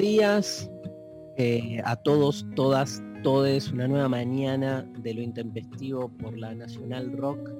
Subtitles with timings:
[0.00, 0.70] días
[1.36, 3.70] eh, a todos, todas, todes.
[3.70, 7.50] Una nueva mañana de lo intempestivo por la Nacional Rock.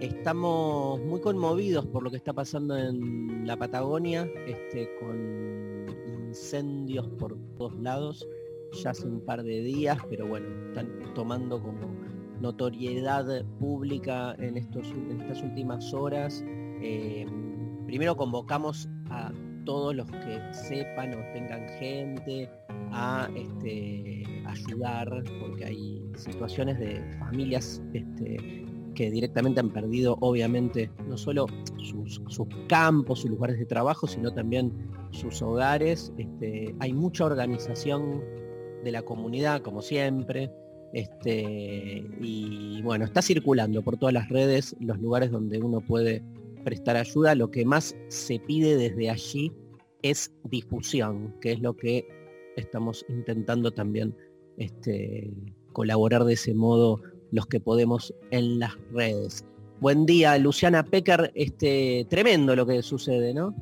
[0.00, 5.86] Estamos muy conmovidos por lo que está pasando en la Patagonia, este, con
[6.26, 8.26] incendios por todos lados,
[8.82, 11.88] ya hace un par de días, pero bueno, están tomando como
[12.40, 16.44] notoriedad pública en, estos, en estas últimas horas.
[16.82, 17.26] Eh,
[17.86, 19.32] primero convocamos a
[19.66, 22.48] todos los que sepan o tengan gente
[22.92, 31.18] a este, ayudar, porque hay situaciones de familias este, que directamente han perdido, obviamente, no
[31.18, 32.22] solo sus,
[32.68, 34.72] campos, sus lugares de trabajo, sino también
[35.10, 36.12] sus hogares.
[36.16, 38.22] Este, hay mucha organización
[38.82, 40.50] de la comunidad, como siempre.
[42.22, 46.22] Y bueno, está circulando por todas las redes los lugares donde uno puede
[46.66, 47.36] prestar ayuda.
[47.36, 49.52] Lo que más se pide desde allí
[50.02, 52.04] es difusión, que es lo que
[52.56, 54.16] estamos intentando también
[54.56, 55.32] este,
[55.72, 57.00] colaborar de ese modo
[57.30, 59.44] los que podemos en las redes.
[59.80, 63.54] Buen día, Luciana Pecker, este, tremendo lo que sucede, ¿no?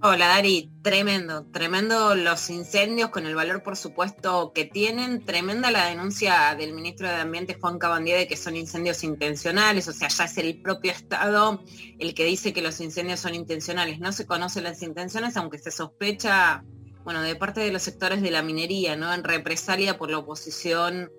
[0.00, 5.86] Hola Dari, tremendo, tremendo los incendios con el valor por supuesto que tienen, tremenda la
[5.86, 10.26] denuncia del ministro de Ambiente Juan Cabandier de que son incendios intencionales, o sea, ya
[10.26, 11.60] es el propio Estado
[11.98, 15.72] el que dice que los incendios son intencionales, no se conocen las intenciones, aunque se
[15.72, 16.62] sospecha,
[17.02, 19.12] bueno, de parte de los sectores de la minería, ¿no?
[19.12, 21.10] En represalia por la oposición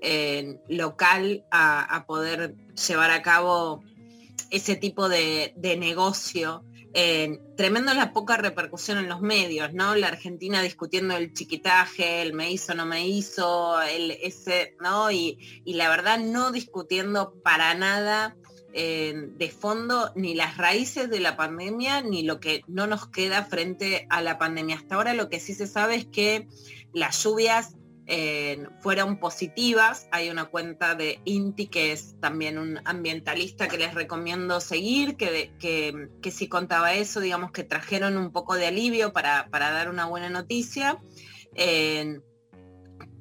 [0.00, 2.54] eh, local a, poder
[2.88, 3.84] llevar a cabo
[4.50, 6.64] ese tipo de negocio
[6.94, 9.94] eh, tremendo la poca repercusión en los medios, ¿no?
[9.94, 15.10] La Argentina discutiendo el chiquitaje, el me hizo, no me hizo, el ese, ¿no?
[15.10, 18.36] Y, la verdad no discutiendo para nada
[18.74, 23.44] eh, de fondo ni las raíces de la pandemia ni lo que no nos queda
[23.44, 24.76] frente a la pandemia.
[24.76, 26.46] Hasta ahora lo que sí se sabe es que
[26.92, 27.74] las lluvias
[28.80, 30.06] fueron positivas.
[30.10, 35.52] Hay una cuenta de Inti, que es también un ambientalista que les recomiendo seguir, que,
[35.58, 40.06] que, que si contaba eso, digamos que trajeron un poco de alivio para, dar una
[40.06, 40.98] buena noticia.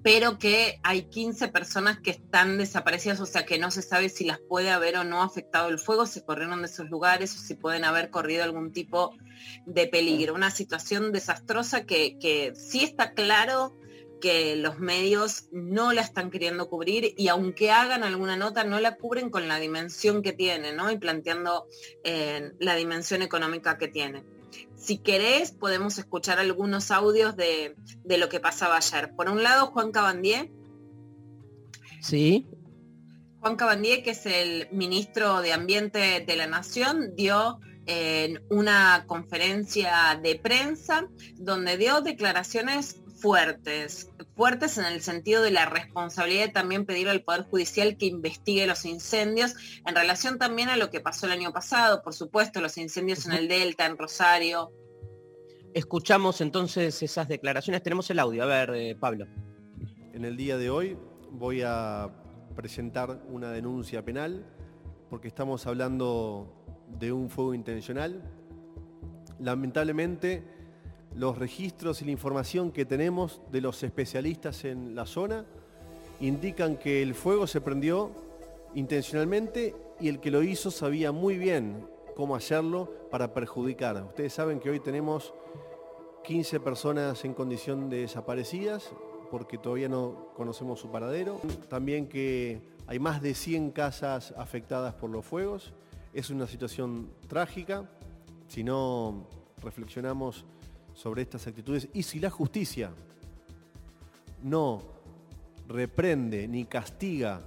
[0.03, 4.25] Pero que hay 15 personas que están desaparecidas, o sea que no se sabe si
[4.25, 7.53] las puede haber o no afectado el fuego, si corrieron de esos lugares o si
[7.53, 9.15] pueden haber corrido algún tipo
[9.67, 10.33] de peligro.
[10.33, 13.77] Una situación desastrosa que, que sí está claro
[14.21, 18.95] que los medios no la están queriendo cubrir y aunque hagan alguna nota no la
[18.95, 20.89] cubren con la dimensión que tiene, ¿no?
[20.89, 21.65] Y planteando
[22.05, 24.23] eh, la dimensión económica que tiene.
[24.77, 29.13] Si querés, podemos escuchar algunos audios de, de, lo que pasaba ayer.
[29.15, 30.49] Por un lado, Juan Cabandier.
[32.01, 32.47] Sí.
[33.41, 40.19] Juan Cabandier, que es el ministro de Ambiente de la Nación, dio en una conferencia
[40.21, 46.85] de prensa donde dio declaraciones fuertes, fuertes en el sentido de la responsabilidad de también
[46.85, 49.53] pedir al Poder Judicial que investigue los incendios
[49.85, 53.33] en relación también a lo que pasó el año pasado, por supuesto, los incendios en
[53.33, 54.71] el Delta, en Rosario.
[55.73, 59.27] Escuchamos entonces esas declaraciones, tenemos el audio, a ver, eh, Pablo.
[60.13, 60.97] En el día de hoy
[61.29, 62.09] voy a
[62.55, 64.45] presentar una denuncia penal
[65.09, 66.53] porque estamos hablando
[66.99, 68.21] de un fuego intencional.
[69.39, 70.43] Lamentablemente,
[71.15, 75.45] los registros y la información que tenemos de los especialistas en la zona
[76.19, 78.11] indican que el fuego se prendió
[78.75, 81.85] intencionalmente y el que lo hizo sabía muy bien
[82.15, 84.03] cómo hacerlo para perjudicar.
[84.03, 85.33] Ustedes saben que hoy tenemos
[86.23, 88.91] 15 personas en condición de desaparecidas
[89.29, 91.39] porque todavía no conocemos su paradero.
[91.69, 95.73] También que hay más de 100 casas afectadas por los fuegos.
[96.13, 97.89] Es una situación trágica.
[98.47, 99.27] Si no
[99.61, 100.45] reflexionamos
[101.01, 102.91] sobre estas actitudes y si la justicia
[104.43, 104.83] no
[105.67, 107.41] reprende ni castiga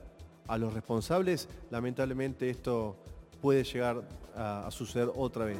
[0.48, 2.96] a los responsables, lamentablemente esto
[3.40, 4.02] puede llegar
[4.34, 5.58] a, suceder otra vez.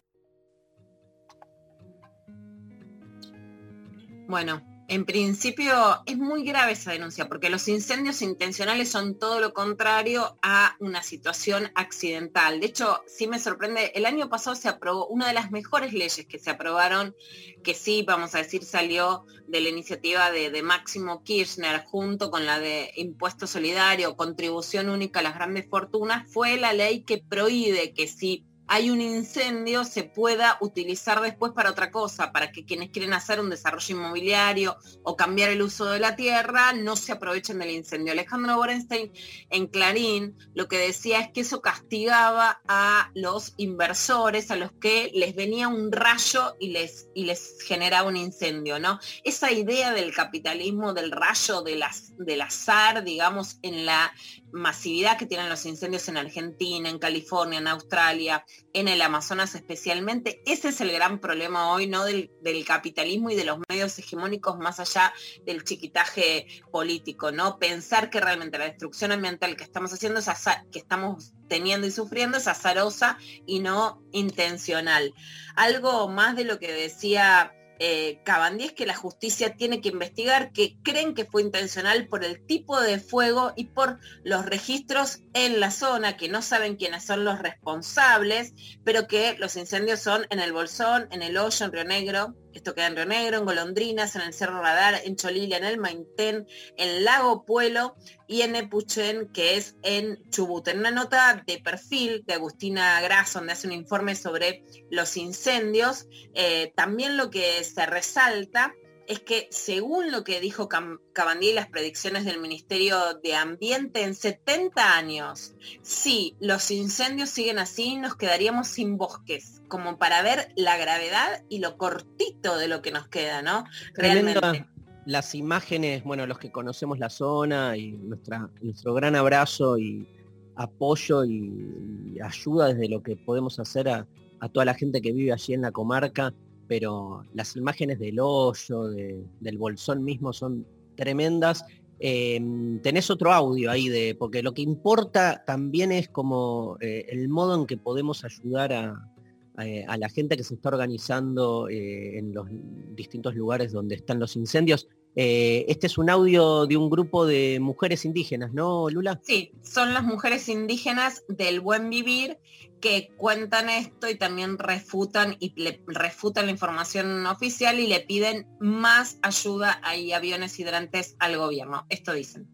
[4.26, 9.54] Bueno, en principio es muy grave esa denuncia porque los incendios intencionales son todo lo
[9.54, 12.60] contrario a una situación accidental.
[12.60, 16.26] De hecho, sí me sorprende, el año pasado se aprobó una de las mejores leyes
[16.26, 17.14] que se aprobaron,
[17.62, 22.58] que sí, vamos a decir, salió de la iniciativa de, Máximo Kirchner junto con la
[22.58, 28.08] de impuesto solidario, contribución única a las grandes fortunas, fue la ley que prohíbe que
[28.08, 33.12] si hay un incendio se pueda utilizar después para otra cosa, para que quienes quieren
[33.12, 37.70] hacer un desarrollo inmobiliario o cambiar el uso de la tierra no se aprovechen del
[37.70, 38.12] incendio.
[38.12, 39.12] Alejandro Borenstein
[39.50, 45.10] en Clarín lo que decía es que eso castigaba a los inversores, a los que
[45.14, 48.98] les venía un rayo y les, y les generaba un incendio, ¿no?
[49.24, 54.12] Esa idea del capitalismo, del rayo, de las, del azar, digamos, en la
[54.54, 60.40] masividad que tienen los incendios en Argentina, en California, en Australia, en el Amazonas especialmente.
[60.46, 62.04] Ese es el gran problema hoy, ¿no?
[62.04, 62.30] Del,
[62.64, 65.12] capitalismo y de los medios hegemónicos más allá
[65.44, 67.58] del chiquitaje político, ¿no?
[67.58, 70.28] Pensar que realmente la destrucción ambiental que estamos haciendo es
[70.70, 75.12] que estamos teniendo y sufriendo es azarosa y no intencional.
[75.56, 78.20] Algo más de lo que decía eh,
[78.60, 82.80] es que la justicia tiene que investigar, que creen que fue intencional por el tipo
[82.80, 87.38] de fuego y por los registros en la zona, que no saben quiénes son los
[87.38, 88.52] responsables,
[88.84, 92.74] pero que los incendios son en el Bolsón, en el Hoyo, en Río Negro, esto
[92.74, 96.46] queda en Río Negro, en Golondrinas, en el Cerro Radar, en Cholila, en el Maintén,
[96.76, 97.96] en Lago Puelo
[98.26, 100.66] y en Epuchen, que es en Chubut.
[100.68, 106.06] En una nota de perfil de Agustina Gras, donde hace un informe sobre los incendios,
[106.34, 108.74] eh, también lo que se resalta
[109.08, 114.14] es que según lo que dijo Cabandí y las predicciones del Ministerio de Ambiente, en
[114.14, 120.76] 70 años, si los incendios siguen así, nos quedaríamos sin bosques, como para ver la
[120.76, 123.64] gravedad y lo cortito de lo que nos queda, ¿no?
[123.94, 124.66] Realmente.
[125.06, 130.08] Las imágenes, bueno, los que conocemos la zona y nuestra, nuestro gran abrazo y
[130.56, 134.06] apoyo y, ayuda desde lo que podemos hacer a,
[134.40, 136.32] a toda la gente que vive allí en la comarca
[136.66, 140.66] pero las imágenes del hoyo, del bolsón mismo son
[140.96, 141.64] tremendas.
[141.98, 147.28] Em, tenés otro audio ahí de, porque lo que importa también es como eh, el
[147.28, 149.10] modo en que podemos ayudar a,
[149.56, 152.46] a, la gente que se está organizando eh, en los
[152.94, 154.88] distintos lugares donde están los incendios.
[155.16, 159.20] Eh, este es un audio de un grupo de mujeres indígenas, ¿no, Lula?
[159.22, 162.38] Sí, son las mujeres indígenas del buen vivir
[162.80, 168.46] que cuentan esto y también refutan y le, refutan la información oficial y le piden
[168.60, 171.86] más ayuda a aviones hidrantes al gobierno.
[171.88, 172.46] Esto dicen.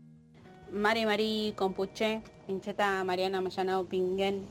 [0.71, 4.47] Mari Mari Compuche, Incheta Mariana Mayana Pinguen,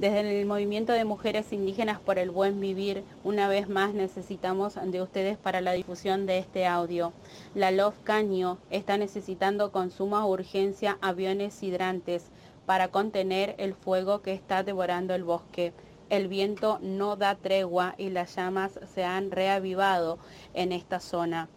[0.00, 5.02] desde el movimiento de mujeres indígenas por el buen vivir, una vez más necesitamos de
[5.02, 7.12] ustedes para la difusión de este audio.
[7.54, 12.30] La LOF Caño está necesitando con suma urgencia aviones hidrantes
[12.64, 15.74] para contener el fuego que está devorando el bosque.
[16.08, 20.18] El viento no da tregua y las llamas se han reavivado
[20.54, 21.50] en esta zona.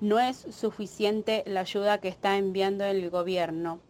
[0.00, 3.80] No es suficiente la ayuda que está enviando el gobierno.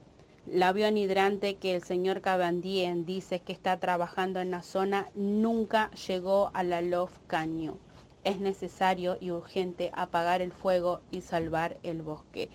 [0.51, 5.91] El avión hidrante que el señor Cabandien dice que está trabajando en la zona nunca
[5.91, 7.77] llegó a la Lof Caño.
[8.25, 12.49] Es necesario y urgente apagar el fuego y salvar el bosque.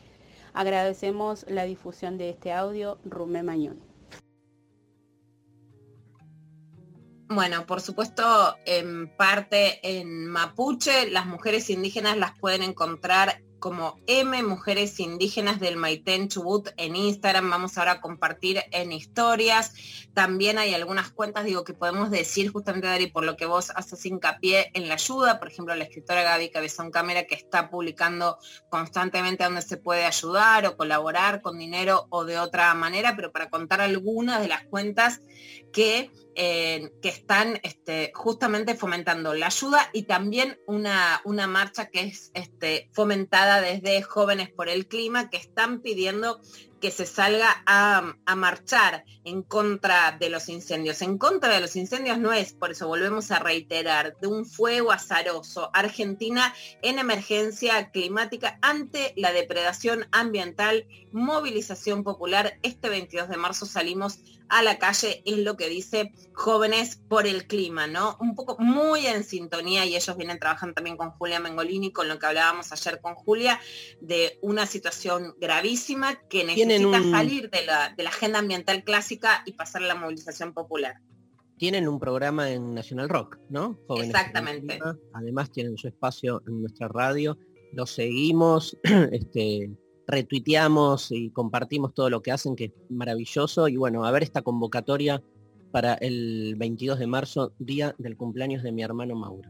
[0.54, 3.80] Agradecemos la difusión de este audio, Rumé Mañón.
[7.28, 14.44] Bueno, por supuesto, en parte en Mapuche, las mujeres indígenas las pueden encontrar como M
[14.44, 17.50] Mujeres Indígenas del Maitén Chubut en Instagram.
[17.50, 19.72] Vamos ahora a compartir en historias.
[20.14, 24.06] También hay algunas cuentas, digo, que podemos decir justamente, Dari, por lo que vos haces
[24.06, 25.40] hincapié en la ayuda.
[25.40, 30.66] Por ejemplo, la escritora Gaby Cabezón Cámara, que está publicando constantemente donde se puede ayudar
[30.66, 35.22] o colaborar con dinero o de otra manera, pero para contar algunas de las cuentas
[35.72, 42.32] que que están este, justamente fomentando la ayuda y también una, una marcha que es
[42.34, 46.42] este, fomentada desde Jóvenes por el Clima, que están pidiendo
[46.84, 51.02] que se salga a, a, marchar en contra de los incendios.
[51.02, 54.92] En contra de los incendios no es, por eso volvemos a reiterar, de un fuego
[54.92, 55.70] azaroso.
[55.74, 62.60] Argentina en emergencia climática ante la depredación ambiental, movilización popular.
[62.64, 67.48] Este 22 de marzo salimos a la calle, es lo que dice Jóvenes por el
[67.48, 68.18] Clima, ¿no?
[68.20, 72.20] Un poco muy en sintonía y ellos vienen trabajando también con Julia Mengolini, con lo
[72.20, 73.60] que hablábamos ayer con Julia,
[74.00, 78.40] de una situación gravísima que necesita Tienen necesita un- salir de la, de la agenda
[78.40, 81.00] ambiental clásica y pasar a la movilización popular.
[81.58, 83.78] Tienen un programa en National Rock, ¿no?
[83.88, 84.80] Jóvenes Exactamente.
[85.14, 87.38] Además tienen su espacio en nuestra radio.
[87.72, 88.78] Los seguimos,
[89.12, 89.72] este,
[90.08, 93.68] retuiteamos y compartimos todo lo que hacen, que es maravilloso.
[93.68, 95.22] Y bueno, a ver esta convocatoria
[95.72, 99.50] para el 22 de marzo, día del cumpleaños de mi hermano Mauro.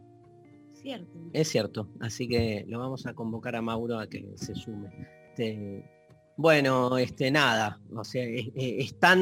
[0.73, 1.17] Cierto.
[1.31, 4.89] Es cierto, así que lo vamos a convocar a Mauro a que se sume.
[5.29, 5.83] Este,
[6.35, 8.23] bueno, este nada, o sea,
[8.55, 9.19] están,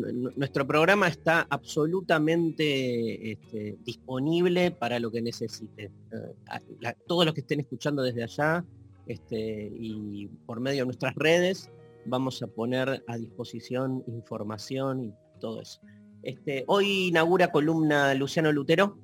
[0.00, 5.84] nu- nuestro programa está absolutamente este, disponible para lo que necesite.
[6.12, 8.64] Eh, todos los que estén escuchando desde allá
[9.06, 11.70] este, y por medio de nuestras redes
[12.06, 15.80] vamos a poner a disposición información y todo eso.
[16.22, 18.98] Este, hoy inaugura columna Luciano Lutero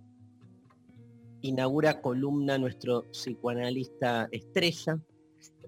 [1.43, 4.99] inaugura columna nuestro psicoanalista estrella,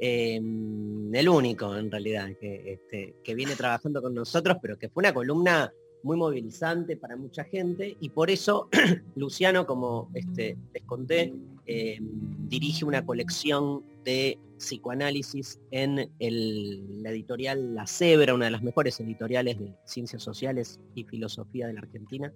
[0.00, 5.02] eh, el único en realidad que, este, que viene trabajando con nosotros, pero que fue
[5.02, 8.68] una columna muy movilizante para mucha gente y por eso
[9.16, 11.32] Luciano, como este, les conté,
[11.66, 18.62] eh, dirige una colección de psicoanálisis en el- la editorial La Cebra, una de las
[18.62, 22.32] mejores editoriales de ciencias sociales y filosofía de la Argentina.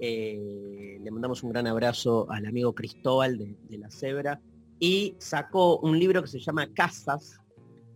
[0.00, 4.40] Eh, le mandamos un gran abrazo al amigo Cristóbal de La Cebra
[4.78, 7.40] y sacó un libro que se llama Casas,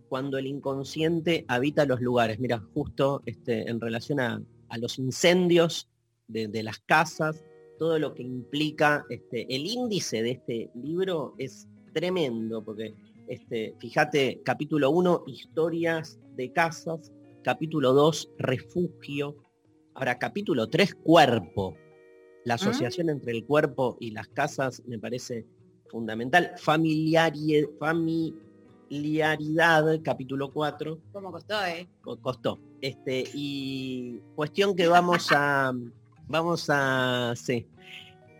[0.09, 2.39] cuando el inconsciente habita los lugares.
[2.39, 5.89] Mira, justo este, en relación a, a los incendios
[6.27, 7.43] de, de las casas,
[7.79, 12.93] todo lo que implica este, el índice de este libro es tremendo, porque
[13.27, 17.11] este, fíjate, capítulo 1, historias de casas,
[17.43, 19.35] capítulo 2, refugio,
[19.95, 21.75] ahora capítulo 3, cuerpo.
[22.45, 25.45] La asociación entre el cuerpo y las casas me parece
[25.93, 26.51] fundamental.
[26.57, 27.69] Familiari-
[28.89, 31.87] familiaridad, capítulo 4, ¿Cómo costó, eh?
[32.01, 32.59] co- costó.
[32.81, 35.71] Este, y cuestión que vamos a,
[36.27, 37.67] vamos a, sí,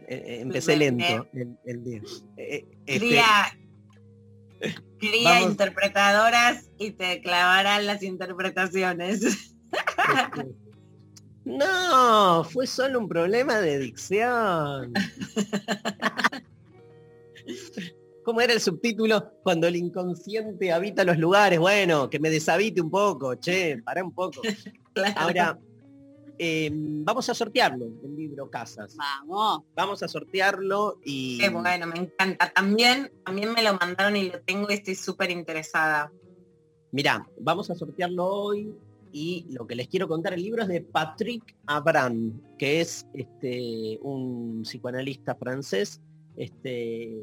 [0.08, 2.02] eh, eh, empecé lento el, el día.
[2.38, 3.56] Eh, este, Cría,
[5.00, 5.52] cría Vamos.
[5.52, 9.24] interpretadoras y te clavarán las interpretaciones.
[9.24, 10.56] este,
[11.46, 14.92] no, fue solo un problema de dicción.
[18.24, 19.32] ¿Cómo era el subtítulo?
[19.44, 21.60] Cuando el inconsciente habita los lugares.
[21.60, 24.42] Bueno, que me deshabite un poco, che, pará un poco.
[24.94, 25.16] Claro.
[25.18, 25.60] Ahora,
[26.38, 28.96] eh, vamos a sortearlo, el libro Casas.
[28.96, 29.64] Vamos.
[29.76, 32.52] Vamos a sortearlo y Qué bueno, me encanta.
[32.54, 36.12] También, también me lo mandaron y lo tengo y estoy súper interesada.
[36.92, 38.72] mirá, vamos a sortearlo hoy
[39.12, 44.00] y lo que les quiero contar, el libro es de Patrick Abram, que es este,
[44.02, 46.02] un psicoanalista francés,
[46.38, 47.22] este,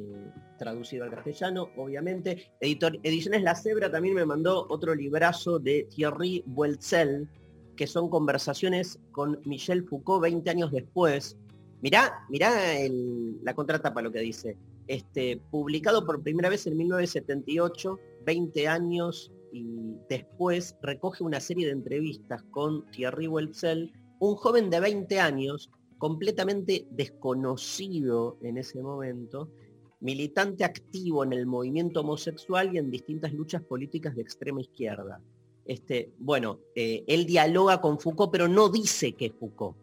[0.59, 2.53] traducido al castellano, obviamente.
[2.61, 7.29] Editor, Ediciones La Cebra también me mandó otro librazo de Thierry Buelzel,
[7.77, 11.37] que son conversaciones con Michel Foucault 20 años después.
[11.83, 14.57] Mirá, mirá el- la contratapa lo que dice.
[14.87, 21.73] Este, publicado por primera vez en 1978, 20 años y después recoge una serie de
[21.73, 29.51] entrevistas con Thierry Welzel, un joven de 20 años, completamente desconocido en ese momento,
[30.01, 35.21] militante activo en el movimiento homosexual y en distintas luchas políticas de extrema izquierda.
[35.67, 39.77] Este, bueno, eh, él dialoga con Foucault, pero no dice que es Foucault.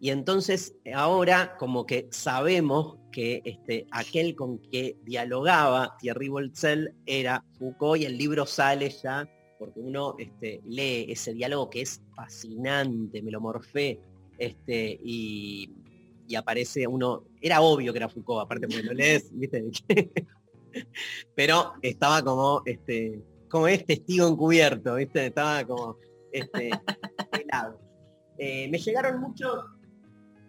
[0.00, 7.44] Y entonces ahora como que sabemos que este, aquel con que dialogaba Thierry Bolzel era
[7.58, 9.28] Foucault y el libro sale ya
[9.58, 14.00] porque uno este, lee ese diálogo que es fascinante, me lo morfé,
[14.38, 15.70] este, y,
[16.28, 19.64] y aparece uno, era obvio que era Foucault, aparte porque lo lees, ¿viste?
[21.34, 25.26] pero estaba como, este, como es testigo encubierto, ¿viste?
[25.26, 25.96] Estaba como
[26.32, 26.70] este,
[27.40, 27.80] helado.
[28.38, 29.64] Eh, me llegaron muchos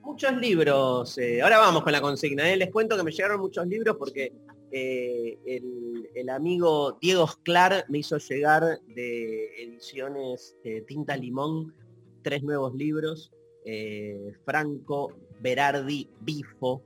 [0.02, 1.18] muchos libros.
[1.18, 2.50] eh, ahora vamos con la consigna.
[2.50, 2.56] ¿eh?
[2.56, 4.32] Les cuento que me llegaron muchos libros porque
[4.72, 10.56] el, el amigo Diego Sclar me hizo llegar de ediciones
[10.88, 11.74] Tinta Limón
[12.22, 13.32] tres nuevos libros.
[13.70, 16.82] Eh, Franco Berardi Bifo,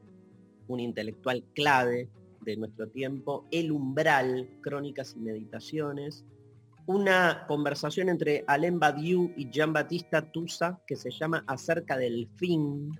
[0.67, 2.09] un intelectual clave
[2.41, 3.45] de nuestro tiempo.
[3.51, 6.25] El Umbral, Crónicas y Meditaciones
[6.87, 12.91] una conversación entre Alain Badiou y Jean-Baptiste Tusa que se llama Acerca del fin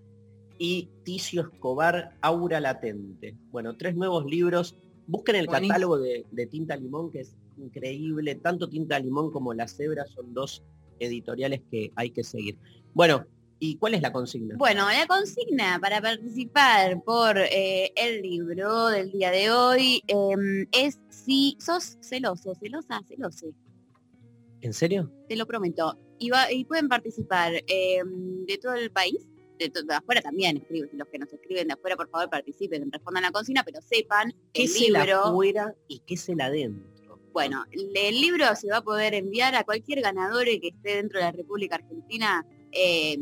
[0.57, 3.35] y Ticio Escobar, Aura Latente.
[3.51, 4.77] Bueno, tres nuevos libros.
[5.07, 8.35] Busquen el catálogo de, de Tinta Limón, que es increíble.
[8.35, 10.63] Tanto Tinta Limón como La Cebra son dos
[10.99, 12.57] editoriales que hay que seguir.
[12.93, 13.25] Bueno,
[13.63, 14.55] ¿y cuál es la consigna?
[14.57, 20.99] Bueno, la consigna para participar por eh, el libro del día de hoy em, es
[21.09, 23.53] si sos celoso, celosa, celose.
[24.61, 25.11] ¿En serio?
[25.29, 25.97] te lo prometo.
[26.19, 29.27] Y, va- y pueden participar eh, de todo el país,
[29.57, 32.91] de, to- de afuera también escriben, los que nos escriben de afuera, por favor participen,
[32.91, 35.19] respondan la consigna, pero sepan ¿Qué el es el libro.
[35.25, 37.19] afuera y qué es el adentro?
[37.33, 41.19] Bueno, el, el libro se va a poder enviar a cualquier ganador que esté dentro
[41.19, 42.45] de la República Argentina.
[42.71, 43.17] eh,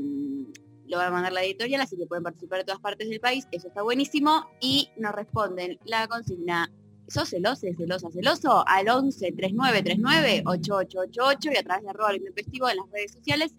[0.89, 3.47] lo va a mandar la editorial, así que pueden participar de todas partes del país.
[3.51, 4.49] Eso está buenísimo.
[4.59, 6.69] Y nos responden la consigna.
[7.07, 8.63] ¿Sos celoso, celosa, celoso?
[8.67, 13.51] Al 11 39 39 8888 y a través de arroba intempestivo en las redes sociales.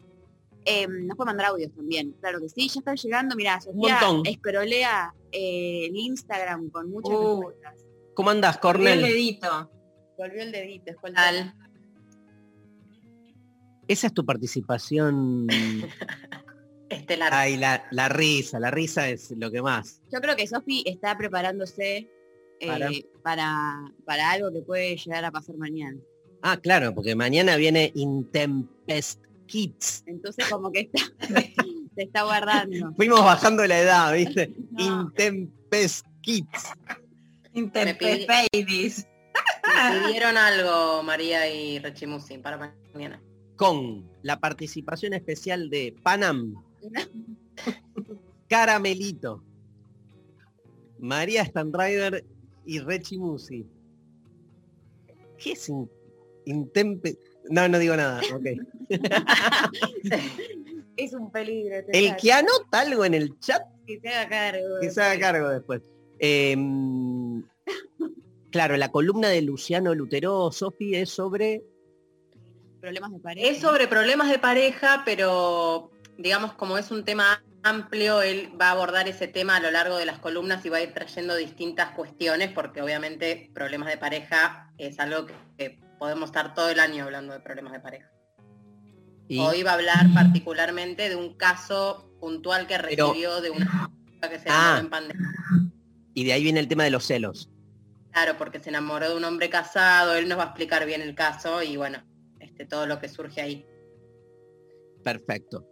[0.67, 4.27] Eh, nos pueden mandar audios también, claro que sí, ya están llegando, mirá, Sofía montón.
[4.27, 7.37] escrolea eh, el Instagram con muchas Uh.
[7.41, 7.75] respuestas.
[8.15, 9.01] ¿Cómo andás, El Cornel?
[9.03, 9.71] dedito.
[10.19, 11.55] Volvió el dedito, es cual- Tal.
[13.89, 15.47] Esa es tu participación.
[16.91, 17.33] Estelar.
[17.33, 20.03] Ay, la, la risa, la risa es lo que más.
[20.13, 22.11] Yo creo que Sofi está preparándose
[22.59, 22.91] eh, Para.
[23.23, 23.93] para.
[24.05, 25.99] Para, algo que puede llegar a pasar mañana.
[26.43, 30.05] Ah, claro, porque mañana viene Intempest Kids.
[30.07, 31.01] Entonces como que está,
[31.95, 32.93] se está guardando.
[32.97, 34.53] Fuimos bajando la edad, ¿viste?
[34.71, 35.03] No.
[35.03, 36.73] Intempest Kids.
[37.53, 39.07] Intempest Babies.
[39.93, 43.23] Me pidieron algo, María y Rechimusi, para mañana.
[43.57, 46.55] Con la participación especial de Panam,
[48.49, 49.43] Caramelito,
[50.99, 52.25] María Stanrider
[52.65, 53.67] y Rechi Musi.
[55.39, 55.91] ¿Qué es in-
[56.47, 57.17] Intempe?
[57.49, 58.21] No, no digo nada.
[58.35, 58.47] ok.
[60.97, 61.77] Es un peligro.
[61.93, 62.21] El chat.
[62.21, 64.81] que anota algo en el chat, que se haga cargo.
[64.83, 65.81] que se haga cargo después.
[66.19, 67.43] Em,
[68.51, 71.63] claro, la columna de Luciano Lutero, Sofi, es sobre...
[72.83, 73.49] Problemas de pareja.
[73.49, 78.73] Es sobre problemas de pareja, pero digamos como es un tema amplio, él va a
[78.73, 81.91] abordar ese tema a lo largo de las columnas y va a ir trayendo distintas
[81.93, 87.05] cuestiones, porque obviamente problemas de pareja es algo que, que podemos estar todo el año
[87.05, 88.11] hablando de problemas de pareja.
[89.29, 93.91] y- Hoy va a hablar particularmente de un caso puntual que Pero- recibió de una
[94.21, 94.79] que se Ah.
[94.81, 95.27] en pandemia.
[96.15, 97.49] y de ahí viene el tema de los celos.
[98.13, 101.15] Claro, porque se enamoró de un hombre casado, él nos va a explicar bien el
[101.15, 102.03] caso y bueno,
[102.41, 103.65] este, todo lo que surge ahí.
[105.05, 105.65] Perfecto.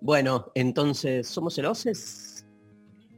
[0.00, 2.44] Bueno, entonces, ¿somos celosos?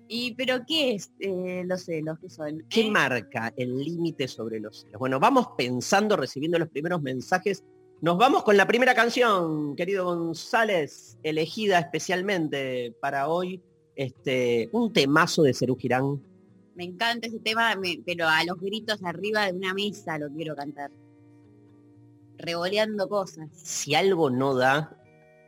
[0.08, 2.18] ¿Y pero qué es eh, los celos?
[2.20, 2.64] ¿Qué son?
[2.68, 2.90] ¿Qué ¿Eh?
[2.90, 4.98] marca el límite sobre los celos?
[4.98, 7.62] Bueno, vamos pensando, recibiendo los primeros mensajes.
[8.00, 13.62] Nos vamos con la primera canción, querido González, elegida especialmente para hoy.
[13.94, 16.20] Este, un temazo de Cerú Girán.
[16.74, 20.56] Me encanta ese tema, me- pero a los gritos arriba de una mesa lo quiero
[20.56, 20.90] cantar.
[22.38, 23.50] Revoleando cosas.
[23.54, 24.96] Si algo no da,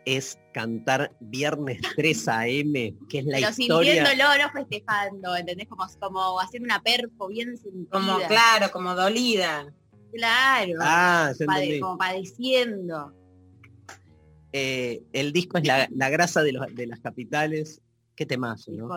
[0.05, 2.73] es cantar Viernes 3 AM,
[3.09, 4.05] que es la pero historia.
[4.05, 5.69] sintiéndolo, no festejando, ¿entendés?
[5.69, 7.89] Como, como haciendo una perfo bien sentida.
[7.91, 9.73] Como claro, como dolida.
[10.13, 10.73] Claro.
[10.81, 13.15] Ah, pade- como padeciendo.
[14.53, 17.81] Eh, el disco es la, la grasa de, los- de las capitales.
[18.15, 18.89] Qué temazo, ¿no?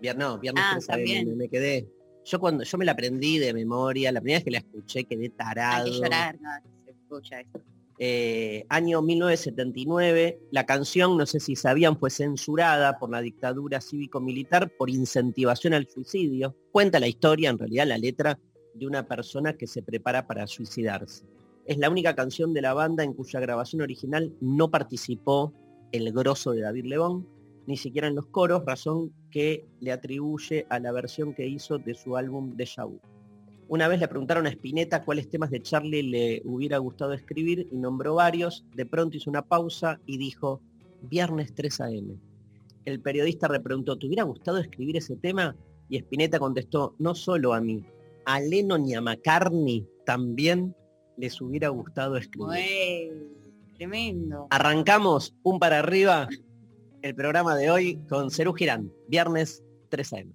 [0.00, 1.28] Vier- no, Viernes Ah, 3 AM, también.
[1.28, 1.88] me, me quedé.
[2.26, 5.30] Yo cuando yo me la aprendí de memoria, la primera vez que la escuché quedé
[5.30, 5.84] tarado.
[5.86, 6.50] Hay que llorar, no,
[6.84, 7.60] se escucha eso.
[8.06, 14.70] Eh, año 1979, la canción, no sé si sabían, fue censurada por la dictadura cívico-militar
[14.76, 16.54] por incentivación al suicidio.
[16.70, 18.38] Cuenta la historia, en realidad la letra,
[18.74, 21.24] de una persona que se prepara para suicidarse.
[21.64, 25.54] Es la única canción de la banda en cuya grabación original no participó
[25.90, 27.26] el grosso de David Lebón,
[27.66, 31.94] ni siquiera en los coros, razón que le atribuye a la versión que hizo de
[31.94, 33.00] su álbum Deja Vu.
[33.68, 37.76] Una vez le preguntaron a Spinetta cuáles temas de Charlie le hubiera gustado escribir y
[37.76, 38.64] nombró varios.
[38.74, 40.60] De pronto hizo una pausa y dijo,
[41.02, 42.20] Viernes 3 AM.
[42.84, 45.56] El periodista repreguntó, ¿te hubiera gustado escribir ese tema?
[45.88, 47.84] Y Spinetta contestó, no solo a mí,
[48.26, 50.74] a Lennon y a McCartney también
[51.16, 52.48] les hubiera gustado escribir.
[52.48, 53.12] Ué,
[53.76, 54.46] tremendo.
[54.50, 56.28] Arrancamos un para arriba
[57.02, 60.34] el programa de hoy con Cerú Girán, viernes 3 AM.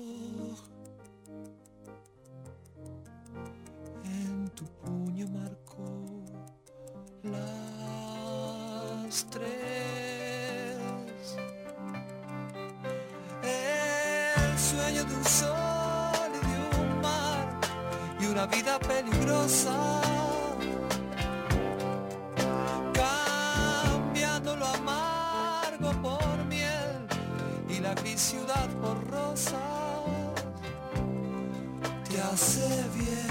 [18.41, 20.01] una vida peligrosa.
[22.93, 27.07] Cambiando lo amargo por miel
[27.69, 29.61] y la gris ciudad por rosas.
[32.09, 33.30] Te hace bien.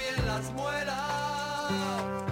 [0.00, 2.29] Bien las muelas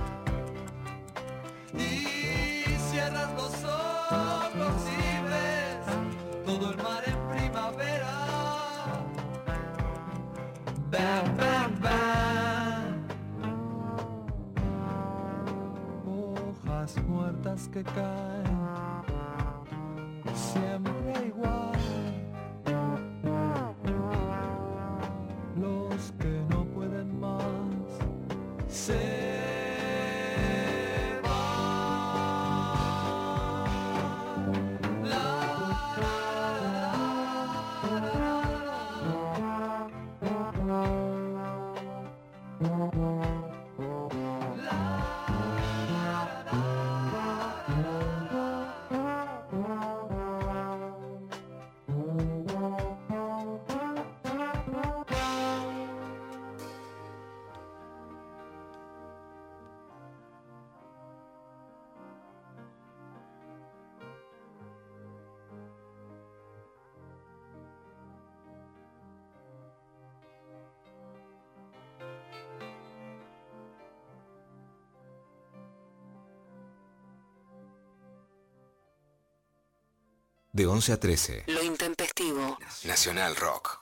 [80.58, 81.44] De 11 a 13.
[81.46, 82.58] Lo intempestivo.
[82.84, 83.78] Nacional Rock.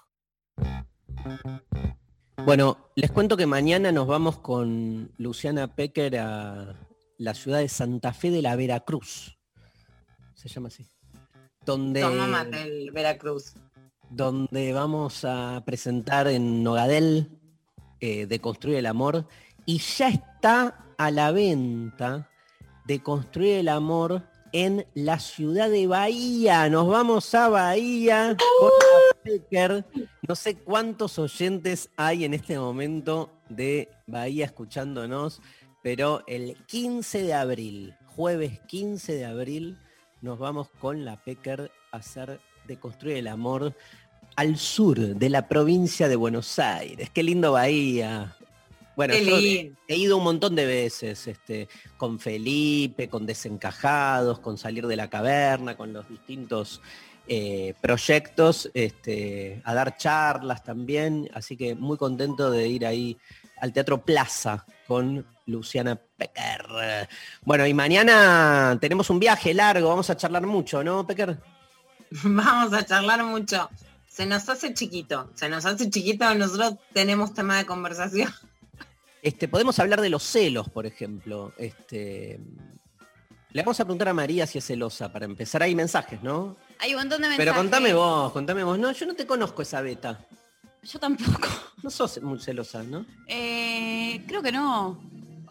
[2.45, 6.79] Bueno, les cuento que mañana nos vamos con Luciana Pecker a
[7.17, 9.39] la ciudad de Santa Fe de la Veracruz.
[10.35, 10.87] Se llama así.
[11.65, 13.55] Donde, Toma mate el Veracruz.
[14.11, 17.41] donde vamos a presentar en Nogadel
[18.01, 19.27] eh, de Construir el Amor.
[19.65, 22.29] Y ya está a la venta
[22.85, 26.69] de Construir el Amor en la ciudad de Bahía.
[26.69, 28.71] Nos vamos a Bahía con
[29.23, 29.85] Pecker.
[30.27, 35.41] No sé cuántos oyentes hay en este momento de Bahía escuchándonos,
[35.83, 39.79] pero el 15 de abril, jueves 15 de abril,
[40.21, 43.75] nos vamos con la Pecker a hacer de construir el amor
[44.37, 47.11] al sur de la provincia de Buenos Aires.
[47.11, 48.36] Qué lindo Bahía.
[48.97, 54.87] Bueno, yo he ido un montón de veces, este, con Felipe, con Desencajados, con Salir
[54.87, 56.81] de la Caverna, con los distintos
[57.29, 63.19] eh, proyectos, este, a dar charlas también, así que muy contento de ir ahí
[63.61, 67.09] al Teatro Plaza con Luciana Pecker.
[67.43, 71.39] Bueno, y mañana tenemos un viaje largo, vamos a charlar mucho, ¿no, Pecker?
[72.23, 73.69] Vamos a charlar mucho.
[74.09, 78.33] Se nos hace chiquito, se nos hace chiquito, nosotros tenemos tema de conversación.
[79.27, 81.53] Este, podemos hablar de los celos, por ejemplo.
[81.59, 82.39] Este,
[83.51, 85.65] le vamos a preguntar a María si es celosa para empezar.
[85.65, 86.57] Hay mensajes, ¿no?
[86.79, 87.45] Hay un montón de mensajes.
[87.45, 88.79] Pero contame vos, contame vos.
[88.79, 90.25] No, yo no te conozco esa beta.
[90.85, 91.49] Yo tampoco.
[91.83, 93.05] No sos muy celosa, ¿no?
[93.27, 95.03] Eh, creo que no.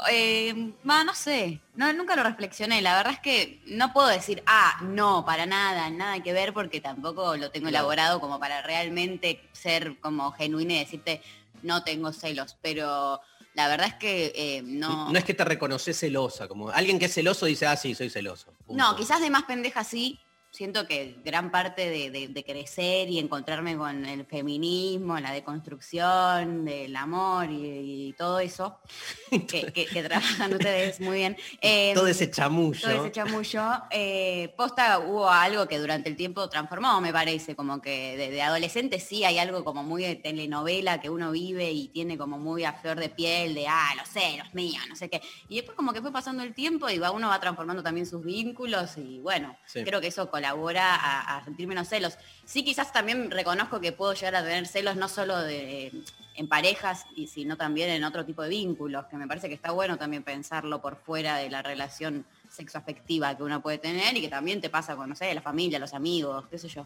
[0.09, 1.59] Eh, no sé.
[1.75, 2.81] No, nunca lo reflexioné.
[2.81, 6.79] La verdad es que no puedo decir, ah, no, para nada, nada que ver, porque
[6.79, 11.21] tampoco lo tengo elaborado como para realmente ser como genuina y decirte,
[11.61, 12.57] no tengo celos.
[12.61, 13.19] Pero
[13.55, 15.09] la verdad es que eh, no.
[15.11, 18.09] No es que te reconoces celosa, como alguien que es celoso dice, ah, sí, soy
[18.09, 18.53] celoso.
[18.67, 18.83] Punto.
[18.83, 20.19] No, quizás de más pendeja sí.
[20.55, 26.65] Siento que gran parte de, de- de crecer y encontrarme con el feminismo, la deconstrucción,
[26.65, 28.79] del amor y, y todo eso,
[29.29, 31.37] que, que- que trabajan ustedes muy bien.
[31.61, 32.79] eh, Todo ese chamullo.
[32.81, 33.63] todo ese chamullo.
[33.91, 38.41] eh, posta hubo algo que durante el tiempo transformó, me parece, como que de, de
[38.41, 42.63] adolescente sí hay algo como muy de telenovela que uno vive y tiene como muy
[42.63, 45.21] a flor de piel de, ah, los celos míos, no sé qué.
[45.49, 48.23] Y después como que fue pasando el tiempo y va, uno va transformando también sus
[48.23, 49.83] vínculos y bueno, Sí.
[49.83, 52.17] creo que eso colabora a, a sentir menos celos.
[52.45, 55.91] Sí, quizás también reconozco que puedo llegar a tener celos no solo de
[56.37, 59.71] en parejas, y sino también en otro tipo de vínculos, que me parece que está
[59.71, 64.27] bueno también pensarlo por fuera de la relación sexoafectiva que uno puede tener y que
[64.27, 66.85] también te pasa con, no sé, la familia, los amigos, qué sé yo.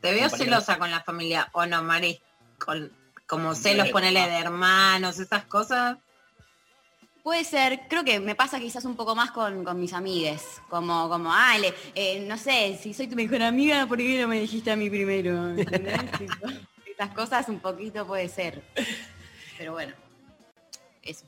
[0.00, 2.20] Te veo celosa con la familia, o no, Mari,
[2.64, 2.92] con,
[3.26, 5.98] como celos, ponele de hermanos, esas cosas.
[7.22, 11.08] Puede ser, creo que me pasa quizás un poco más con, con mis amigues, como,
[11.08, 14.40] como, ah, le- eh, no sé, si soy tu mejor amiga, ¿por qué no me
[14.40, 15.54] dijiste a mí primero?
[16.86, 18.62] Estas cosas un poquito puede ser.
[19.56, 19.92] Pero bueno,
[21.02, 21.24] eso.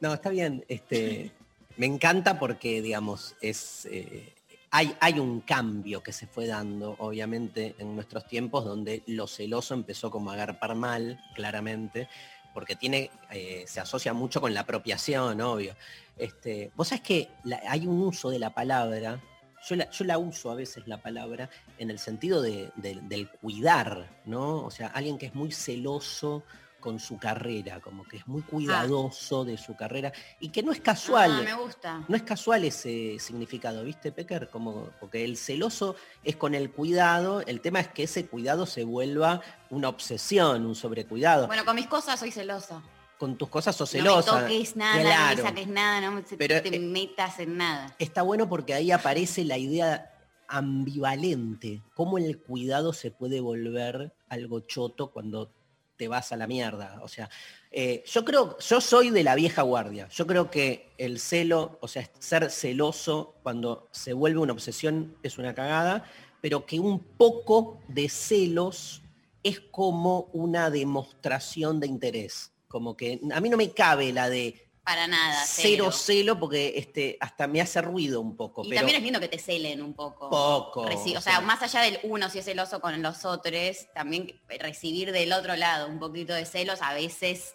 [0.00, 0.64] No, está bien.
[0.66, 1.30] Este,
[1.76, 3.86] me encanta porque, digamos, es.
[3.90, 4.32] eh,
[4.70, 9.72] hay, hay un cambio que se fue dando, obviamente, en nuestros tiempos, donde lo celoso
[9.74, 12.08] empezó como a agarpar mal, claramente,
[12.54, 15.76] porque tiene, eh, se asocia mucho con la apropiación, obvio.
[16.16, 17.28] Este, Vos sabés que
[17.68, 19.20] hay un uso de la palabra,
[19.68, 23.28] yo la, yo la uso a veces la palabra en el sentido de- de- del
[23.28, 24.64] cuidar, ¿no?
[24.64, 26.44] O sea, alguien que es muy celoso
[26.84, 30.82] con su carrera, como que es muy cuidadoso de su carrera y que no es
[30.82, 31.38] casual.
[31.40, 32.04] Ah, me gusta.
[32.06, 34.50] No es casual ese significado, ¿viste, Pecker?
[34.50, 38.84] Como, porque el celoso es con el cuidado, el tema es que ese cuidado se
[38.84, 41.46] vuelva una obsesión, un sobrecuidado.
[41.46, 42.82] Bueno, con mis cosas soy celosa.
[43.18, 44.34] Con tus cosas sos No celosa.
[44.34, 45.36] me toques nada, no Claro.
[45.36, 47.96] me saques nada, no Pero, te eh, metas en nada.
[47.98, 50.10] Está bueno porque ahí aparece la idea
[50.48, 55.50] ambivalente, cómo el cuidado se puede volver algo choto cuando
[55.96, 57.00] te vas a la mierda.
[57.02, 57.28] O sea,
[57.70, 60.08] eh, yo creo, yo soy de la vieja guardia.
[60.08, 65.38] Yo creo que el celo, o sea, ser celoso cuando se vuelve una obsesión es
[65.38, 66.04] una cagada,
[66.40, 69.02] pero que un poco de celos
[69.42, 72.52] es como una demostración de interés.
[72.68, 75.92] Como que a mí no me cabe la de Para nada, cero cero.
[75.92, 78.62] celo porque este, hasta me hace ruido un poco.
[78.64, 80.28] Y pero también es lindo que te celen un poco.
[80.28, 80.86] poco.
[80.86, 85.10] Reci- o sea, más allá del uno si es celoso con los otros, también recibir
[85.10, 87.54] del otro lado un poquito de celos a veces.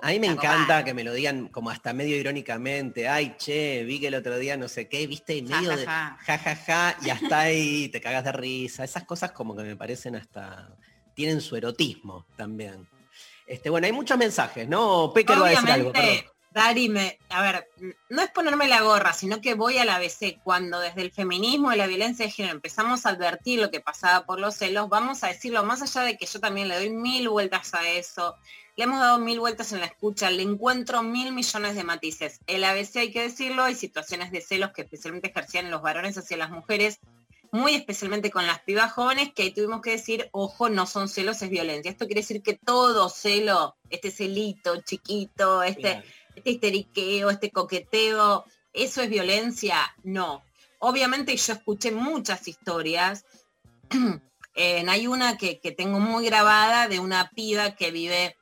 [0.00, 3.08] A mí me encanta que me lo digan como hasta medio irónicamente.
[3.08, 5.84] Ay, che, vi que el otro día no sé qué, viste, Ja, medio ja, de
[5.84, 6.18] ja.
[6.20, 8.84] ja, ja, ja, y hasta ahí te cagas de risa.
[8.84, 10.74] Esas cosas como que me parecen hasta,
[11.14, 12.88] tienen su erotismo también.
[13.46, 15.12] Este, bueno, hay muchos mensajes, ¿no?
[15.12, 16.24] Pecker va a decir algo, perdón.
[16.52, 17.70] Dari, me, a ver,
[18.10, 20.38] no es ponerme la gorra, sino que voy a la ABC.
[20.42, 24.26] Cuando desde el feminismo y la violencia de género empezamos a advertir lo que pasaba
[24.26, 27.28] por los celos, vamos a decirlo, más allá de que yo también le doy mil
[27.28, 28.36] vueltas a eso,
[28.76, 32.40] le hemos dado mil vueltas en la escucha, le encuentro mil millones de matices.
[32.46, 36.36] El ABC hay que decirlo, hay situaciones de celos que especialmente ejercían los varones hacia
[36.36, 36.98] las mujeres,
[37.50, 41.42] muy especialmente con las pibas jóvenes, que ahí tuvimos que decir, ojo, no son celos,
[41.42, 41.90] es violencia.
[41.90, 46.02] Esto quiere decir que todo celo, este celito chiquito, este,
[46.34, 49.76] este histeriqueo, este coqueteo, ¿eso es violencia?
[50.02, 50.42] No.
[50.78, 53.24] Obviamente yo escuché muchas historias.
[54.54, 58.36] Eh, hay una que, que tengo muy grabada de una piba que vive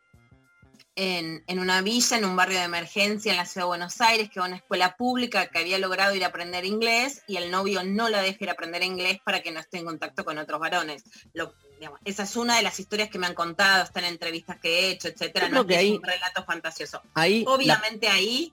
[0.97, 4.29] en, en una villa, en un barrio de emergencia en la ciudad de Buenos Aires,
[4.29, 7.51] que va a una escuela pública, que había logrado ir a aprender inglés y el
[7.51, 10.37] novio no la deja ir a aprender inglés para que no esté en contacto con
[10.39, 11.05] otros varones.
[11.33, 14.59] Lo- digamos, esa es una de las historias que me han contado, están en entrevistas
[14.61, 15.49] que he hecho, etcétera.
[15.49, 17.01] No que es ahí- un relato fantasioso.
[17.15, 18.53] Ahí la- Obviamente ahí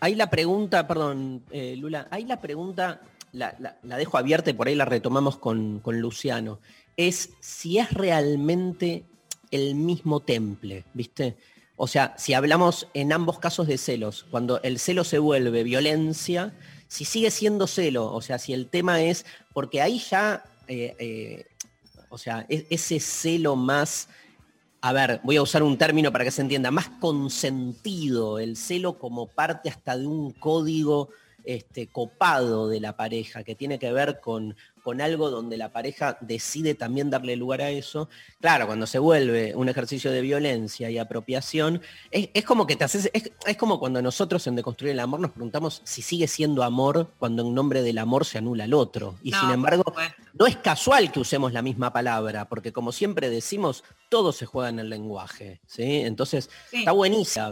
[0.00, 3.00] Ahí la pregunta, perdón, eh, Lula, ahí la pregunta,
[3.32, 6.60] la, la- la dejo abierta y por ahí la retomamos con, con Luciano,
[6.96, 9.04] es si es realmente
[9.50, 11.36] el mismo temple, ¿viste?
[11.80, 16.52] O sea, si hablamos en ambos casos de celos, cuando el celo se vuelve violencia,
[16.88, 21.46] si sigue siendo celo, o sea, si el tema es, porque ahí ya, eh, eh,
[22.08, 24.08] o sea, ese celo más
[24.80, 28.98] a ver, voy a usar un término para que se entienda, más consentido, el celo
[28.98, 31.08] como parte hasta de un código
[31.44, 34.54] este, copado de la pareja, que tiene que ver con,
[34.88, 38.08] con algo donde la pareja decide también darle lugar a eso.
[38.40, 42.84] Claro, cuando se vuelve un ejercicio de violencia y apropiación, es, es como que te
[42.84, 46.62] haces, es, es como cuando nosotros en Deconstruir el Amor nos preguntamos si sigue siendo
[46.62, 49.16] amor cuando en nombre del amor se anula el otro.
[49.22, 49.84] Y No, sin embargo,
[50.32, 54.70] no es casual que usemos la misma palabra, porque como siempre decimos, todo se juega
[54.70, 55.96] en el lenguaje, ¿sí?
[55.96, 56.78] Entonces, Sí.
[56.78, 57.44] está buenísimo.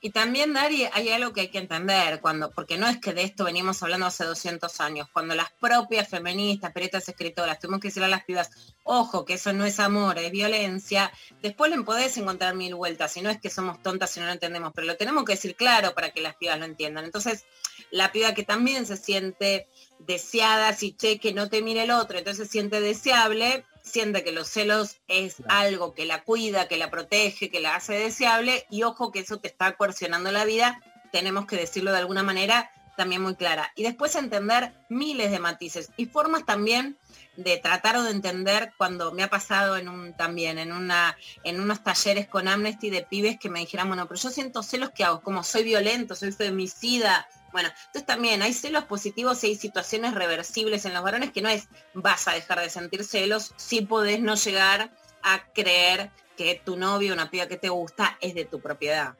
[0.00, 3.22] Y también, Dari, hay algo que hay que entender, cuando, porque no es que de
[3.22, 8.06] esto venimos hablando hace 200 años, cuando las propias feministas, periodistas, escritoras, tuvimos que decirle
[8.06, 8.50] a las pibas,
[8.84, 11.10] ojo, que eso no es amor, es violencia,
[11.42, 14.32] después le podés encontrar mil vueltas, y no es que somos tontas y no lo
[14.32, 17.04] entendemos, pero lo tenemos que decir claro para que las pibas lo entiendan.
[17.04, 17.44] Entonces,
[17.90, 22.18] la piba que también se siente deseada, si che, que no te mire el otro,
[22.18, 26.90] entonces se siente deseable, siente que los celos es algo que la cuida, que la
[26.90, 30.80] protege, que la hace deseable y ojo que eso te está coercionando la vida,
[31.12, 33.72] tenemos que decirlo de alguna manera también muy clara.
[33.76, 36.98] Y después entender miles de matices y formas también
[37.36, 41.60] de tratar o de entender cuando me ha pasado en un también en una en
[41.60, 45.04] unos talleres con Amnesty de pibes que me dijeran, bueno, pero yo siento celos que
[45.04, 50.14] hago, como soy violento, soy femicida, bueno, entonces también hay celos positivos y hay situaciones
[50.14, 54.20] reversibles en los varones que no es vas a dejar de sentir celos, si podés
[54.20, 58.60] no llegar a creer que tu novio, una piba que te gusta, es de tu
[58.60, 59.14] propiedad.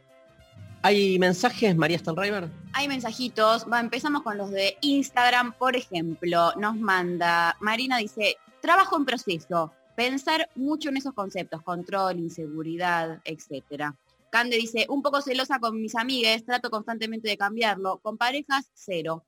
[0.83, 2.49] ¿Hay mensajes, María Stanriver?
[2.73, 3.67] Hay mensajitos.
[3.71, 6.53] Va, empezamos con los de Instagram, por ejemplo.
[6.57, 9.73] Nos manda, Marina dice, trabajo en proceso.
[9.97, 13.97] Pensar mucho en esos conceptos, control, inseguridad, etcétera.
[14.31, 17.99] Cande dice, un poco celosa con mis amigas, trato constantemente de cambiarlo.
[18.01, 19.27] Con parejas, cero.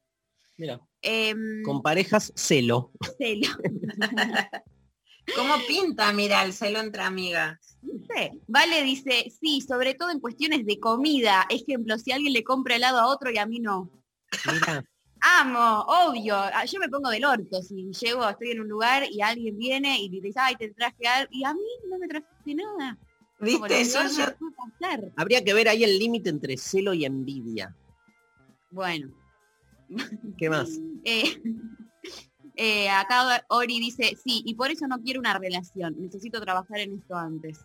[0.57, 0.81] Mira.
[1.03, 2.93] Em, Con parejas, celo.
[3.19, 3.49] celo.
[5.37, 7.79] ¿Cómo pinta, mira, el celo entre amigas?
[8.47, 11.47] Vale dice, sí, sobre todo en cuestiones de comida.
[11.49, 13.91] Ejemplo, si alguien le compra helado a otro y a mí no.
[14.47, 14.85] Mira.
[15.39, 16.35] Amo, obvio.
[16.35, 17.63] Ah, Yo me pongo del orto.
[17.63, 21.29] Si llego, estoy en un lugar y alguien viene y dice, ay, te traje algo.
[21.33, 21.61] Y a mí
[21.91, 22.99] no me trajiste nada.
[23.41, 23.85] ¿Viste?
[23.85, 24.01] Yo,
[24.57, 25.13] pasar.
[25.17, 27.75] Habría que ver ahí el límite entre celo y envidia.
[28.71, 29.11] Bueno.
[30.39, 30.71] ¿Qué más?
[31.03, 31.41] Eh,
[32.57, 35.95] eh, acá Ori dice, sí, y por eso no quiero una relación.
[35.99, 37.59] Necesito trabajar en esto antes.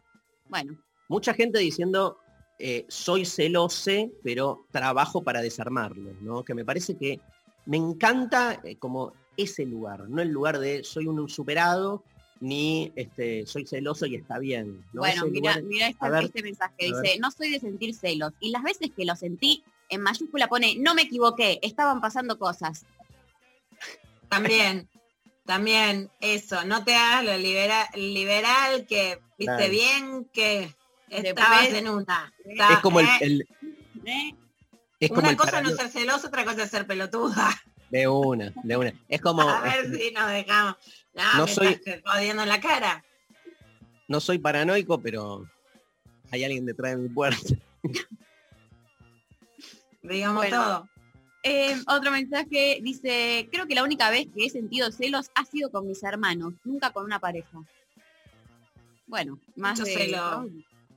[0.47, 2.17] Bueno, Mucha gente diciendo,
[2.57, 6.43] eh, soy celose, pero trabajo para desarmarlo, ¿no?
[6.43, 7.19] Que me parece que
[7.65, 12.03] me encanta eh, como ese lugar, no el lugar de soy un superado,
[12.39, 14.86] ni este, soy celoso y está bien.
[14.93, 15.02] ¿no?
[15.02, 16.76] bueno, mira, mira ver, este mensaje.
[16.80, 18.34] Dice, no soy de sentir celos.
[18.39, 22.86] Y las veces que lo sentí, en mayúscula pone, no me equivoqué, estaban pasando cosas.
[24.30, 24.89] También,
[25.45, 29.71] también eso, no te hagas lo libera- liberal que viste Claro.
[29.71, 30.74] bien que
[31.10, 32.34] Después- estabas en una.
[32.45, 33.48] es como el, Eh, el-
[34.06, 34.36] ¿eh?
[35.00, 37.50] es como una el cosa no ser celoso, otra cosa es ser pelotuda.
[37.89, 38.93] De una, de una.
[39.08, 40.76] Es como A ver este, si nos dejamos.
[41.13, 43.04] No, No me soy- estás jodiendo en la cara.
[44.08, 45.50] no soy paranoico, pero
[46.32, 47.56] hay alguien detrás de mi puerta.
[50.02, 50.63] Digamos Bueno.
[50.63, 50.89] todo.
[51.43, 55.69] Eh, otro mensaje dice, creo que la única vez que he sentido celos ha sido
[55.69, 57.60] con mis hermanos, nunca con una pareja.
[59.06, 59.95] Bueno, más Mucho de...
[59.95, 60.50] celo.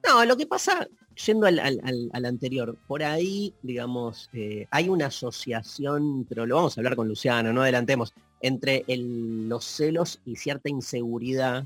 [0.07, 0.89] No, lo que pasa,
[1.27, 6.77] yendo al, al- al- anterior, por ahí, digamos, eh, hay una asociación, pero lo vamos
[6.77, 11.65] a hablar con Luciano, no adelantemos, entre los celos y cierta inseguridad,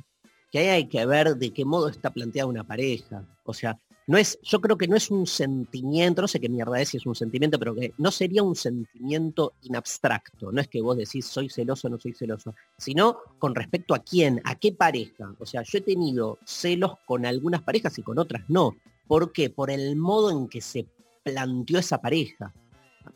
[0.51, 3.25] que ahí hay que ver de qué modo está planteada una pareja.
[3.45, 6.81] O sea, no es, yo creo que no es un sentimiento, no sé qué mierda
[6.81, 10.51] es si es un sentimiento, pero que no sería un sentimiento inabstracto.
[10.53, 14.01] No es que vos decís soy celoso o no soy celoso, sino con respecto a
[14.01, 15.35] quién, a qué pareja.
[15.39, 18.77] O sea, yo he tenido celos con algunas parejas y con otras no.
[19.07, 19.51] ¿Por qué?
[19.51, 20.87] Por el modo en que se
[21.25, 22.53] planteó esa pareja.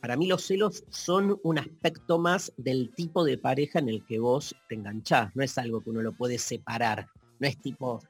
[0.00, 4.18] Para mí los celos son un aspecto más del tipo de pareja en el que
[4.18, 5.34] vos te enganchás.
[5.34, 7.06] No es algo que uno lo puede separar.
[7.38, 8.00] No es tipo,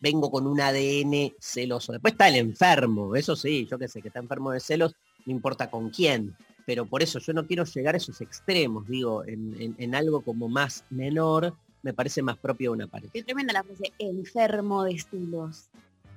[0.00, 1.92] vengo con un ADN celoso.
[1.92, 4.94] Después está el enfermo, eso sí, yo qué sé, que está enfermo de celos,
[5.26, 6.34] no importa con quién.
[6.64, 10.48] Pero por eso yo no quiero llegar a esos extremos, digo, en, en- algo como
[10.48, 13.12] más menor, me parece más propio de una pareja.
[13.12, 15.68] Qué tremenda la frase, enfermo de estilos.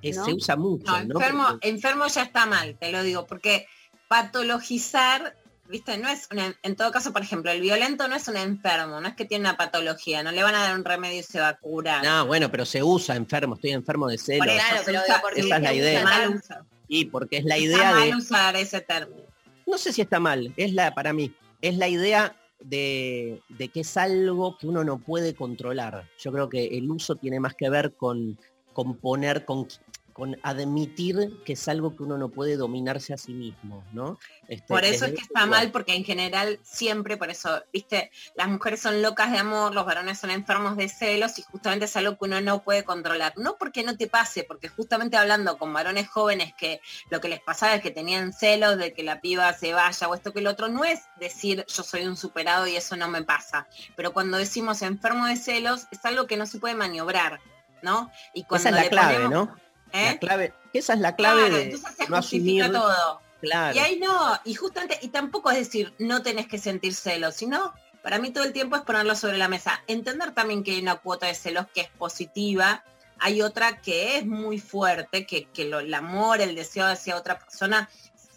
[0.02, 0.24] Eh, ¿No?
[0.24, 3.66] Se usa mucho, No, enfermo, enfermo ya está mal, te lo digo, porque
[4.08, 5.36] patologizar,
[5.68, 9.00] viste, no es una, en todo caso, por ejemplo, el violento no es un enfermo,
[9.00, 11.40] no es que tiene una patología, no le van a dar un remedio y se
[11.40, 12.04] va a curar.
[12.04, 14.46] No, bueno, pero se usa enfermo, estoy enfermo de celos.
[14.46, 16.04] Por Claro, pero usa- digo, porque esa es la idea.
[16.04, 16.42] mal
[16.88, 19.22] Y porque es la está idea de, mal usar ese término.
[19.66, 23.80] no sé si está mal, es la, para mí, es la idea de, de que
[23.80, 26.08] es algo que uno no puede controlar.
[26.18, 28.38] Yo creo que el uso tiene más que ver con,
[28.72, 29.66] con poner, con,
[30.12, 34.18] con admitir que es algo que uno no puede dominarse a sí mismo, ¿no?
[34.48, 38.48] Este, Por eso es que está mal, porque en general siempre, por eso, viste, las
[38.48, 42.16] mujeres son locas de amor, los varones son enfermos de celos y justamente es algo
[42.18, 43.32] que uno no puede controlar.
[43.36, 46.80] No porque no te pase, porque justamente hablando con varones jóvenes que
[47.10, 50.14] lo que les pasaba es que tenían celos de que la piba se vaya o
[50.14, 53.22] esto que el otro, no es decir yo soy un superado y eso no me
[53.22, 53.68] pasa.
[53.96, 57.40] Pero cuando decimos enfermo de celos es algo que no se puede maniobrar,
[57.82, 58.10] ¿no?
[58.34, 59.69] Y cuando Esa es la le clave, ponemos- ¿no?
[59.92, 60.12] ¿Eh?
[60.12, 62.80] La clave, esa es la clave Claro, de entonces se no justifica asumir.
[62.80, 63.20] todo.
[63.40, 63.74] Claro.
[63.76, 67.72] Y ahí no, y justamente, y tampoco es decir, no tenés que sentir celos, sino
[68.02, 69.82] para mí todo el tiempo es ponerlo sobre la mesa.
[69.86, 72.84] Entender también que hay una cuota de celos que es positiva,
[73.18, 77.38] hay otra que es muy fuerte, que, que lo- el amor, el deseo hacia otra
[77.38, 77.88] persona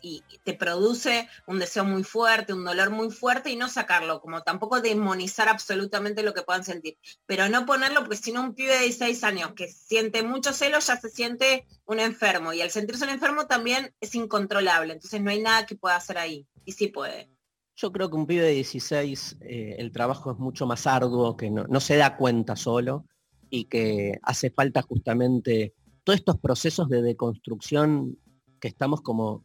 [0.04, 4.44] y te produce un deseo muy fuerte, un dolor muy fuerte y no sacarlo, como
[4.44, 8.74] tampoco demonizar absolutamente lo que puedan sentir, pero no ponerlo porque si no un pibe
[8.74, 12.52] de 16 años que siente mucho celo ya se siente un enfermo.
[12.52, 16.18] Y al sentirse un enfermo también es incontrolable, entonces no hay nada que pueda hacer
[16.18, 16.46] ahí.
[16.66, 17.30] Y sí puede.
[17.76, 21.50] Yo creo que un pibe de 16, eh, el trabajo es mucho más arduo, que
[21.50, 23.06] no, no se da cuenta solo
[23.50, 25.74] y que hace falta justamente
[26.04, 28.18] todos estos procesos de deconstrucción
[28.60, 29.44] que estamos como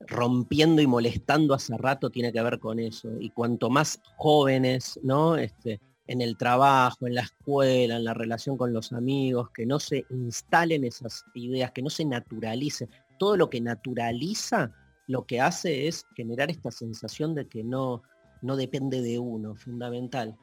[0.00, 3.10] rompiendo y molestando hace rato tiene que ver con eso.
[3.20, 5.36] Y cuanto más jóvenes, ¿no?
[5.36, 9.78] Este, en el trabajo, en la escuela, en la relación con los amigos, que no
[9.78, 12.88] se instalen esas ideas, que no se naturalice.
[13.18, 14.72] Todo lo que naturaliza
[15.06, 18.02] lo que hace es generar esta sensación de que no,
[18.42, 20.36] no depende de uno, fundamental.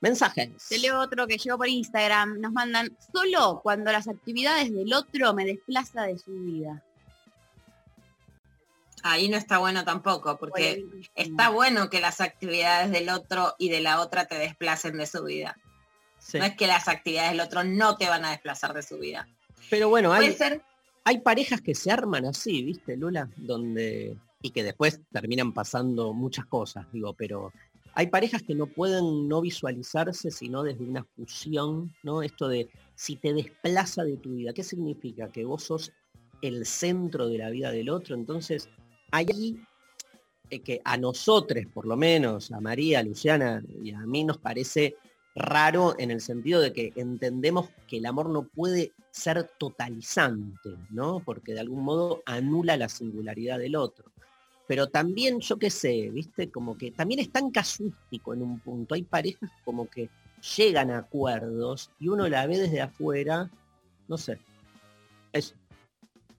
[0.00, 0.50] Mensajes.
[0.68, 2.40] Te leo otro que llegó por Instagram.
[2.40, 6.84] Nos mandan, solo cuando las actividades del otro me desplaza de su vida.
[9.02, 10.84] Ahí no está bueno tampoco, porque
[11.14, 15.24] está bueno que las actividades del otro y de la otra te desplacen de su
[15.24, 15.58] vida.
[16.18, 16.38] Sí.
[16.38, 19.28] No es que las actividades del otro no te van a desplazar de su vida.
[19.70, 20.62] Pero bueno, hay, ser,
[21.04, 23.28] hay parejas que se arman así, ¿viste, Lula?
[23.36, 24.16] Donde.
[24.40, 27.52] Y que después terminan pasando muchas cosas, digo, pero
[27.94, 32.22] hay parejas que no pueden no visualizarse sino desde una fusión, ¿no?
[32.22, 35.28] Esto de si te desplaza de tu vida, ¿qué significa?
[35.28, 35.92] Que vos sos
[36.40, 38.14] el centro de la vida del otro.
[38.14, 38.68] Entonces,
[39.12, 39.62] ahí
[40.50, 44.38] eh, que a nosotros, por lo menos, a María, a Luciana y a mí nos
[44.38, 44.96] parece
[45.34, 51.22] raro en el sentido de que entendemos que el amor no puede ser totalizante, ¿no?
[51.24, 54.10] Porque de algún modo anula la singularidad del otro.
[54.66, 56.50] Pero también, yo qué sé, ¿viste?
[56.50, 58.94] Como que también es tan casuístico en un punto.
[58.94, 60.08] Hay parejas como que
[60.56, 63.50] llegan a acuerdos y uno la ve desde afuera,
[64.08, 64.38] no sé.
[65.32, 65.54] Eso.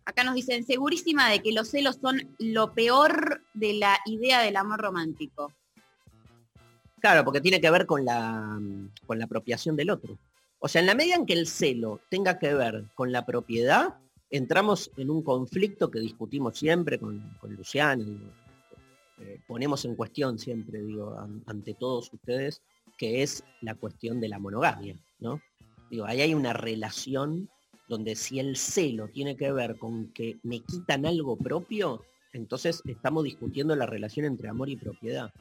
[0.05, 4.57] Acá nos dicen, segurísima de que los celos son lo peor de la idea del
[4.57, 5.53] amor romántico.
[6.99, 8.59] Claro, porque tiene que ver con la,
[9.05, 10.17] con la apropiación del otro.
[10.59, 13.95] O sea, en la medida en que el celo tenga que ver con la propiedad,
[14.29, 18.31] entramos en un conflicto que discutimos siempre con, con Luciana, digo,
[19.19, 22.61] eh, ponemos en cuestión siempre, digo, an- ante todos ustedes,
[22.97, 25.41] que es la cuestión de la monogamia, ¿no?
[25.89, 27.49] Digo, ahí hay una relación
[27.93, 33.23] donde si el celo tiene que ver con que me quitan algo propio, entonces estamos
[33.23, 35.31] discutiendo la relación entre amor y propiedad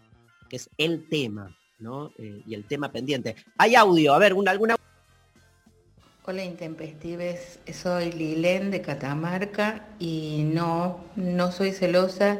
[0.52, 2.12] que es el tema, ¿no?
[2.18, 3.36] Eh, y el tema pendiente.
[3.56, 4.76] Hay audio, a ver, una, alguna...
[6.26, 12.38] Hola Intempestives, soy Lilén de Catamarca y no, no soy celosa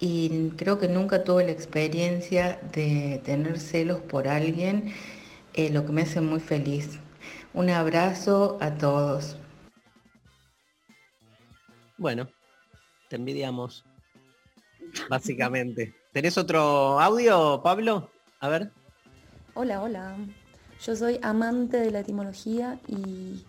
[0.00, 4.92] y creo que nunca tuve la experiencia de tener celos por alguien,
[5.54, 6.98] eh, lo que me hace muy feliz.
[7.56, 9.38] Un abrazo a todos.
[11.96, 12.28] Bueno,
[13.08, 13.82] te envidiamos,
[15.08, 15.94] básicamente.
[16.12, 18.10] ¿Tenés otro audio, Pablo?
[18.40, 18.72] A ver.
[19.54, 20.16] Hola, hola.
[20.84, 23.46] Yo soy amante de la etimología y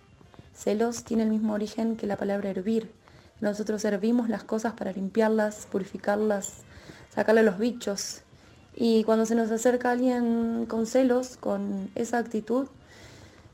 [0.53, 2.89] celos tiene el mismo origen que la palabra hervir.
[3.41, 6.64] Nosotros hervimos las cosas para limpiarlas, purificarlas,
[7.10, 8.22] sacarle los bichos.
[8.74, 12.70] Y cuando se nos acerca alguien con celos, con esa actitud,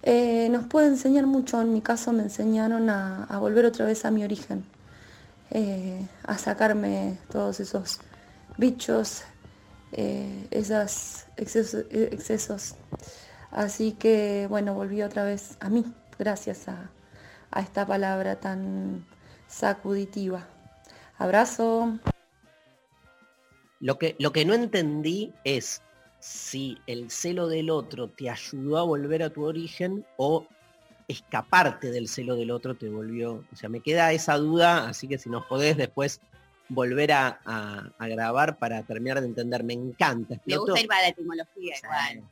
[0.03, 1.61] eh, nos puede enseñar mucho.
[1.61, 4.65] En mi caso me enseñaron a, volver otra vez a mi origen,
[5.49, 7.99] eh, a sacarme todos esos
[8.57, 9.23] bichos,
[9.93, 12.75] eh, esos excesos, excesos.
[13.49, 15.85] Así que bueno, volví otra vez a mí,
[16.19, 16.89] gracias a,
[17.51, 19.05] a esta palabra tan
[19.47, 20.45] sacuditiva.
[21.17, 21.99] Abrazo.
[23.79, 25.81] Lo que, lo que no entendí es
[26.23, 30.47] si el celo del otro te ayudó a volver a tu origen o
[31.09, 33.43] escaparte del celo del otro te volvió.
[33.51, 36.21] O sea, me queda esa duda, así que si nos podés después
[36.69, 39.65] volver a, a- a grabar para terminar de entender.
[39.65, 40.35] Me encanta.
[40.45, 42.23] Me gusta ir para la etimología igual.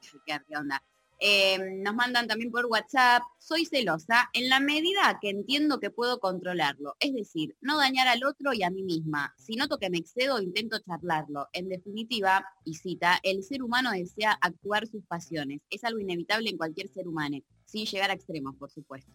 [0.00, 0.82] Chequear qué onda.
[1.18, 6.20] Eh, nos mandan también por WhatsApp, soy celosa en la medida que entiendo que puedo
[6.20, 9.34] controlarlo, es decir, no dañar al otro y a mí misma.
[9.38, 11.48] Si noto que me excedo, intento charlarlo.
[11.54, 15.62] En definitiva, y cita, el ser humano desea actuar sus pasiones.
[15.70, 19.10] Es algo inevitable en cualquier ser humano, sin llegar a extremos, por supuesto.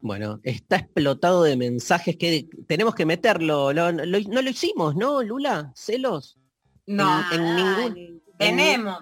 [0.00, 3.72] Bueno, está explotado de mensajes que tenemos que meterlo.
[3.72, 5.72] Lo- lo- no lo hicimos, ¿no, Lula?
[5.74, 6.38] ¿Celos?
[6.86, 7.94] No, En, en ningún.
[7.94, 8.20] dale.
[8.38, 8.98] tenemos.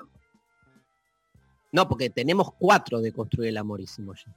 [1.73, 4.33] No, porque tenemos cuatro de construir el amor, hicimos ya.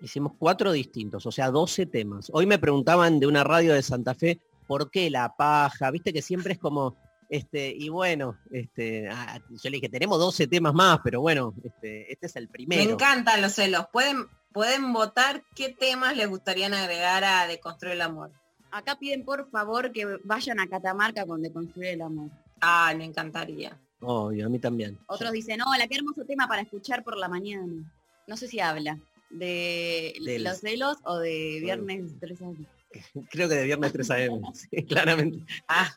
[0.00, 2.30] Hicimos cuatro distintos, o sea, 12 temas.
[2.32, 5.90] Hoy me preguntaban de una radio de Santa Fe, ¿por qué la paja?
[5.90, 6.96] Viste que siempre es como,
[7.28, 12.12] este, y bueno, este, ah, yo le dije, tenemos 12 temas más, pero bueno, este,
[12.12, 12.92] este es el Me primero.
[12.92, 13.86] encantan los celos.
[13.92, 18.30] Pueden, pueden votar qué temas les gustarían agregar a Deconstruir el Amor.
[18.70, 22.30] Acá piden por favor que vayan a Catamarca con Deconstruir el Amor.
[22.60, 23.76] Ah, me encantaría.
[24.00, 24.98] Obvio, a mí también.
[25.06, 27.84] Otros dicen, hola, qué hermoso tema para escuchar por la mañana.
[28.26, 28.98] No sé si habla
[29.30, 32.66] de Del- los celos o de viernes 3 años.
[33.30, 35.44] Creo que de viernes 3 AM, sí, claramente.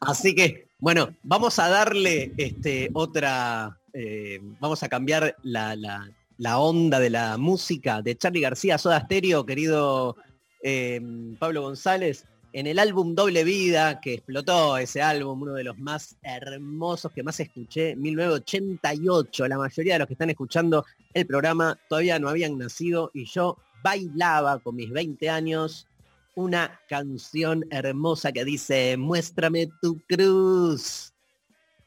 [0.01, 6.57] Así que, bueno, vamos a darle este, otra, eh, vamos a cambiar la, la- la
[6.57, 10.15] onda de la música de Charlie García, Soda Stereo, querido
[10.63, 10.99] eh,
[11.37, 16.17] Pablo González, en el álbum Doble Vida, que explotó ese álbum, uno de los más
[16.21, 19.47] hermosos que más escuché, 1988.
[19.47, 23.57] La mayoría de los que están escuchando el programa todavía no habían nacido y yo
[23.83, 25.87] bailaba con mis 20 años
[26.35, 31.13] una canción hermosa que dice, muéstrame tu cruz,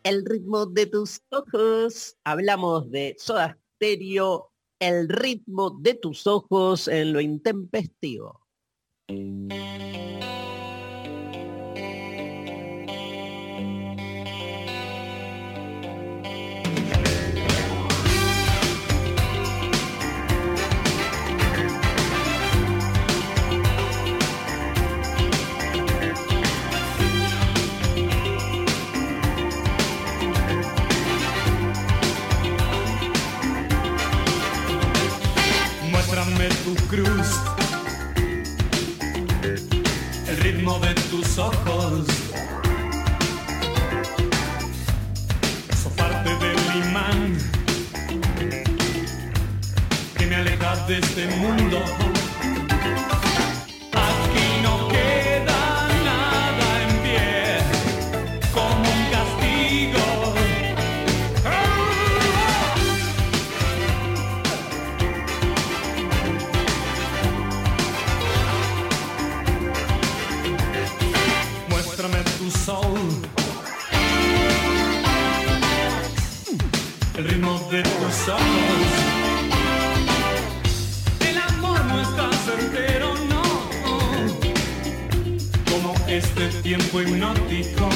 [0.03, 2.17] el ritmo de tus ojos.
[2.25, 8.41] Hablamos de Soda Stereo, el ritmo de tus ojos en lo intempestivo.
[40.28, 42.07] El ritmo de tus ojos.
[45.82, 47.36] Sos parte del imán
[50.16, 52.04] que me aleja de este mundo.
[86.65, 87.93] Tiempo hipnótico.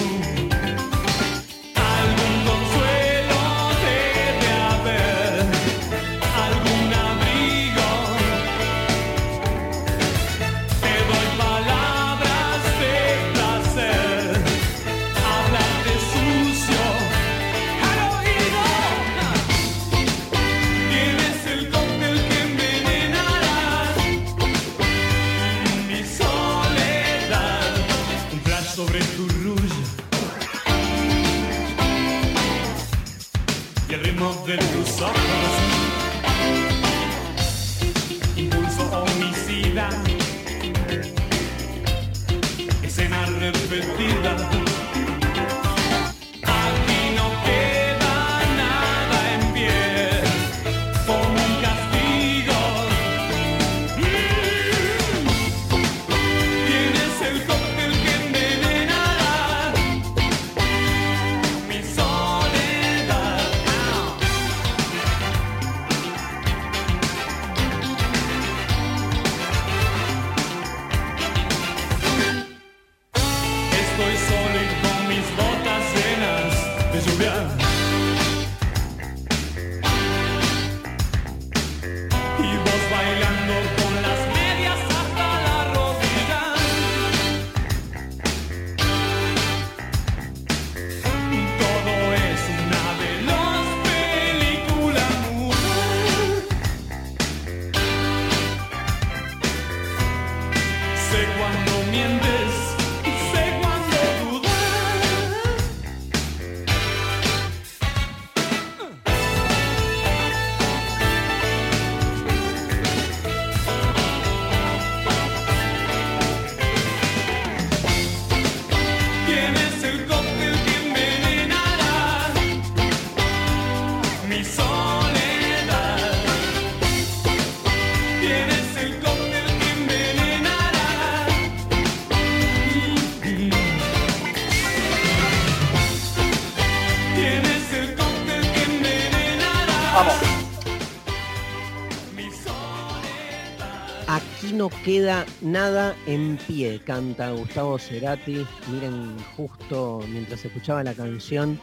[144.59, 148.45] No queda nada en pie, canta Gustavo Cerati.
[148.73, 151.61] Miren, justo mientras escuchaba la canción,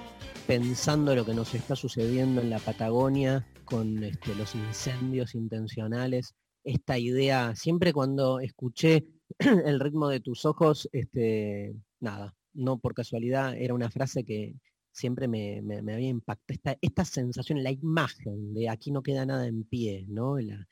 [0.47, 6.97] pensando lo que nos está sucediendo en la Patagonia con este, los incendios intencionales, esta
[6.97, 9.05] idea, siempre cuando escuché
[9.39, 14.53] el ritmo de tus ojos, este, nada, no por casualidad, era una frase que
[14.93, 19.47] siempre me, me- había impactado, esta, esta sensación, la imagen de aquí no queda nada
[19.47, 20.39] en pie, ¿no?
[20.39, 20.65] La,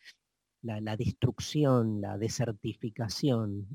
[0.63, 3.67] la, destrucción, la desertificación,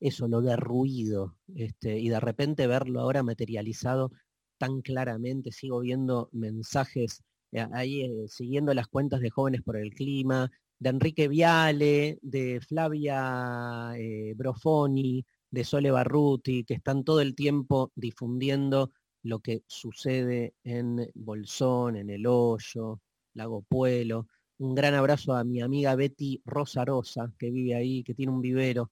[0.00, 4.10] eso, lo derruido, este, y de repente verlo ahora materializado
[4.58, 9.94] tan claramente, sigo viendo mensajes eh, ahí eh, siguiendo las cuentas de Jóvenes por el
[9.94, 17.34] Clima, de Enrique Viale, de Flavia eh, Brofoni, de Sole Barruti, que están todo el
[17.34, 18.92] tiempo difundiendo
[19.22, 23.00] lo que sucede en Bolsón, en El Hoyo,
[23.34, 24.28] Lago Puelo.
[24.58, 28.40] Un gran abrazo a mi amiga Betty Rosa Rosa, que vive ahí, que tiene un
[28.40, 28.90] vivero.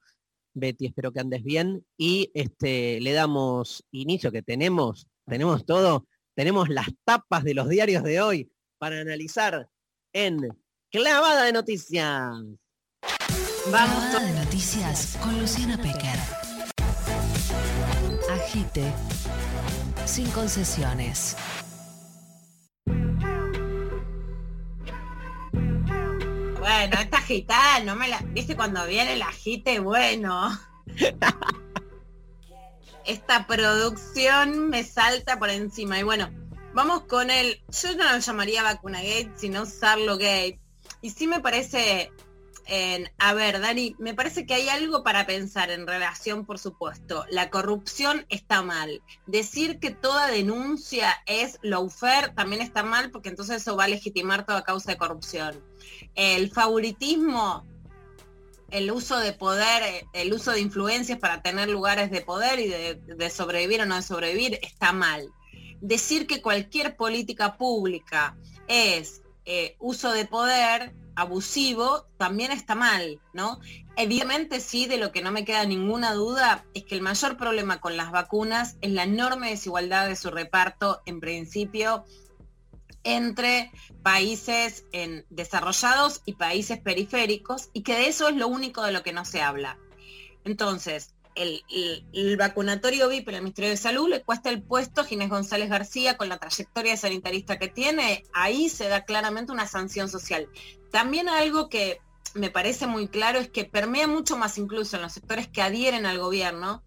[0.52, 1.84] Betty, espero que andes bien.
[1.96, 8.02] Y este, le damos inicio, que tenemos, tenemos todo, tenemos las tapas de los diarios
[8.02, 9.68] de hoy para analizar
[10.12, 10.48] en
[10.90, 12.30] Clavada de Noticias.
[13.70, 13.96] Vamos.
[13.96, 16.18] Clavada de noticias con Luciana Pecker.
[18.30, 18.92] Agite
[20.04, 21.36] sin concesiones.
[26.64, 28.22] Bueno, esta agitada, no me la.
[28.28, 29.80] ¿Viste cuando viene el agite?
[29.80, 30.58] Bueno.
[33.04, 36.00] Esta producción me salta por encima.
[36.00, 36.30] Y bueno,
[36.72, 37.62] vamos con el.
[37.68, 40.58] Yo no lo llamaría vacuna gate, sino Sarlo gate.
[41.02, 42.10] Y sí me parece.
[43.18, 47.24] A ver, Dani, me parece que hay algo para pensar en relación, por supuesto.
[47.30, 49.02] La corrupción está mal.
[49.26, 54.46] Decir que toda denuncia es lawfare también está mal porque entonces eso va a legitimar
[54.46, 55.62] toda causa de corrupción
[56.14, 57.66] el favoritismo,
[58.70, 62.94] el uso de poder, el uso de influencias para tener lugares de poder y de,
[62.94, 65.28] de sobrevivir o no de sobrevivir, está mal.
[65.80, 68.36] Decir que cualquier política pública
[68.66, 73.60] es eh, uso de poder abusivo, también está mal, ¿no?
[73.96, 77.80] Evidentemente sí, de lo que no me queda ninguna duda es que el mayor problema
[77.80, 82.04] con las vacunas es la enorme desigualdad de su reparto, en principio,
[83.04, 83.70] entre
[84.02, 84.86] países
[85.28, 89.24] desarrollados y países periféricos y que de eso es lo único de lo que no
[89.24, 89.78] se habla.
[90.44, 91.64] Entonces, el,
[92.12, 95.68] el- vacunatorio VIP en el Ministerio de Salud le cuesta el puesto a Ginés González
[95.68, 100.48] García con la trayectoria sanitarista que tiene, ahí se da claramente una sanción social.
[100.90, 102.00] También algo que
[102.34, 106.06] me parece muy claro es que permea mucho más incluso en los sectores que adhieren
[106.06, 106.82] al gobierno,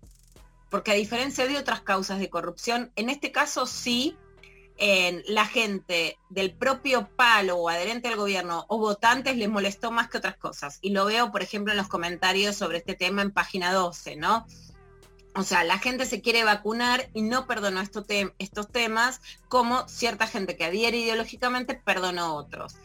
[0.70, 4.18] porque a diferencia de otras causas de corrupción, en este caso sí
[4.78, 10.10] en la gente del propio palo o adherente al gobierno o votantes les molestó más
[10.10, 10.80] que otras cosas.
[10.82, 14.46] Y lo veo, por ejemplo, en los comentarios sobre este tema en página 12, ¿no?
[15.38, 20.58] O sea, la gente se quiere vacunar y no perdonó estos temas como cierta gente
[20.58, 22.78] que adhiere ideológicamente perdonó otros.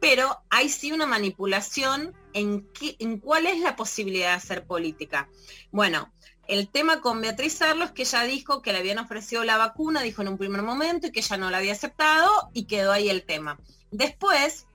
[0.00, 5.28] Pero hay sí una manipulación en, en cuál es la posibilidad de hacer política.
[5.70, 6.12] Bueno,
[6.50, 10.22] el tema con Beatriz Arlos, que ella dijo que le habían ofrecido la vacuna, dijo
[10.22, 13.22] en un primer momento y que ella no la había aceptado y quedó ahí el
[13.24, 13.58] tema.
[13.90, 14.66] Después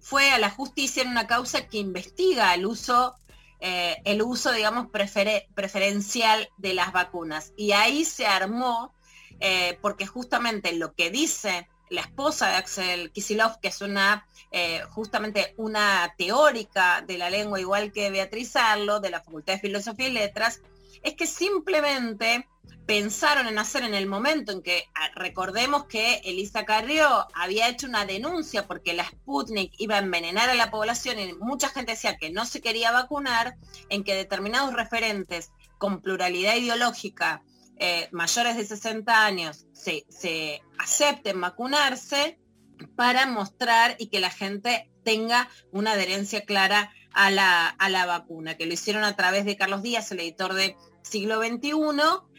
[0.00, 3.14] fue a la justicia en una causa que investiga el uso,
[3.60, 7.52] eh, el uso, digamos, prefere- preferencial de las vacunas.
[7.56, 8.94] Y ahí se armó,
[9.40, 14.26] eh, porque justamente lo que dice la esposa de Axel Kisilov, que es una
[14.56, 19.58] eh, justamente una teórica de la lengua, igual que Beatriz Arlo, de la Facultad de
[19.58, 20.60] Filosofía y Letras,
[21.02, 22.46] es que simplemente
[22.86, 27.88] pensaron en hacer en el momento en que, ah, recordemos que Elisa Carrió había hecho
[27.88, 32.16] una denuncia porque la Sputnik iba a envenenar a la población y mucha gente decía
[32.16, 33.56] que no se quería vacunar,
[33.88, 37.42] en que determinados referentes con pluralidad ideológica
[37.78, 42.38] eh, mayores de 60 años se, se acepten vacunarse
[42.96, 48.56] para mostrar y que la gente tenga una adherencia clara a la, a la vacuna,
[48.56, 51.72] que lo hicieron a través de Carlos Díaz, el editor de Siglo XXI,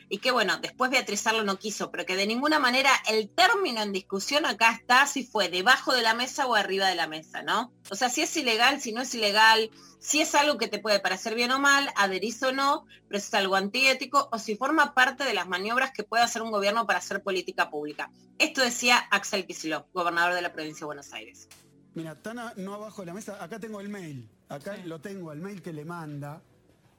[0.10, 3.82] y que bueno, después Beatriz Arlo no quiso, pero que de ninguna manera el término
[3.82, 7.42] en discusión acá está si fue debajo de la mesa o arriba de la mesa,
[7.42, 7.74] ¿no?
[7.90, 11.00] O sea, si es ilegal, si no es ilegal, si es algo que te puede
[11.00, 15.24] parecer bien o mal, adherís o no, pero es algo antiético, o si forma parte
[15.24, 18.12] de las maniobras que puede hacer un gobierno para hacer política pública.
[18.38, 21.48] Esto decía Axel Kicillof, gobernador de la provincia de Buenos Aires.
[21.96, 25.40] Mira, Tana no abajo de la mesa, acá tengo el mail, acá lo tengo, el
[25.40, 26.42] mail que le manda,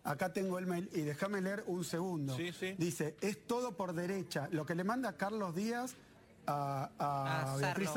[0.06, 2.34] acá tengo el mail y déjame leer un segundo.
[2.78, 5.94] Dice, es todo por derecha, lo que le manda Carlos Díaz
[6.46, 7.88] a, a Beatriz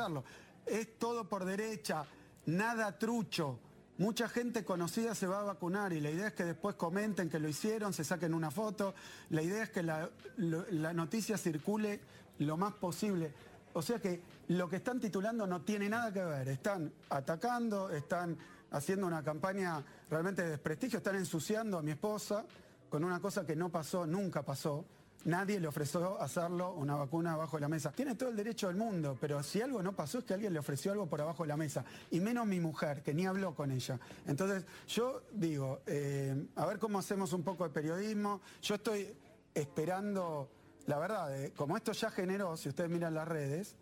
[0.66, 2.06] es todo por derecha,
[2.46, 3.60] nada trucho,
[4.00, 7.38] Mucha gente conocida se va a vacunar y la idea es que después comenten que
[7.38, 8.96] lo hicieron, se saquen una foto.
[9.30, 12.00] La idea es que la, lo- la noticia circule
[12.38, 13.34] lo más posible.
[13.74, 16.48] O sea que lo que están titulando no tiene nada que ver.
[16.48, 18.38] Están atacando, están
[18.72, 22.46] haciendo una campaña realmente de desprestigio, están ensuciando a mi esposa
[22.90, 24.86] con una cosa que no pasó, nunca pasó.
[25.26, 27.92] Nadie le ofreció hacerlo una vacuna abajo de la mesa.
[27.92, 30.60] Tiene todo el derecho del mundo, pero si algo no pasó es que alguien le
[30.60, 31.84] ofreció algo por abajo de la mesa.
[32.12, 34.00] Y menos mi mujer, que ni habló con ella.
[34.26, 38.40] Entonces, yo digo, eh, a ver cómo hacemos un poco de periodismo.
[38.62, 39.14] Yo estoy
[39.54, 40.50] esperando,
[40.88, 43.76] la verdad, eh, como esto ya generó, si ustedes miran las redes,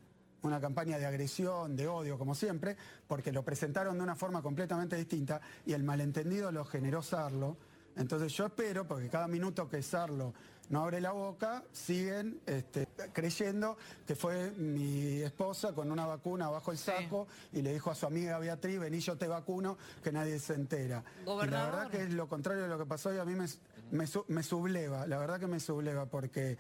[0.43, 2.77] una campaña de agresión, de odio, como siempre,
[3.07, 7.57] porque lo presentaron de una forma completamente distinta y el malentendido lo generó Sarlo.
[7.95, 10.33] Entonces yo espero, porque cada minuto que Sarlo
[10.69, 16.71] no abre la boca, siguen este, creyendo que fue mi esposa con una vacuna bajo
[16.71, 20.38] el saco y le dijo a su amiga Beatriz, vení yo te vacuno, que nadie
[20.39, 21.03] se entera.
[21.47, 23.47] Y la verdad que es lo contrario de lo que pasó y a mí me,
[23.91, 26.57] me, su- me subleva, la verdad que me subleva, porque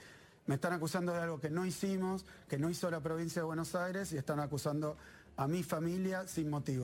[0.47, 3.75] me están acusando de algo que no hicimos, que no hizo la provincia de Buenos
[3.75, 4.97] Aires y están acusando
[5.35, 6.83] a mi familia sin motivo.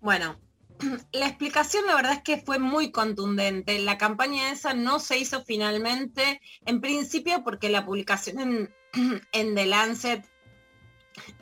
[0.00, 0.36] Bueno,
[1.12, 3.78] la explicación la verdad es que fue muy contundente.
[3.78, 8.74] La campaña esa no se hizo finalmente, en principio porque la publicación en,
[9.32, 10.28] en The Lancet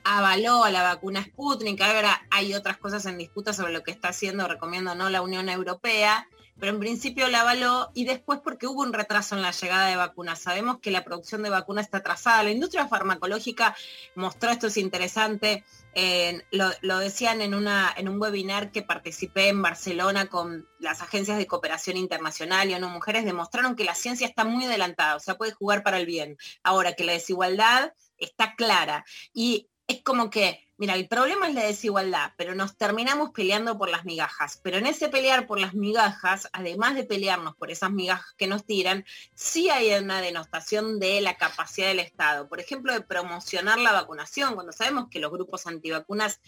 [0.05, 1.81] avaló a la vacuna Sputnik.
[1.81, 5.49] Ahora hay otras cosas en disputa sobre lo que está haciendo, recomiendo no la Unión
[5.49, 6.29] Europea,
[6.61, 9.97] pero en principio la avaló y después porque hubo un retraso en la llegada de
[9.97, 10.41] vacunas.
[10.41, 12.43] Sabemos que la producción de vacunas está atrasada.
[12.43, 13.75] La industria farmacológica
[14.15, 15.65] mostró, esto es interesante,
[16.53, 21.39] lo, lo decían en, una, en un webinar que participé en Barcelona con las agencias
[21.39, 25.37] de cooperación internacional y ONU Mujeres, demostraron que la ciencia está muy adelantada, o sea,
[25.37, 26.37] puede jugar para el bien.
[26.63, 31.65] Ahora que la desigualdad está clara y es como que, mira, el problema es la
[31.65, 34.59] desigualdad, pero nos terminamos peleando por las migajas.
[34.63, 38.65] Pero en ese pelear por las migajas, además de pelearnos por esas migajas que nos
[38.65, 39.05] tiran,
[39.35, 42.49] sí hay una denostación de la capacidad del Estado.
[42.49, 46.41] Por ejemplo, de promocionar la vacunación, cuando sabemos que los grupos antivacunas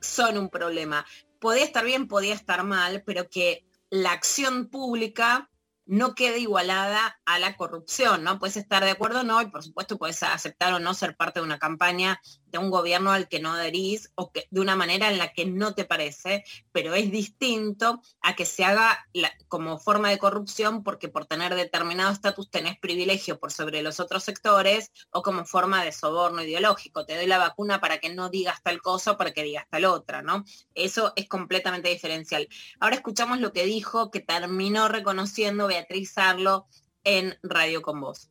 [0.00, 1.06] son un problema.
[1.40, 5.48] Podía estar bien, podía estar mal, pero que la acción pública
[5.88, 8.38] no quede igualada a la corrupción, ¿no?
[8.38, 11.40] Puedes estar de acuerdo o no, y por supuesto puedes aceptar o no ser parte
[11.40, 12.20] de una campaña
[12.50, 15.46] de un gobierno al que no adherís o que de una manera en la que
[15.46, 19.06] no te parece, pero es distinto a que se haga
[19.48, 24.24] como forma de corrupción porque por tener determinado estatus tenés privilegio por sobre los otros
[24.24, 27.06] sectores o como forma de soborno ideológico.
[27.06, 29.84] Te doy la vacuna para que no digas tal cosa o para que digas tal
[29.84, 30.44] otra, ¿no?
[30.74, 32.48] Eso es completamente diferencial.
[32.80, 36.66] Ahora escuchamos lo que dijo, que terminó reconociendo Beatriz Arlo
[37.04, 38.30] en Radio con Voz.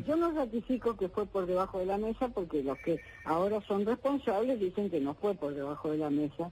[0.00, 3.84] Yo no ratifico que fue por debajo de la mesa porque los que ahora son
[3.84, 6.50] responsables dicen que no fue por debajo de la mesa.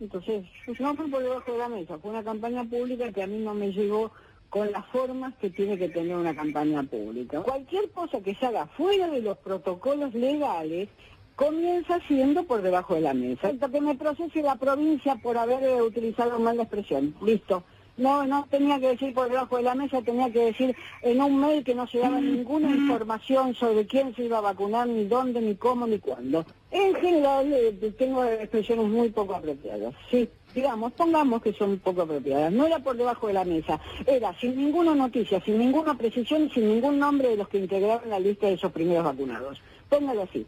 [0.00, 0.44] Entonces,
[0.78, 3.54] no fue por debajo de la mesa, fue una campaña pública que a mí no
[3.54, 4.12] me llegó
[4.48, 7.42] con las formas que tiene que tener una campaña pública.
[7.42, 10.88] Cualquier cosa que se haga fuera de los protocolos legales
[11.36, 13.42] comienza siendo por debajo de la mesa.
[13.42, 17.14] Falta que me procese la provincia por haber utilizado mal la expresión.
[17.22, 17.64] Listo.
[17.98, 21.40] No, no tenía que decir por debajo de la mesa, tenía que decir en un
[21.40, 25.40] mail que no se daba ninguna información sobre quién se iba a vacunar, ni dónde,
[25.40, 26.46] ni cómo, ni cuándo.
[26.70, 29.94] En general eh, tengo expresiones muy poco apropiadas.
[30.10, 32.52] Sí, digamos, pongamos que son poco apropiadas.
[32.52, 36.68] No era por debajo de la mesa, era sin ninguna noticia, sin ninguna precisión sin
[36.68, 39.60] ningún nombre de los que integraron la lista de esos primeros vacunados.
[39.88, 40.46] Póngalo así.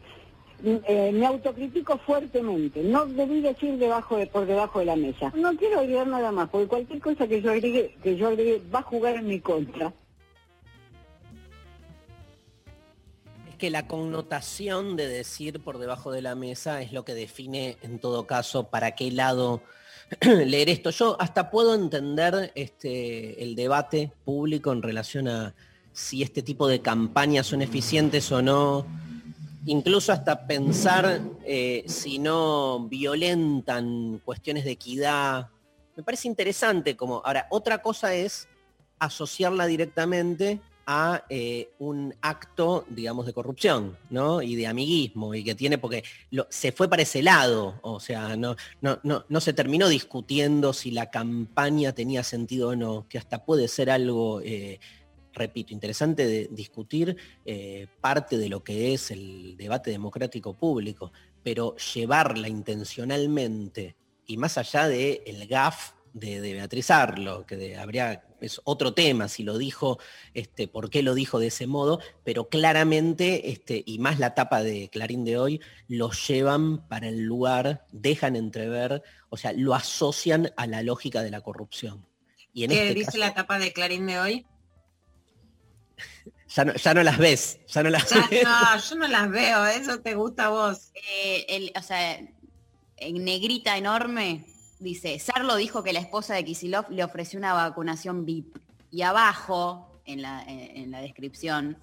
[0.63, 2.83] Eh, me autocritico fuertemente.
[2.83, 3.79] No debí decir
[4.31, 5.31] por debajo de la mesa.
[5.35, 8.79] No quiero agregar nada más, porque cualquier cosa que yo agregue, que yo agregue va
[8.79, 9.91] a jugar en mi contra.
[13.49, 17.77] Es que la connotación de decir por debajo de la mesa es lo que define
[17.81, 19.61] en todo caso para qué lado
[20.21, 20.91] leer esto.
[20.91, 25.55] Yo hasta puedo entender este, el debate público en relación a
[25.91, 28.85] si este tipo de campañas son eficientes o no,
[29.65, 35.49] incluso hasta pensar eh, si no violentan cuestiones de equidad.
[35.95, 38.47] Me parece interesante como, ahora, otra cosa es
[38.99, 44.41] asociarla directamente a eh, un acto, digamos, de corrupción, ¿no?
[44.41, 48.35] Y de amiguismo, y que tiene, porque lo- se fue para ese lado, o sea,
[48.35, 53.19] no, no, no, no se terminó discutiendo si la campaña tenía sentido o no, que
[53.19, 54.79] hasta puede ser algo, eh,
[55.33, 57.15] repito, interesante de discutir
[57.45, 61.11] eh, parte de lo que es el debate democrático público,
[61.43, 63.95] pero llevarla intencionalmente
[64.27, 68.93] y más allá del el GAF de, de Beatriz Arlo, que de- habría, es otro
[68.93, 69.97] tema si lo dijo,
[70.33, 74.61] este, por qué lo dijo de ese modo, pero claramente, este, y más la tapa
[74.61, 80.51] de Clarín de hoy, lo llevan para el lugar, dejan entrever, o sea, lo asocian
[80.57, 82.05] a la lógica de la corrupción.
[82.53, 84.45] Y en ¿Qué este dice caso, la tapa de Clarín de hoy?
[86.47, 88.43] Ya, no, ya no las ves, ya no las Ya, ves.
[88.43, 90.91] no, yo no las veo, eso te gusta a vos.
[91.23, 92.19] Eh, el- o sea,
[92.97, 94.45] en negrita enorme,
[94.79, 98.57] dice, Sarlo dijo que la esposa de Kisilov le ofreció una vacunación VIP.
[98.91, 101.77] Y abajo, en la, en- en la descripción,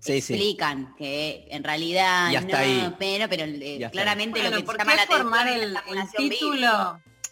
[0.00, 0.34] Sí, sí.
[0.34, 2.92] explican que en realidad Ya no, está ahí.
[2.98, 5.78] pero, pero eh, claramente Bueno, lo que ¿por llama qué la formar el,
[6.18, 6.32] VIP.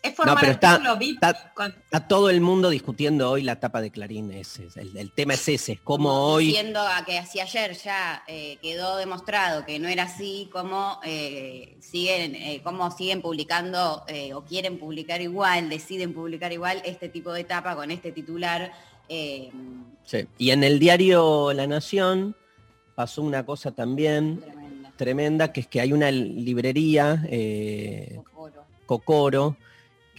[0.02, 3.90] Es No, pero está, está- con- está todo el mundo discutiendo hoy la tapa de
[3.90, 4.32] Clarín.
[4.32, 6.46] ese es el, el tema es ese, es como hoy...
[6.46, 11.76] Diciendo a que así ayer ya eh, quedó demostrado que no era así, cómo eh,
[11.80, 17.42] siguen, eh, cómo siguen publicando o quieren publicar igual, deciden publicar igual este tipo de
[17.42, 18.72] etapa con este titular.
[19.08, 20.26] Sí.
[20.38, 22.34] Y en el diario La Nación
[22.94, 24.42] pasó una cosa también
[24.96, 27.22] tremenda, que es que hay una librería,
[28.86, 29.56] Cocoro,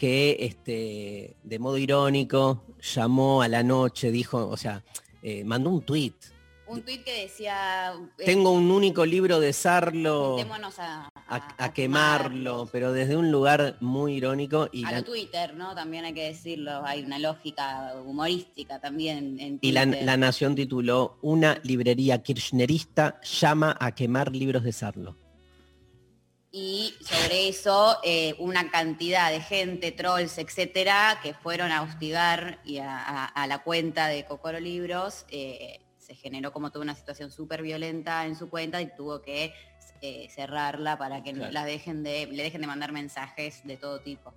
[0.02, 4.84] que este, de modo irónico llamó a la noche, dijo, o sea,
[5.22, 6.16] eh, mandó un tuit.
[6.66, 10.40] un tuit que decía, eh, Tengo un único libro de Sarlo
[10.80, 15.54] a, a, a quemarlo, pero desde un lugar muy irónico y a la, lo Twitter,
[15.54, 15.76] ¿no?
[15.76, 21.20] También hay que decirlo, hay una lógica humorística también en y la, la Nación tituló
[21.22, 25.21] Una librería kirchnerista llama a quemar libros de Sarlo.
[26.52, 32.80] Y sobre eso eh, una cantidad de gente, trolls, etcétera, que fueron a hostigar y
[32.80, 37.32] a, a- a la cuenta de Cocoro Libros, eh, se generó como toda una situación
[37.32, 39.54] súper violenta en su cuenta y tuvo que
[40.02, 41.52] eh, cerrarla para que Claro.
[41.54, 44.34] la dejen de, le dejen de mandar mensajes de todo tipo.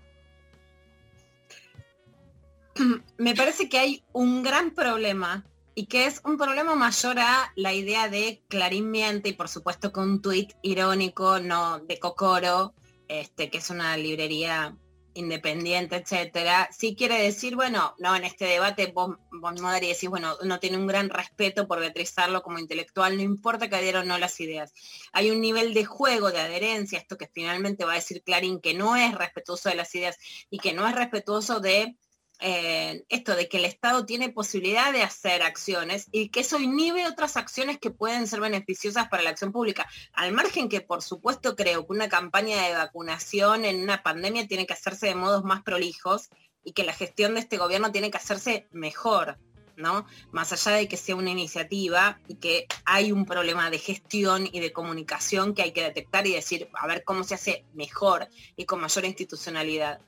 [3.19, 5.45] me parece que hay un gran problema
[5.75, 9.93] y que es un problema mayor a la idea de Clarín miente y por supuesto
[9.93, 12.75] con un tuit irónico no de Cocoro,
[13.09, 14.77] este, que es una librería
[15.15, 20.37] independiente, etcétera, sí quiere decir, bueno, no, en este debate vos, vos Madre, decís, bueno,
[20.43, 24.09] uno tiene un gran respeto por Beatriz Sarlo como intelectual, no importa que adhieran o
[24.09, 24.73] no las ideas.
[25.13, 28.75] Hay un nivel de juego, de adherencia, esto que finalmente va a decir Clarín, que
[28.75, 30.19] no es respetuoso de las ideas
[30.51, 31.97] y que no es respetuoso de
[32.41, 37.37] esto de que el Estado tiene posibilidad de hacer acciones y que eso inhibe otras
[37.37, 39.89] acciones que pueden ser beneficiosas para la acción pública.
[40.13, 44.67] Al margen que, por supuesto, creo que una campaña de vacunación en una pandemia tiene
[44.67, 46.29] que hacerse de modos más prolijos
[46.65, 49.39] y que la gestión de este gobierno tiene que hacerse mejor.
[49.77, 50.07] ¿no?
[50.31, 54.61] Más allá de que sea una iniciativa y que hay un problema de gestión y
[54.61, 58.67] de comunicación que hay que detectar y decir, a ver cómo se hace mejor y
[58.67, 60.01] con mayor institucionalidad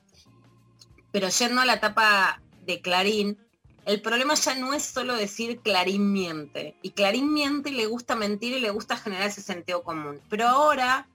[1.11, 3.37] pero yendo a la etapa de Clarín,
[3.85, 6.75] el problema ya no es solo decir Clarín miente.
[6.81, 10.19] Y Clarín miente y le gusta mentir y le gusta generar ese sentido común.
[10.29, 11.07] Pero ahora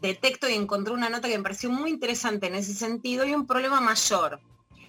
[0.00, 3.46] detecto y encontré una nota que me pareció muy interesante en ese sentido y un
[3.46, 4.40] problema mayor.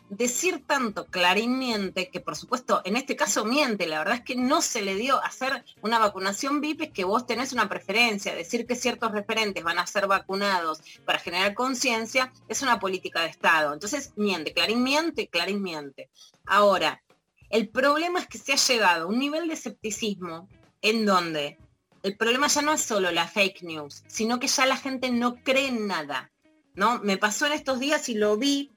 [0.10, 4.36] Decir tanto Clarín miente, que por supuesto en este caso miente, la verdad es que
[4.36, 8.68] no se le dio hacer una vacunación VIP, es que vos tenés una preferencia, decir
[8.68, 13.74] que ciertos referentes van a ser vacunados para generar conciencia, es una política de Estado.
[13.74, 16.10] Entonces miente, Clarín miente, Clarín miente.
[16.46, 17.02] Ahora,
[17.50, 20.48] el problema es que se ha llegado a un nivel de escepticismo
[20.82, 21.58] en donde
[22.04, 25.36] el problema ya no es solo la fake news, sino que ya la gente no
[25.36, 26.32] cree en nada.
[26.76, 27.00] ¿no?
[27.00, 28.72] Me pasó en estos días y lo vi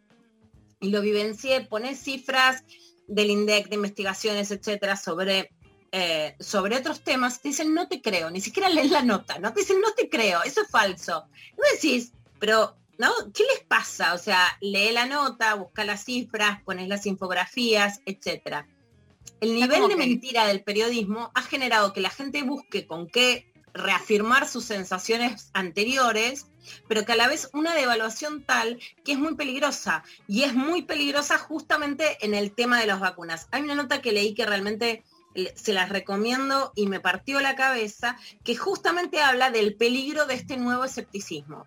[0.87, 2.65] y lo vivencié, poner cifras
[3.09, 5.51] del INDEC, de investigaciones, etcétera, sobre,
[5.93, 9.53] eh, sobre otros temas, te dicen no te creo, ni siquiera lees la nota, ¿no?
[9.53, 11.25] Te dicen no te creo, eso es falso.
[11.53, 13.11] Y vos decís, pero, ¿no?
[13.35, 14.15] ¿Qué les pasa?
[14.15, 18.69] O sea, lee la nota, busca las cifras, pones las infografías, etcétera.
[19.41, 23.53] El nivel de que- mentira del periodismo ha generado que la gente busque con qué
[23.75, 26.47] reafirmar sus sensaciones anteriores,
[26.89, 30.05] pero que a la vez una devaluación tal que es muy peligrosa.
[30.29, 33.49] Y es muy peligrosa justamente en el tema de las vacunas.
[33.51, 35.05] Hay una nota que leí que realmente
[35.35, 40.35] le- se las recomiendo y me partió la cabeza, que justamente habla del peligro de
[40.35, 41.67] este nuevo escepticismo.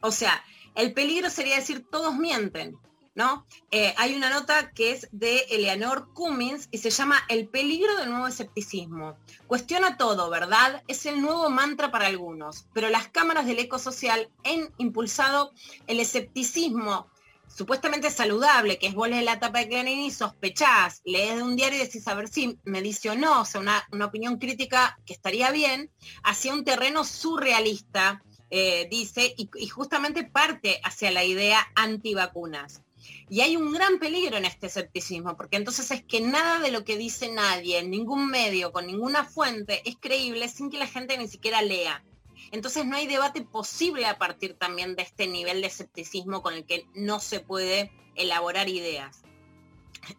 [0.00, 0.42] O sea,
[0.74, 2.78] el peligro sería decir todos mienten,
[3.14, 3.46] ¿no?
[3.70, 8.10] Eh, hay una nota que es de Eleanor Cummins y se llama El peligro del
[8.10, 9.16] nuevo escepticismo.
[9.46, 10.82] Cuestiona todo, ¿verdad?
[10.86, 15.52] Es el nuevo mantra para algunos, pero las cámaras del eco social han impulsado
[15.86, 17.08] el escepticismo
[17.54, 21.56] supuestamente saludable, que es vos lees la tapa de Clarín y sospechás, lees de un
[21.56, 24.38] diario y decís a ver si me dice o no, o sea, una, una opinión
[24.38, 25.90] crítica que estaría bien,
[26.22, 32.82] hacia un terreno surrealista, eh, dice, y, y justamente parte hacia la idea antivacunas.
[33.28, 36.84] Y hay un gran peligro en este escepticismo, porque entonces es que nada de lo
[36.84, 41.16] que dice nadie, en ningún medio, con ninguna fuente, es creíble sin que la gente
[41.16, 42.04] ni siquiera lea.
[42.52, 46.64] Entonces no hay debate posible a partir también de este nivel de escepticismo con el
[46.64, 49.22] que no se puede elaborar ideas.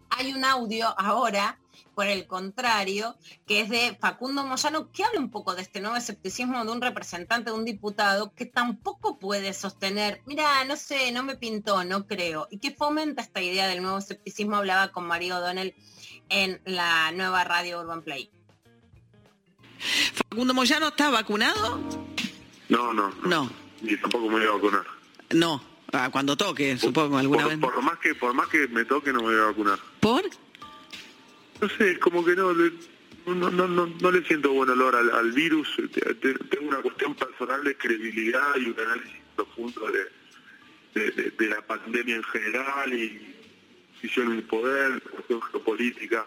[0.10, 1.60] Hay un audio ahora,
[2.02, 5.96] por el contrario, que es de Facundo Moyano, que habla un poco de este nuevo
[5.96, 11.22] escepticismo de un representante, de un diputado, que tampoco puede sostener, mira, no sé, no
[11.22, 15.38] me pintó, no creo, y que fomenta esta idea del nuevo escepticismo, hablaba con Mario
[15.38, 15.76] O'Donnell
[16.30, 18.32] en la nueva radio Urban Play.
[20.16, 21.80] ¿Facundo Moyano está vacunado?
[22.68, 23.14] No, no.
[23.26, 23.48] No.
[23.84, 24.86] Y tampoco me voy a vacunar.
[25.30, 25.62] No.
[25.94, 27.60] Ah, cuando toque, supongo, alguna por, vez.
[27.60, 29.78] Por más que por más que me toque no me voy a vacunar.
[30.00, 30.24] ¿Por?
[31.62, 32.72] No sé, es como que no le,
[33.28, 35.70] no, no, no, no le siento buen olor al, al virus.
[35.92, 41.32] Te- te- Tengo una cuestión personal de credibilidad y un análisis profundo de, de, de-
[41.32, 43.36] de la pandemia en general y
[43.94, 46.26] posición en el poder, cuestión geopolítica.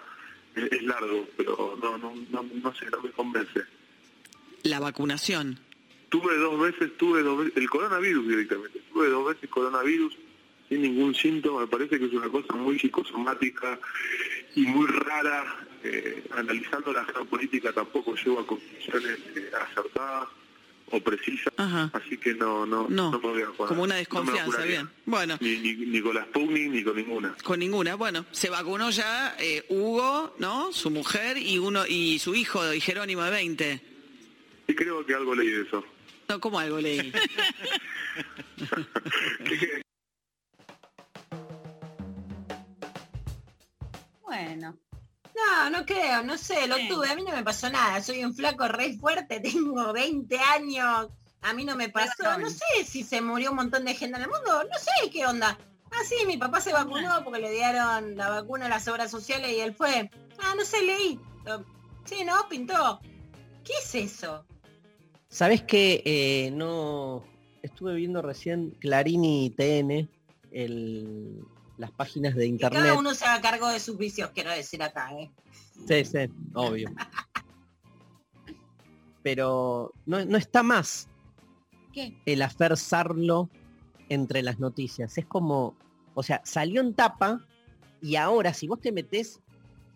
[0.54, 3.60] Es, es largo, pero no, no, no, no sé, no me convence.
[4.62, 5.58] La vacunación.
[6.10, 10.16] Tuve dos veces, tuve dos veces, el coronavirus directamente, tuve dos veces coronavirus
[10.68, 13.78] sin ningún síntoma, me parece que es una cosa muy psicosomática
[14.56, 20.28] y muy rara, eh, analizando la geopolítica tampoco llego a conclusiones eh, acertadas
[20.90, 21.52] o precisas,
[21.92, 23.68] así que no, no, No, no me voy a vacunar.
[23.68, 24.88] Como una desconfianza, bien.
[25.06, 27.34] Bueno, Ni, ni, ni con la Sputnik ni con ninguna.
[27.42, 27.94] con ninguna.
[27.96, 30.72] Bueno, se vacunó ya eh, Hugo, ¿no?
[30.72, 33.80] Su mujer y uno y su hijo, y Jerónimo de 20.
[34.68, 35.84] Y creo que algo leí de eso.
[36.28, 37.12] No, como algo leí.
[44.34, 44.76] Bueno.
[45.34, 48.34] No, no creo, no sé, lo tuve, a mí no me pasó nada, soy un
[48.34, 51.08] flaco re fuerte, tengo 20 años,
[51.42, 54.22] a mí no me pasó, no sé si se murió un montón de gente en
[54.24, 55.58] el mundo, no sé qué onda.
[55.90, 59.50] Ah, sí, mi papá se vacunó porque le dieron la vacuna a las obras sociales
[59.52, 60.10] y él fue.
[60.38, 61.20] Ah, no sé, leí.
[62.04, 63.00] Sí, no, pintó.
[63.64, 64.44] ¿Qué es eso?
[65.28, 67.24] ¿Sabés que eh, no
[67.62, 70.08] estuve viendo recién Clarín y TN,
[70.50, 71.44] el-
[71.78, 72.82] las páginas de internet?
[72.82, 75.30] cada uno se haga cargo de sus vicios, quiero decir acá, ¿eh?
[75.88, 76.18] Sí, sí,
[76.54, 76.88] obvio.
[79.22, 81.08] Pero no, no está más
[81.92, 82.16] ¿Qué?
[82.26, 83.48] el aferzarlo
[84.08, 85.16] entre las noticias.
[85.16, 85.74] Es como,
[86.14, 87.40] o sea, salió en tapa
[88.02, 89.40] y ahora si vos te metés,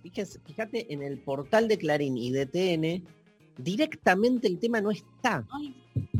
[0.02, 3.04] fíjese- fíjate en el portal de Clarín y de TN,
[3.58, 5.46] directamente el tema no está.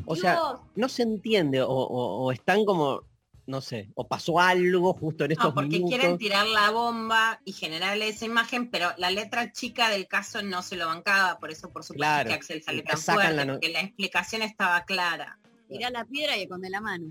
[0.04, 0.38] O sea,
[0.76, 3.02] no se entiende o, o- o están como,
[3.49, 5.90] no sé, o pasó algo justo en estos No, porque minutos.
[5.99, 10.62] quieren tirar la bomba y generarle esa imagen, pero la letra chica del caso no
[10.62, 13.55] se lo bancaba, por eso por supuesto Claro, que Axel sale tan fuerte, la no-
[13.55, 15.38] porque la explicación estaba clara.
[15.66, 17.11] Tirá la piedra y esconde la mano.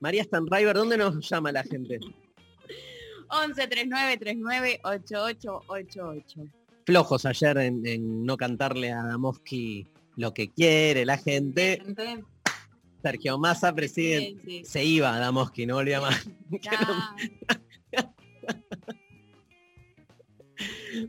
[0.00, 1.98] María Stanriver, ¿dónde nos llama la gente?
[3.28, 6.40] 11 39 39 8888.
[6.86, 9.86] Flojos ayer en, en no cantarle a Damoski
[10.16, 11.82] lo que quiere la gente.
[13.02, 14.64] Sergio Massa, presidente, Sí, sí.
[14.64, 16.26] se iba a Damoski, no volvía más.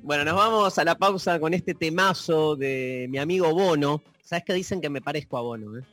[0.01, 4.03] Bueno, nos vamos a la pausa con este temazo de mi amigo Bono.
[4.21, 5.77] ¿Sabes que dicen que me parezco a Bono?
[5.77, 5.83] eh?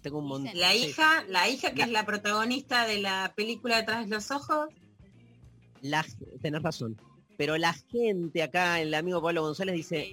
[0.00, 0.58] Tengo un montón.
[0.58, 4.70] La hija, la hija que es la protagonista de la película Detrás de los Ojos,
[5.82, 6.06] La,
[6.40, 6.96] tenés razón.
[7.36, 10.10] Pero la gente acá, el amigo Pablo González dice,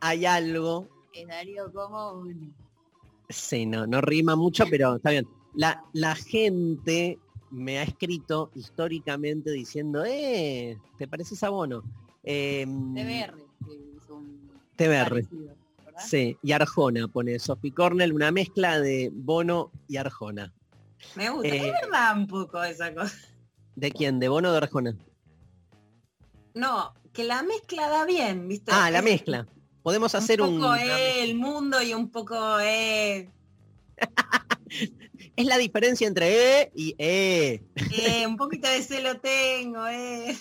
[0.00, 0.88] hay algo.
[1.14, 2.24] es Darío como.
[3.32, 5.26] Sí, no, no rima mucho, pero está bien.
[5.54, 7.18] La, la gente
[7.50, 11.82] me ha escrito históricamente diciendo, eh, ¿te pareces a Bono?
[12.22, 13.34] Eh, TBR.
[14.02, 15.26] es un TBR.
[15.98, 20.52] Sí, y Arjona pone Sophie Cornell, una mezcla de Bono y Arjona.
[21.16, 23.14] me gusta, Eh, es verdad un poco esa cosa.
[23.76, 24.18] ¿De quién?
[24.18, 24.96] ¿De Bono o de Arjona?
[26.54, 28.72] No, que la mezcla da bien, ¿viste?
[28.74, 29.46] Ah, la mezcla.
[29.82, 30.60] Podemos hacer un un...
[30.60, 33.28] poco eh, el mundo y un poco eh,
[35.36, 37.62] Es la diferencia entre E y E.
[37.76, 40.36] eh, un poquito de celo tengo, eh.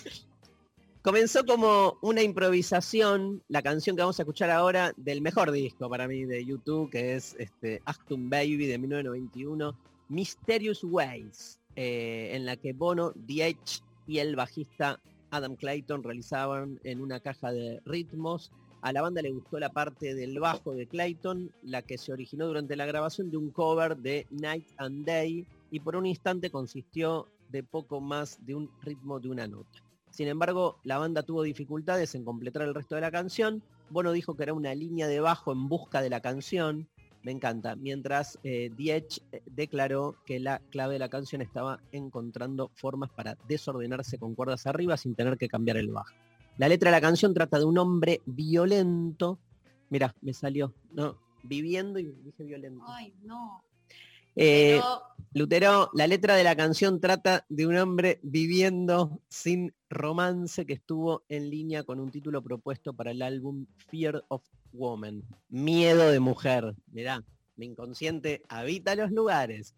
[1.02, 6.08] Comenzó como una improvisación, la canción que vamos a escuchar ahora del mejor disco para
[6.08, 9.76] mí de YouTube, que es este Actum Baby de 1991,
[10.10, 15.00] Mysterious Ways, eh, en la que Bono, DH y el bajista
[15.32, 18.52] Adam Clayton realizaban en una caja de ritmos.
[18.82, 22.48] A la banda le gustó la parte del bajo de Clayton, la que se originó
[22.48, 27.28] durante la grabación de un cover de Night and Day y por un instante consistió
[27.52, 29.84] de poco más de un ritmo de una nota.
[30.10, 33.62] Sin embargo, la banda tuvo dificultades en completar el resto de la canción.
[33.92, 36.88] Bono dijo que era una línea de bajo en busca de la canción
[37.24, 37.76] Me encanta.
[37.76, 43.38] Mientras eh, Diech eh, declaró que la clave de la canción estaba encontrando formas para
[43.48, 46.16] desordenarse con cuerdas arriba sin tener que cambiar el bajo.
[46.62, 49.40] La letra de la canción trata de un hombre violento.
[49.90, 52.84] Mira, me salió, no, viviendo y dije violento.
[52.88, 53.64] Ay, no.
[54.36, 55.02] Eh, Pero-
[55.34, 61.24] Lutero, la letra de la canción trata de un hombre viviendo sin romance que estuvo
[61.30, 66.76] en línea con un título propuesto para el álbum Fear of Woman, Miedo de Mujer.
[66.92, 67.24] Mirá,
[67.56, 69.74] mi inconsciente habita los lugares.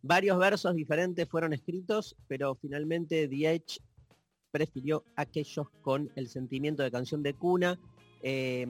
[0.00, 3.80] Varios versos diferentes fueron escritos, pero finalmente The Edge
[4.52, 7.80] prefirió aquellos con el sentimiento de canción de cuna
[8.22, 8.64] eh,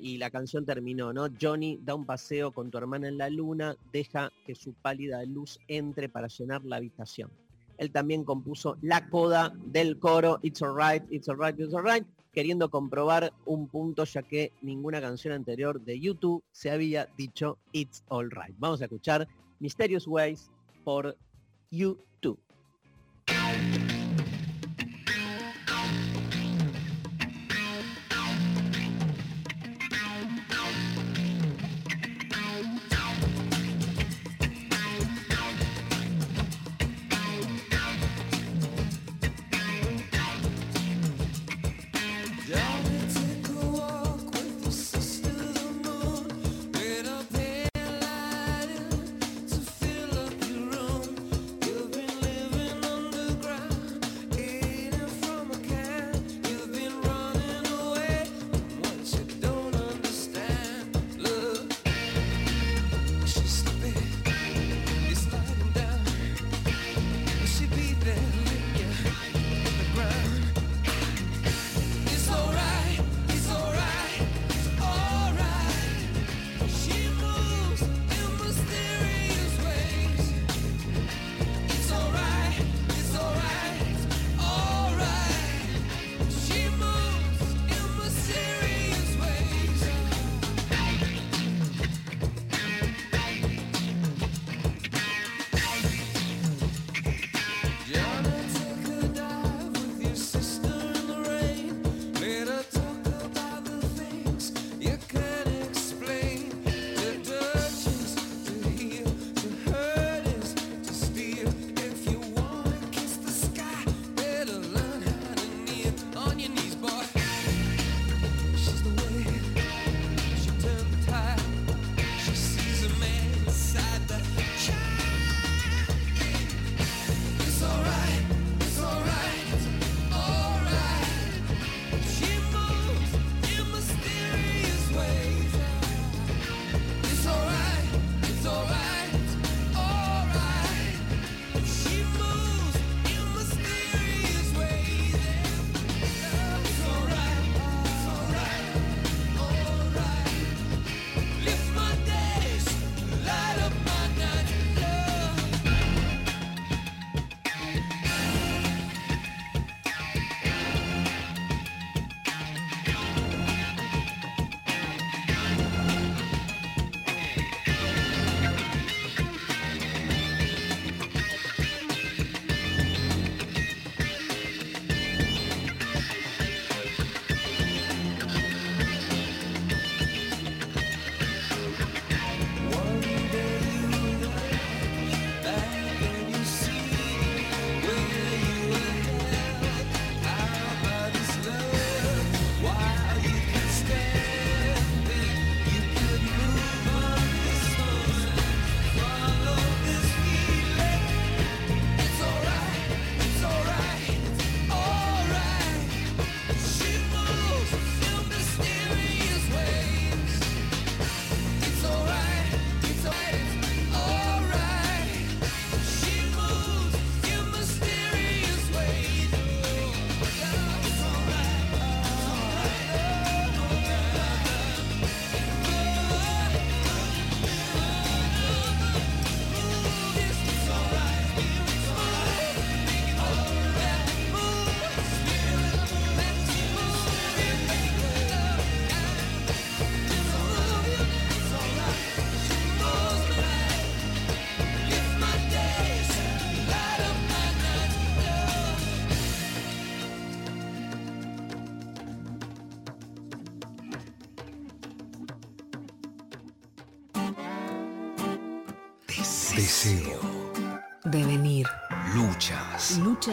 [0.00, 1.26] y la canción terminó, ¿no?
[1.40, 5.58] Johnny da un paseo con tu hermana en la luna, deja que su pálida luz
[5.66, 7.30] entre para llenar la habitación.
[7.78, 13.32] Él también compuso la coda del coro It's alright, it's alright, it's alright, queriendo comprobar
[13.44, 18.54] un punto ya que ninguna canción anterior de YouTube se había dicho It's alright.
[18.58, 19.26] Vamos a escuchar
[19.58, 20.48] Mysterious Ways
[20.84, 21.16] por
[21.72, 22.38] YouTube.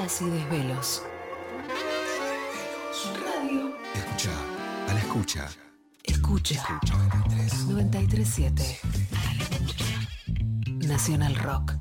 [0.10, 1.04] Y desvelos.
[3.24, 3.78] Radio.
[3.94, 4.32] Escucha.
[4.88, 5.48] A la escucha.
[6.04, 6.80] Escucha.
[7.68, 8.80] 937.
[10.88, 11.76] Nacional Rock.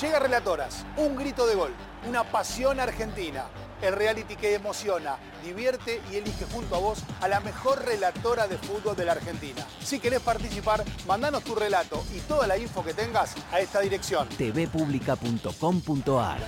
[0.00, 1.72] Llega Relatoras, un grito de gol,
[2.06, 3.46] una pasión argentina.
[3.82, 8.58] El reality que emociona, divierte y elige junto a vos a la mejor relatora de
[8.58, 9.64] fútbol de la Argentina.
[9.80, 14.28] Si querés participar, mandanos tu relato y toda la info que tengas a esta dirección.
[14.30, 16.38] tvpublica.com.ar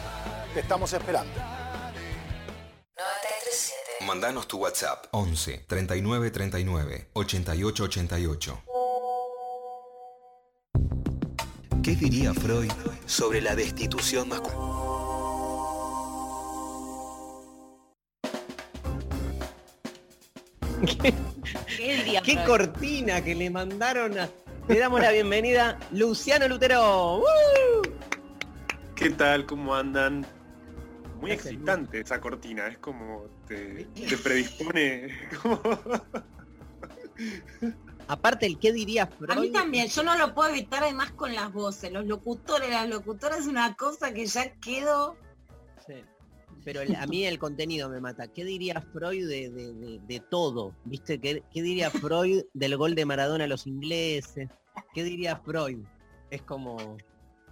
[0.54, 1.32] Te estamos esperando.
[4.06, 8.62] Mandanos tu WhatsApp 11 39 39 88 88.
[11.82, 12.70] ¿Qué diría Freud
[13.06, 14.79] sobre la destitución masculina?
[20.86, 24.28] ¿Qué, cortina que le mandaron a...
[24.68, 27.22] Le damos la bienvenida, Luciano Lutero.
[28.94, 29.46] ¿Qué tal?
[29.46, 30.24] ¿Cómo andan?
[31.20, 35.08] Muy excitante esa cortina, es como te, te predispone.
[35.42, 35.60] como-
[38.08, 39.30] Aparte, el qué diría Freud.
[39.30, 42.88] A mí también, yo no lo puedo evitar además con las voces, los locutores, las
[42.88, 45.16] locutoras es una cosa que ya quedo.
[46.64, 48.28] Pero a mí el contenido me mata.
[48.28, 49.50] ¿Qué diría Freud de,
[50.06, 50.74] de- todo?
[50.84, 51.18] ¿Viste?
[51.20, 54.48] ¿Qué, qué diría Freud del gol de Maradona a los ingleses?
[54.94, 55.78] ¿Qué diría Freud?
[56.30, 56.96] Es como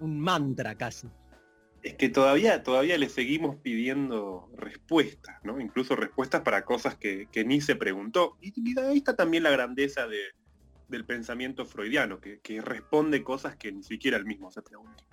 [0.01, 1.09] un mantra casi.
[1.83, 5.61] Es que todavía, todavía le seguimos pidiendo respuestas, ¿no?
[5.61, 8.37] Incluso respuestas para cosas que, que ni se preguntó.
[8.41, 10.35] Y, ahí está también la grandeza de-
[10.89, 15.05] del pensamiento freudiano, que, que responde cosas que ni siquiera él mismo se preguntó.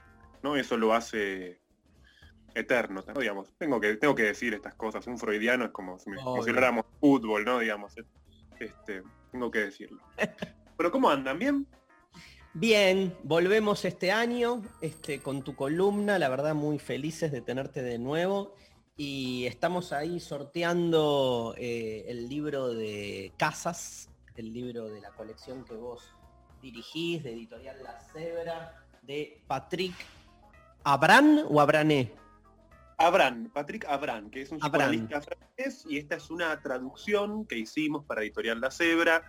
[0.42, 0.56] ¿no?
[0.58, 1.60] Eso lo hace
[2.56, 3.20] eterno, ¿no?
[3.20, 3.52] digamos.
[3.58, 5.06] Tengo que, tengo que decir estas cosas.
[5.08, 6.54] Un freudiano es como si, me- como si Obvio.
[6.54, 7.60] habláramos fútbol, ¿no?
[7.60, 7.94] Digamos.
[8.60, 10.02] Este, tengo que decirlo.
[10.78, 11.38] Pero ¿cómo andan?
[11.38, 11.68] ¿Bien?
[12.54, 18.00] Bien, volvemos este año este, con tu columna, la verdad muy felices de tenerte de
[18.00, 18.56] nuevo
[18.96, 25.74] y estamos ahí sorteando eh, el libro de Casas, el libro de la colección que
[25.76, 26.10] vos
[26.62, 29.94] dirigís, de Editorial La Cebra, de Patrick
[30.86, 32.14] Abran o Abrané.
[32.98, 38.06] Abran, Patrick Abran, que es un psicoanalista francés y esta es una traducción que hicimos
[38.06, 39.24] para Editorial La Cebra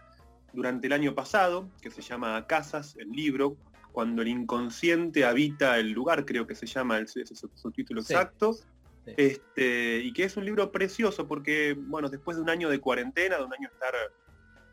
[0.52, 3.56] durante el año pasado, que se llama Casas, el libro,
[3.93, 7.70] cuando el inconsciente habita el lugar, creo que se llama, el, ese es su, su
[7.70, 8.12] título Sí.
[8.12, 9.12] exacto, Sí.
[9.16, 13.36] este, y que es un libro precioso porque, bueno, después de un año de cuarentena,
[13.38, 13.94] de un año estar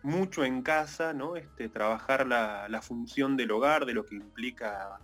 [0.02, 1.36] mucho en casa, ¿no?
[1.36, 5.00] Este, trabajar la, la función del hogar, de lo que implica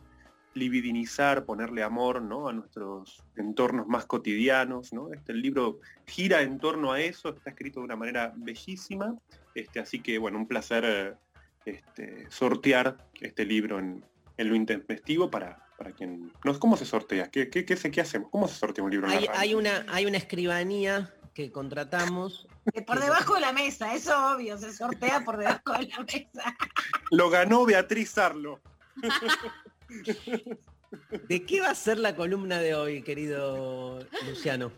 [0.59, 2.47] libidinizar, ponerle amor ¿no?
[2.47, 4.93] a nuestros entornos más cotidianos.
[4.93, 5.11] ¿no?
[5.13, 9.15] Este, el libro gira en torno a eso, está escrito de una manera bellísima,
[9.55, 11.13] este, así que bueno, un placer eh,
[11.65, 14.03] este, sortear este libro en,
[14.37, 16.31] en lo intempestivo para, para quien...
[16.43, 17.31] No, ¿Cómo se sortea?
[17.31, 18.29] ¿Qué, qué, qué, se- qué hacemos?
[18.31, 19.11] ¿Cómo se sortea un libro?
[19.11, 22.47] en Hay, una, hay una escribanía que contratamos.
[22.73, 26.55] Que por debajo de la mesa, eso obvio, se sortea por debajo de la mesa.
[27.11, 28.59] Lo ganó Beatriz Arlo.
[31.27, 34.71] ¿De qué va a ser la columna de hoy, querido Luciano?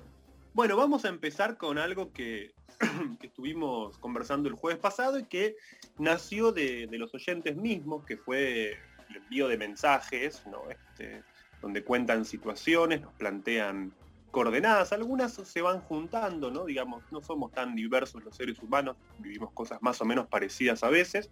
[0.53, 2.53] Bueno, vamos a empezar con algo que,
[3.19, 5.55] que estuvimos conversando el jueves pasado y que
[5.97, 8.77] nació de, los oyentes mismos, que fue
[9.09, 10.69] el envío de mensajes, ¿no?
[10.69, 11.23] Este,
[11.61, 13.93] donde cuentan situaciones, nos plantean
[14.31, 16.65] coordenadas, algunas se van juntando, ¿no?
[16.65, 20.89] Digamos, no somos tan diversos los seres humanos, vivimos cosas más o menos parecidas a
[20.89, 21.29] veces.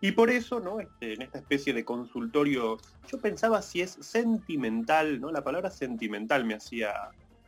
[0.00, 0.78] Y por eso, ¿no?
[0.80, 2.76] Este, en esta especie de consultorio,
[3.08, 5.30] yo pensaba si es sentimental, ¿no?
[5.32, 6.92] La palabra sentimental me hacía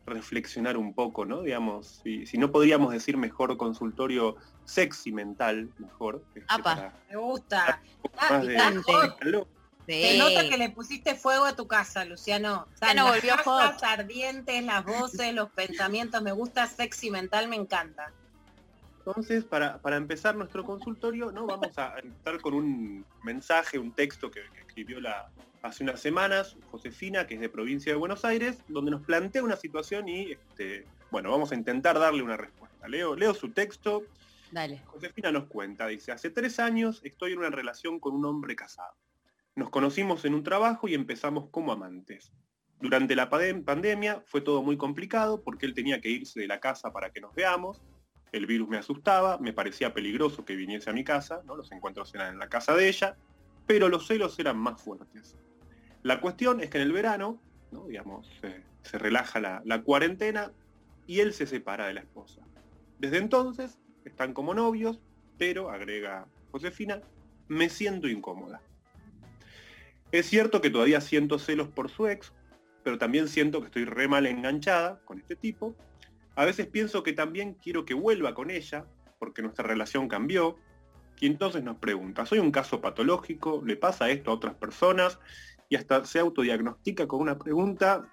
[0.07, 1.43] reflexionar un poco, ¿no?
[1.43, 6.25] Digamos, si, si no podríamos decir mejor consultorio sexy mental, mejor.
[6.35, 6.75] este, Apa.
[6.77, 7.83] para Me gusta.
[8.31, 8.93] más de- picante.
[9.21, 9.47] Aló.
[9.87, 12.67] Se nota que le pusiste fuego a tu casa, Luciano.
[12.75, 13.35] O sea, Ya no las volvió
[13.83, 18.13] ardientes, las voces, los pensamientos, me gusta sexy mental, me encanta.
[19.09, 21.47] Entonces, para, para empezar nuestro consultorio, ¿no?
[21.47, 25.31] Vamos a empezar con un mensaje, un texto que, que escribió la,
[25.63, 29.57] hace unas semanas Josefina, que es de provincia de Buenos Aires, donde nos plantea una
[29.57, 32.87] situación y, este, bueno, vamos a intentar darle una respuesta.
[32.87, 34.03] Leo, leo su texto.
[34.53, 34.83] Dale.
[34.87, 38.95] Josefina nos cuenta, dice, hace tres años estoy en una relación con un hombre casado.
[39.55, 42.31] Nos conocimos en un trabajo y empezamos como amantes.
[42.81, 46.93] Durante la pandemia fue todo muy complicado porque él tenía que irse de la casa
[46.93, 47.83] para que nos veamos.
[48.33, 51.57] El virus me asustaba, me parecía peligroso que viniese a mi casa, ¿no?
[51.57, 53.17] los encuentros eran en la casa de ella,
[53.67, 55.37] pero los celos eran más fuertes.
[56.03, 57.41] La cuestión es que en el verano,
[57.71, 57.87] ¿no?
[57.87, 58.31] digamos,
[58.83, 60.53] se relaja la, la cuarentena
[61.07, 62.43] y él se separa de la esposa.
[62.99, 65.01] Desde entonces están como novios,
[65.39, 67.01] pero, agrega Josefina,
[67.49, 68.61] me siento incómoda.
[70.11, 72.33] Es cierto que todavía siento celos por su ex,
[72.83, 75.77] pero también siento que estoy re mal enganchada con este tipo.
[76.39, 78.87] A veces pienso que también quiero que vuelva con ella,
[79.19, 80.57] porque nuestra relación cambió.
[81.21, 83.61] Y entonces nos pregunta, ¿soy un caso patológico?
[83.67, 85.19] ¿Le pasa esto a otras personas?
[85.69, 88.05] Y hasta se autodiagnostica con una pregunta,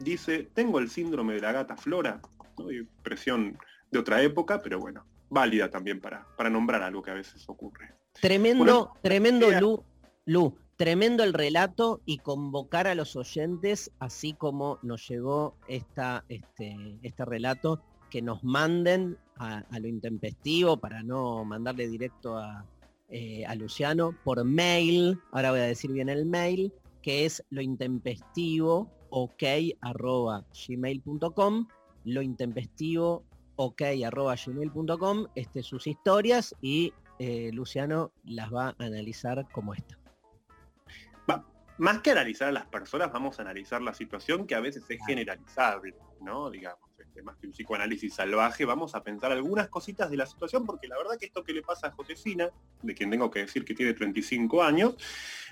[0.00, 2.20] dice, ¿tengo el síndrome de la gata Flora?
[2.58, 2.66] ¿No?
[2.66, 7.94] De otra época, pero bueno, válida también para, para nombrar algo que a veces ocurre.
[8.20, 9.84] Tremendo, Bueno, tremendo, era- Lu,
[10.26, 16.76] Lu, tremendo el relato y convocar a los oyentes, así como nos llegó esta, este,
[17.02, 22.64] este relato, que nos manden a, lo intempestivo para no mandarle directo a,
[23.10, 26.72] eh, a Luciano por mail, ahora voy a decir bien el mail,
[27.02, 29.42] que es lo intempestivo ok
[29.80, 31.66] arroba gmail.com,
[32.04, 33.24] lo intempestivo
[33.56, 39.98] ok arroba gmail.com, este, sus historias y eh, Luciano las va a analizar como esta.
[41.78, 44.98] Más que analizar a las personas, vamos a analizar la situación que a veces es
[45.06, 46.50] generalizable, ¿no?
[46.50, 50.66] Digamos, este, más que un psicoanálisis salvaje, vamos a pensar algunas cositas de la situación,
[50.66, 52.50] porque la verdad que esto que le pasa a Josefina,
[52.82, 54.96] de quien tengo que decir que tiene 35 años,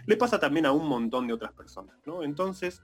[0.04, 2.24] le pasa también a un montón de otras personas, ¿no?
[2.24, 2.82] Entonces,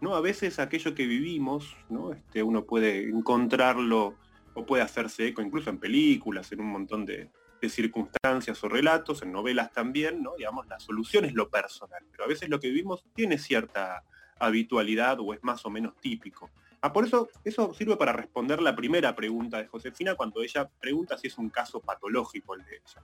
[0.00, 0.14] ¿no?
[0.14, 2.12] A veces aquello que vivimos, ¿no?
[2.12, 4.16] Este, uno puede encontrarlo
[4.54, 7.30] o puede hacerse eco incluso en películas, en un montón de,
[7.60, 10.36] de circunstancias o relatos, en novelas también, ¿no?
[10.36, 14.04] Digamos, la solución es lo personal, pero a veces lo que vivimos tiene cierta
[14.38, 16.50] habitualidad o es más o menos típico.
[16.80, 21.18] Ah, por eso eso sirve para responder la primera pregunta de Josefina cuando ella pregunta
[21.18, 23.02] si es un caso patológico el de ella.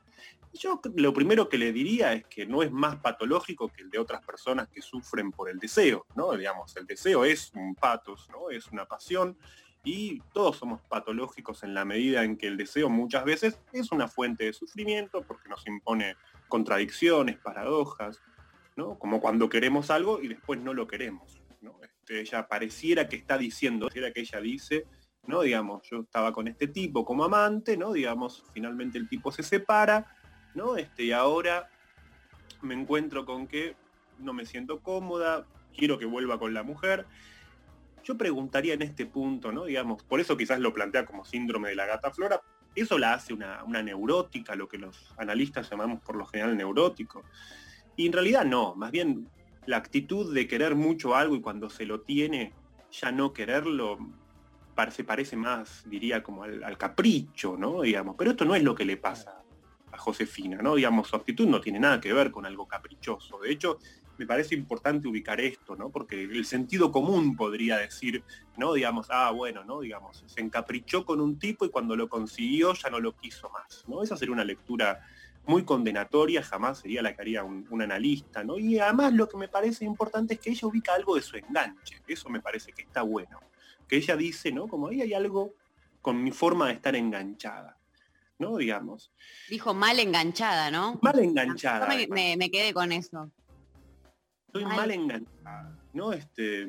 [0.53, 3.99] Yo lo primero que le diría es que no es más patológico que el de
[3.99, 6.33] otras personas que sufren por el deseo, ¿no?
[6.33, 8.51] Digamos, el deseo es un patos, ¿no?
[8.51, 9.37] Es una pasión
[9.85, 14.09] y todos somos patológicos en la medida en que el deseo muchas veces es una
[14.09, 16.17] fuente de sufrimiento porque nos impone
[16.49, 18.23] contradicciones, paradojas,
[18.77, 18.99] ¿no?
[18.99, 21.79] Como cuando queremos algo y después no lo queremos, ¿no?
[21.83, 24.87] Este, ella pareciera que está diciendo, pareciera que ella dice,
[25.27, 25.43] ¿no?
[25.43, 27.93] Digamos, yo estaba con este tipo como amante, ¿no?
[27.93, 30.17] Digamos, finalmente el tipo se separa,
[30.55, 30.77] ¿no?
[30.77, 31.69] Este, y ahora
[32.63, 33.77] me encuentro con que
[34.19, 35.47] no me siento cómoda,
[35.77, 37.07] quiero que vuelva con la mujer.
[38.05, 39.65] Yo preguntaría en este punto, ¿no?
[39.65, 42.41] Digamos, por eso quizás lo plantea como síndrome de la gata flora,
[42.75, 47.25] eso la hace una, una neurótica, lo que los analistas llamamos por lo general neurótico.
[47.97, 49.29] Y en realidad no, más bien
[49.67, 52.53] la actitud de querer mucho algo y cuando se lo tiene
[52.91, 53.99] ya no quererlo,
[54.75, 57.83] parece, parece más, diría, como al, al capricho, ¿no?
[57.83, 59.43] Digamos, pero esto no es lo que le pasa
[59.91, 60.75] a Josefina, ¿no?
[60.75, 63.39] Digamos, su actitud no tiene nada que ver con algo caprichoso.
[63.39, 63.79] De hecho,
[64.19, 65.91] me parece importante ubicar esto, ¿no?
[65.91, 68.23] Porque el sentido común podría decir,
[68.57, 68.73] ¿no?
[68.73, 69.81] Digamos, ah, bueno, ¿no?
[69.81, 73.85] Digamos, se encaprichó con un tipo y cuando lo consiguió ya no lo quiso más,
[73.89, 74.03] ¿no?
[74.03, 75.01] Esa sería una lectura
[75.47, 78.59] muy condenatoria, jamás sería la que haría un, un analista, ¿no?
[78.59, 82.01] Y además lo que me parece importante es que ella ubica algo de su enganche,
[82.07, 83.41] eso me parece que está bueno.
[83.87, 84.67] Que ella dice, ¿no?
[84.69, 85.55] Como ahí hay algo
[86.01, 87.77] con mi forma de estar enganchada,
[88.39, 88.57] ¿no?
[88.57, 89.13] Digamos.
[89.51, 90.99] Dijo mal enganchada, ¿no?
[91.03, 91.81] Mal enganchada.
[91.85, 92.15] Yo me, además.
[92.19, 93.31] me- me quedé con eso.
[94.55, 94.77] Estoy Mal.
[94.77, 96.13] mal enganchada, ¿no?
[96.13, 96.63] Este,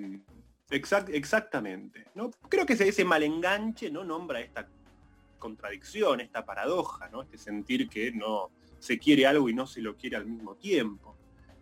[0.71, 2.31] exact- exactamente, ¿no?
[2.49, 4.67] Creo que ese, mal enganche no nombra esta
[5.37, 7.21] contradicción, esta paradoja, ¿no?
[7.21, 8.49] Este sentir que no
[8.79, 11.15] se quiere algo y no se lo quiere al mismo tiempo.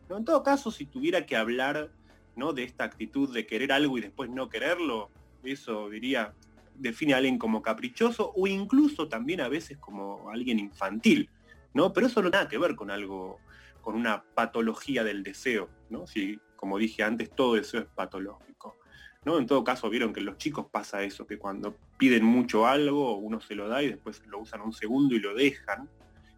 [0.07, 0.15] ¿no?
[0.17, 1.91] En todo caso, si tuviera que hablar
[2.37, 2.53] ¿no?
[2.53, 5.09] de esta actitud de querer algo y después no quererlo,
[5.43, 6.33] eso diría,
[6.75, 11.29] define a alguien como caprichoso o incluso también a veces como alguien infantil,
[11.73, 11.91] ¿no?
[11.91, 13.39] Pero eso no tiene nada que ver con algo,
[13.83, 16.07] con una patología del deseo, ¿no?
[16.07, 18.77] Si, como dije antes, todo deseo es patológico.
[19.25, 19.37] ¿no?
[19.37, 23.17] En todo caso, vieron que en los chicos pasa eso, que cuando piden mucho algo,
[23.17, 25.89] uno se lo da y después lo usan un segundo y lo dejan.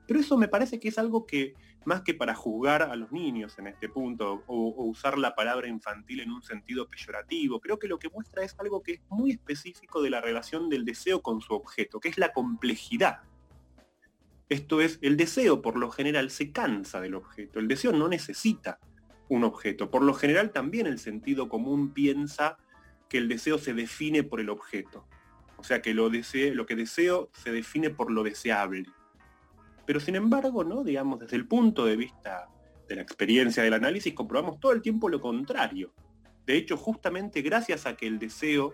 [0.07, 1.53] Pero eso me parece que es algo que,
[1.85, 5.67] más que para juzgar a los niños en este punto, o, o usar la palabra
[5.67, 9.31] infantil en un sentido peyorativo, creo que lo que muestra es algo que es muy
[9.31, 13.19] específico de la relación del deseo con su objeto, que es la complejidad.
[14.49, 18.79] Esto es, el deseo por lo general se cansa del objeto, el deseo no necesita
[19.27, 19.89] un objeto.
[19.89, 22.57] Por lo general también el sentido común piensa
[23.09, 25.07] que el deseo se define por el objeto.
[25.57, 28.85] O sea que lo, desee, lo que deseo se define por lo deseable.
[29.85, 30.83] Pero sin embargo, ¿no?
[30.83, 32.49] Digamos, desde el punto de vista
[32.87, 35.93] de la experiencia del análisis, comprobamos todo el tiempo lo contrario.
[36.45, 38.73] De hecho, justamente gracias a que el deseo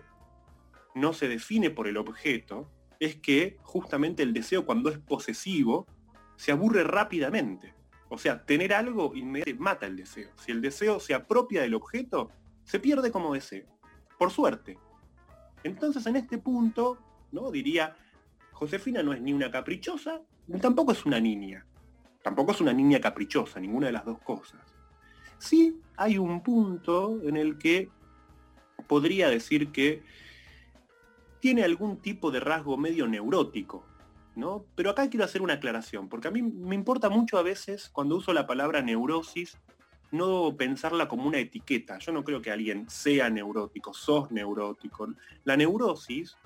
[0.94, 2.70] no se define por el objeto,
[3.02, 5.88] es que justamente el deseo cuando es posesivo
[6.36, 7.74] se aburre rápidamente.
[8.08, 10.30] O sea, tener algo inmediatamente mata el deseo.
[10.36, 12.30] Si el deseo se apropia del objeto,
[12.62, 13.66] se pierde como deseo.
[14.20, 14.78] Por suerte.
[15.64, 16.96] Entonces en este punto,
[17.32, 17.50] ¿no?
[17.50, 17.96] Diría,
[18.52, 21.66] Josefina no es ni una caprichosa, ni tampoco es una niña.
[22.22, 24.60] Tampoco es una niña caprichosa, ninguna de las dos cosas.
[25.38, 27.88] Sí hay un punto en el que
[28.86, 30.04] podría decir que
[31.42, 33.84] tiene algún tipo de rasgo medio neurótico,
[34.36, 34.64] ¿no?
[34.76, 38.14] Pero acá quiero hacer una aclaración, porque a mí me importa mucho a veces cuando
[38.14, 39.58] uso la palabra neurosis
[40.12, 41.98] no pensarla como una etiqueta.
[41.98, 45.08] Yo no creo que alguien sea neurótico, sos neurótico.
[45.42, 46.36] La neurosis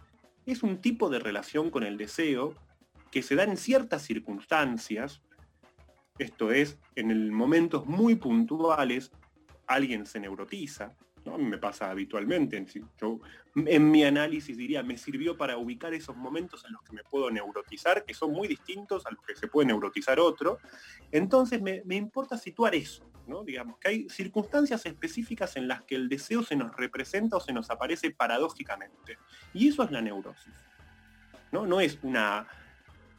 [0.47, 2.55] es un tipo de relación con el deseo
[3.11, 5.21] que se da en ciertas circunstancias,
[6.19, 9.13] esto es, en momentos muy puntuales,
[9.67, 10.95] alguien se neurotiza,
[11.27, 11.37] ¿no?
[11.37, 12.57] Me pasa habitualmente.
[12.57, 13.21] En, yo,
[13.55, 17.31] en mi análisis diría, me sirvió para ubicar esos momentos en los que me puedo
[17.31, 20.59] neurotizar, que son muy distintos a los que se puede neurotizar otro.
[21.11, 23.45] Entonces me, me importa situar eso, ¿no?
[23.45, 27.53] Digamos, que hay circunstancias específicas en las que el deseo se nos representa o se
[27.53, 29.19] nos aparece paradójicamente.
[29.53, 30.55] Y eso es la neurosis.
[31.53, 32.47] No, no es una,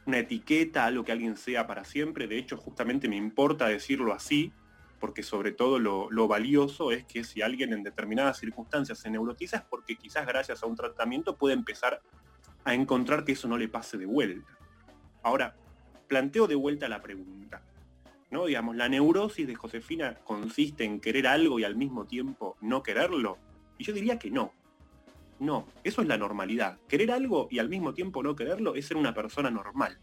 [0.06, 2.26] una etiqueta, algo que alguien sea para siempre.
[2.26, 4.52] De hecho, justamente me importa decirlo así,
[4.98, 9.62] porque sobre todo lo, valioso es que si alguien en determinadas circunstancias se neurotiza es
[9.62, 12.00] porque quizás gracias a un tratamiento puede empezar
[12.64, 14.58] a encontrar que eso no le pase de vuelta.
[15.22, 15.56] Ahora,
[16.06, 17.62] planteo de vuelta la pregunta.
[18.30, 18.46] ¿no?
[18.46, 23.38] Digamos, la neurosis de Josefina consiste en querer algo y al mismo tiempo no quererlo.
[23.78, 24.52] Y yo diría que no.
[25.38, 26.78] No, eso es la normalidad.
[26.88, 29.98] Querer algo y al mismo tiempo no quererlo es ser una persona normal.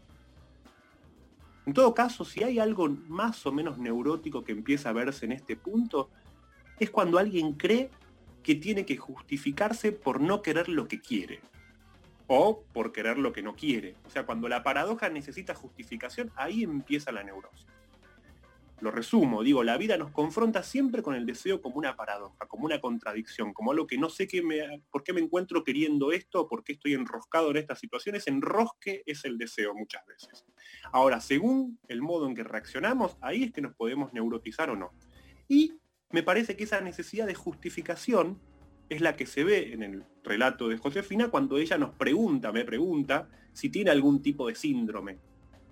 [1.66, 5.32] En todo caso, si hay algo más o menos neurótico que empieza a verse en
[5.32, 6.10] este punto,
[6.78, 7.90] es cuando alguien cree
[8.42, 11.40] que tiene que justificarse por no querer lo que quiere
[12.28, 13.96] o por querer lo que no quiere.
[14.06, 17.66] O sea, cuando la paradoja necesita justificación, ahí empieza la neurosis.
[18.80, 22.66] Lo resumo, digo, la vida nos confronta siempre con el deseo como una paradoja, como
[22.66, 26.46] una contradicción, como algo que no sé qué me, por qué me encuentro queriendo esto,
[26.46, 28.26] por qué estoy enroscado en estas situaciones.
[28.26, 30.44] Enrosque es el deseo muchas veces.
[30.92, 34.92] Ahora, según el modo en que reaccionamos, ahí es que nos podemos neurotizar o no.
[35.48, 35.72] Y
[36.10, 38.38] me parece que esa necesidad de justificación
[38.90, 42.64] es la que se ve en el relato de Josefina cuando ella nos pregunta, me
[42.64, 45.18] pregunta, si tiene algún tipo de síndrome.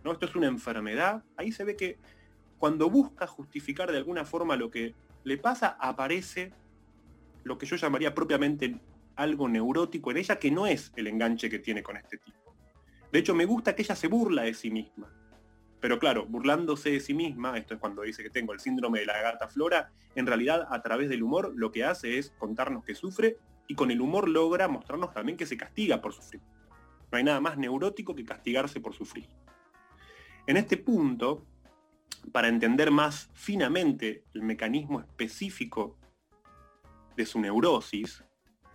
[0.03, 0.13] ¿No?
[0.13, 1.23] Esto es una enfermedad.
[1.37, 1.99] Ahí se ve que
[2.59, 4.95] cuando busca justificar de alguna forma lo que
[5.25, 6.53] le pasa, aparece
[7.43, 8.81] lo que yo llamaría propiamente
[9.17, 12.55] algo neurótico en ella, que no es el enganche que tiene con este tipo.
[13.13, 15.13] De hecho, me gusta que ella se burla de sí misma.
[15.81, 19.07] Pero claro, burlándose de sí misma, esto es cuando dice que tengo el síndrome de
[19.07, 22.95] la gata flora, en realidad a través del humor lo que hace es contarnos que
[22.95, 23.37] sufre
[23.69, 26.41] y con el humor logra mostrarnos también que se castiga por sufrir.
[27.13, 29.29] No hay nada más neurótico que castigarse por sufrir.
[30.47, 31.47] En este punto,
[32.33, 35.99] para entender más finamente el mecanismo específico
[37.17, 38.25] de su neurosis,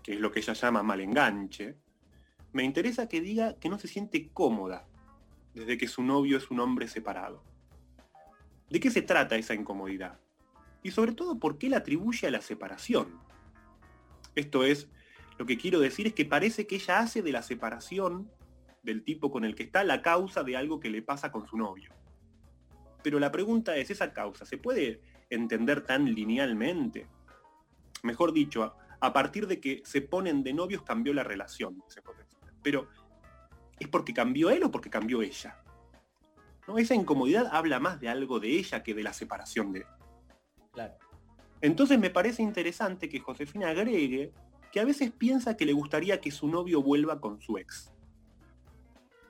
[0.03, 1.77] que es lo que ella llama mal enganche,
[2.51, 4.87] me interesa que diga que no se siente cómoda
[5.53, 7.43] desde que su novio es un hombre separado.
[8.69, 10.19] ¿De qué se trata esa incomodidad?
[10.83, 13.19] Y sobre todo, ¿por qué la atribuye a la separación?
[14.35, 14.87] Esto es,
[15.37, 18.31] lo que quiero decir es que parece que ella hace de la separación
[18.83, 21.57] del tipo con el que está la causa de algo que le pasa con su
[21.57, 21.93] novio.
[23.03, 27.07] Pero la pregunta es, ¿esa causa se puede entender tan linealmente?
[28.03, 31.81] Mejor dicho, a partir de que se ponen de novios cambió la relación.
[32.61, 32.87] Pero,
[33.79, 35.61] ¿es porque cambió él o porque cambió ella?
[36.67, 36.77] ¿No?
[36.77, 39.85] Esa incomodidad habla más de algo de ella que de la separación de él.
[40.71, 40.95] Claro.
[41.61, 44.33] Entonces me parece interesante que Josefina agregue
[44.71, 47.91] que a veces piensa que le gustaría que su novio vuelva con su ex.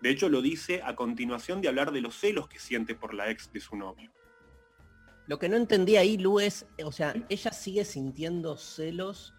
[0.02, 3.30] De hecho, lo dice a continuación de hablar de los celos que siente por la
[3.30, 4.12] ex de su novio.
[5.28, 9.34] Lo que no entendí ahí, Lu, es, o sea, ella sigue sintiendo celos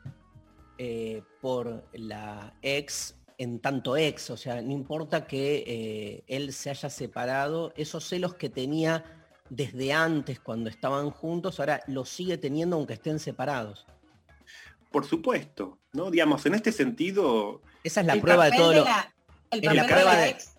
[0.79, 6.69] eh, por la ex en tanto ex, o sea, no importa que eh, él se
[6.69, 9.03] haya separado, esos celos que tenía
[9.49, 13.87] desde antes cuando estaban juntos, ahora los sigue teniendo aunque estén separados.
[14.91, 16.11] Por supuesto, ¿no?
[16.11, 17.63] Digamos, en este sentido...
[17.83, 18.85] Esa es la prueba de todo lo...
[18.85, 19.13] La,
[19.51, 20.57] el es la prueba de la de, ex.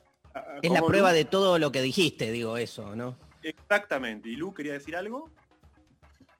[0.62, 1.16] es la ¿Cómo, prueba Lu?
[1.16, 3.18] de todo lo que dijiste, digo eso, ¿no?
[3.44, 4.30] Exactamente.
[4.30, 5.30] ¿Y Lu quería decir algo?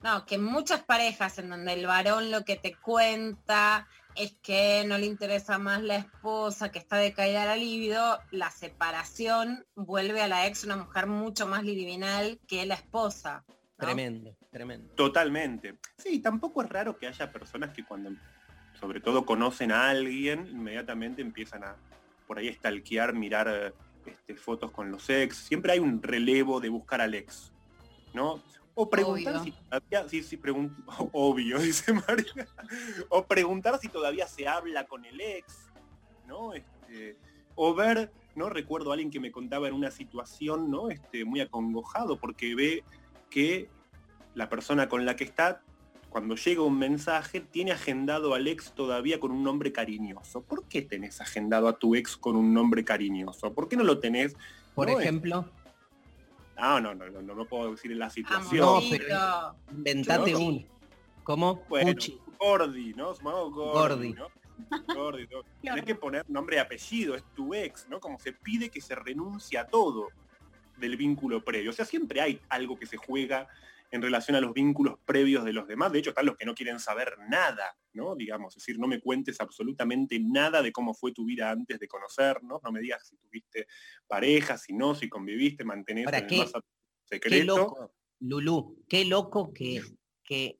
[0.02, 4.98] No, que muchas parejas en donde el varón lo que te cuenta es que no
[4.98, 10.46] le interesa más la esposa, que está decaída la libido, la separación vuelve a la
[10.46, 13.44] ex una mujer mucho más libivinal que la esposa.
[13.48, 13.54] ¿no?
[13.86, 14.92] Tremendo, tremendo.
[14.94, 15.76] Totalmente.
[15.96, 18.10] Sí, tampoco es raro que haya personas que cuando
[18.78, 21.76] sobre todo conocen a alguien, inmediatamente empiezan a
[22.26, 23.74] por ahí stalkear, mirar
[24.06, 25.36] este, fotos con los ex.
[25.36, 27.52] Siempre hay un relevo de buscar al ex.
[28.14, 28.42] ¿No?
[28.74, 29.44] O preguntar Obvio.
[29.44, 30.74] si todavía, sí, sí, pregun-
[31.12, 32.46] obvio, dice María.
[33.08, 35.70] O preguntar si todavía se habla con el ex,
[36.26, 36.54] ¿no?
[36.54, 37.16] Este,
[37.54, 38.48] o ver ¿no?
[38.48, 40.90] Recuerdo a alguien que me contaba en una situación, ¿no?
[40.90, 42.84] Este, muy acongojado porque ve
[43.30, 43.68] que
[44.34, 45.62] la persona con la que está,
[46.12, 50.42] cuando llega un mensaje, tiene agendado al ex todavía con un nombre cariñoso.
[50.42, 53.54] ¿Por qué tenés agendado a tu ex con un nombre cariñoso?
[53.54, 54.36] ¿Por qué no lo tenés?
[54.74, 55.48] Por no, ejemplo.
[56.54, 58.60] Ah, no, no, no, no, no puedo decir en la situación.
[58.60, 60.38] No, pero inventate ¿No?
[60.40, 60.66] un.
[61.24, 61.62] ¿Cómo?
[61.70, 61.94] Bueno.
[62.38, 63.14] Gordi, ¿no?
[63.14, 64.12] Gordi, Gordi.
[64.12, 64.28] ¿no?
[64.94, 65.42] Gordi, ¿no?
[65.62, 68.00] Tenés que poner nombre y apellido, es tu ex, ¿no?
[68.00, 70.08] Como se pide que se renuncie a todo
[70.76, 71.70] del vínculo previo.
[71.70, 73.48] O sea, siempre hay algo que se juega
[73.92, 75.92] en relación a los vínculos previos de los demás.
[75.92, 78.16] De hecho, están los que no quieren saber nada, ¿no?
[78.16, 81.86] Digamos, es decir, no me cuentes absolutamente nada de cómo fue tu vida antes de
[81.86, 83.66] conocernos, no me digas si tuviste
[84.08, 87.44] pareja, si no, si conviviste, mantenés Ahora, en el ¿qué- Qué secreto.
[87.44, 89.82] loco, Lulú, qué loco que,
[90.24, 90.58] que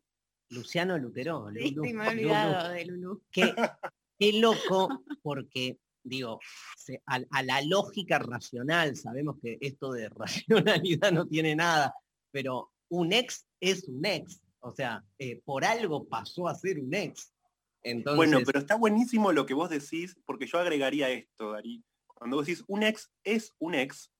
[0.50, 3.22] Luciano Lutero, Sí, Lulú, sí, me he olvidado Lulú, de Lulú.
[3.32, 3.54] qué,
[4.18, 6.38] qué loco porque, digo,
[6.76, 11.94] se- a, a la lógica racional, sabemos que esto de racionalidad no tiene nada,
[12.30, 16.92] pero un ex es un ex, o sea, eh, por algo pasó a ser un
[16.92, 17.32] ex.
[17.82, 21.82] Entonces, Bueno, pero está buenísimo lo que vos decís, porque yo agregaría esto, Darí.
[22.06, 24.12] Cuando vos decís un ex es un ex,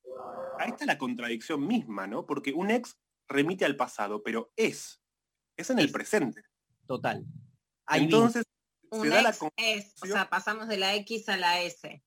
[0.59, 2.25] ahí está la contradicción misma, ¿no?
[2.25, 5.01] Porque un ex remite al pasado, pero es.
[5.57, 6.43] Es en el presente.
[6.87, 7.27] total.
[7.91, 8.45] Entonces,
[8.91, 12.03] Un se da la ex es, o sea, pasamos de la X a la S.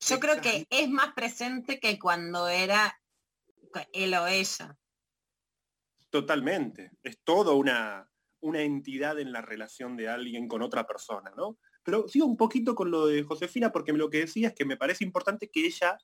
[0.00, 2.98] Yo creo que es más presente que cuando era
[3.92, 4.79] él o ella.
[6.10, 6.90] Totalmente.
[7.02, 8.10] Es todo una,
[8.40, 11.58] una entidad en la relación de alguien con otra persona, ¿no?
[11.84, 14.76] Pero sigo un poquito con lo de Josefina, porque lo que decía es que me
[14.76, 15.98] parece importante que ella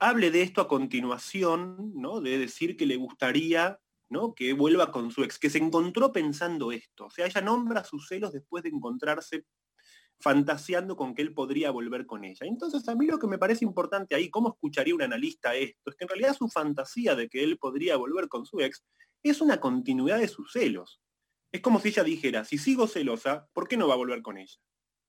[0.00, 2.20] hable de esto a continuación, ¿no?
[2.20, 3.80] De decir que le gustaría,
[4.10, 4.34] ¿no?
[4.34, 7.06] Que vuelva con su ex, que se encontró pensando esto.
[7.06, 9.46] O sea, ella nombra sus celos después de encontrarse
[10.20, 12.46] fantaseando con que él podría volver con ella.
[12.46, 15.96] Entonces a mí lo que me parece importante ahí, cómo escucharía un analista esto, es
[15.96, 18.84] que en realidad su fantasía de que él podría volver con su ex
[19.22, 21.00] es una continuidad de sus celos.
[21.52, 24.38] Es como si ella dijera, si sigo celosa, ¿por qué no va a volver con
[24.38, 24.56] ella?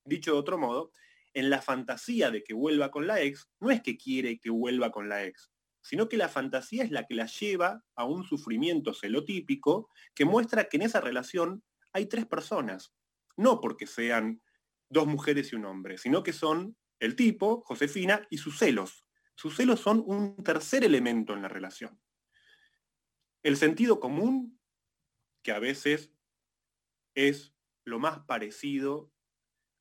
[0.06, 0.92] Dicho de otro modo,
[1.34, 4.92] en la fantasía de que vuelva con la ex, no es que quiere que vuelva
[4.92, 5.52] con la ex,
[5.82, 10.66] sino que la fantasía es la que la lleva a un sufrimiento celotípico que muestra
[10.66, 11.64] que en esa relación
[11.94, 12.94] hay tres personas,
[13.38, 14.42] no porque sean
[14.96, 19.06] dos mujeres y un hombre, sino que son el tipo, Josefina, y sus celos.
[19.36, 22.00] Sus celos son un tercer elemento en la relación.
[23.44, 24.60] El sentido común,
[25.44, 26.14] que a veces
[27.14, 27.54] es
[27.84, 29.12] lo más parecido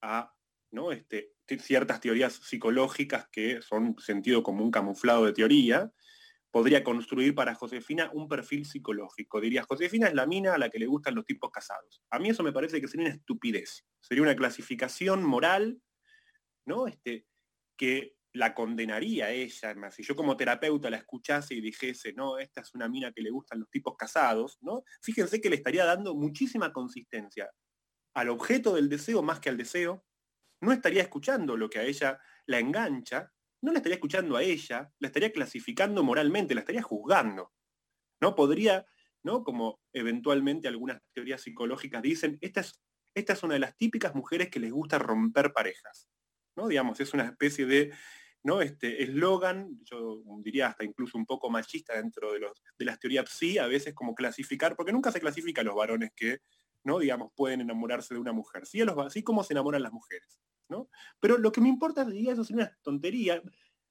[0.03, 0.35] a
[0.73, 0.91] ¿no?
[0.91, 5.93] este, ciertas teorías psicológicas que son sentido común camuflado de teoría,
[6.55, 9.41] podría construir para Josefina un perfil psicológico.
[9.41, 12.01] Diría, Josefina es la mina a la que le gustan los tipos casados.
[12.11, 13.85] A mí eso me parece que sería una estupidez.
[14.01, 15.83] Sería una clasificación moral,
[16.65, 16.87] ¿no?
[16.87, 17.27] Este,
[17.77, 19.71] que la condenaría a ella.
[19.71, 23.23] Además, si yo como terapeuta la escuchase y dijese, no, esta es una mina que
[23.23, 24.85] le gustan los tipos casados, ¿no?
[25.03, 27.51] Fíjense que le estaría dando muchísima consistencia
[28.15, 30.05] al objeto del deseo más que al deseo.
[30.61, 33.33] No estaría escuchando lo que a ella la engancha,
[33.65, 37.53] no la estaría escuchando a ella, la estaría clasificando moralmente, la estaría juzgando.
[38.21, 38.35] ¿No?
[38.35, 38.87] Podría,
[39.23, 39.43] ¿no?
[39.43, 42.81] Como eventualmente algunas teorías psicológicas dicen, esta es,
[43.15, 46.09] es una de las típicas mujeres que les gusta romper parejas.
[46.57, 46.69] ¿no?
[46.69, 47.93] Digamos, es una especie de
[48.43, 48.61] ¿no?
[48.61, 53.29] este eslogan, yo diría hasta incluso un poco machista dentro de, los, de las teorías
[53.31, 56.39] psi, a veces como clasificar, porque nunca se clasifica a los varones que,
[56.85, 56.99] ¿no?
[56.99, 60.39] digamos, pueden enamorarse de una mujer, sí, a los, así como se enamoran las mujeres.
[61.21, 63.43] Pero lo que me importa, diría, eso sería una tontería.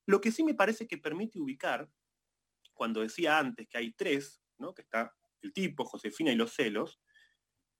[0.05, 1.89] Lo que sí me parece que permite ubicar,
[2.73, 4.73] cuando decía antes que hay tres, ¿no?
[4.73, 6.99] que está el tipo, Josefina y los celos,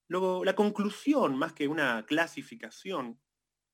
[0.08, 3.20] luego la conclusión, más que una clasificación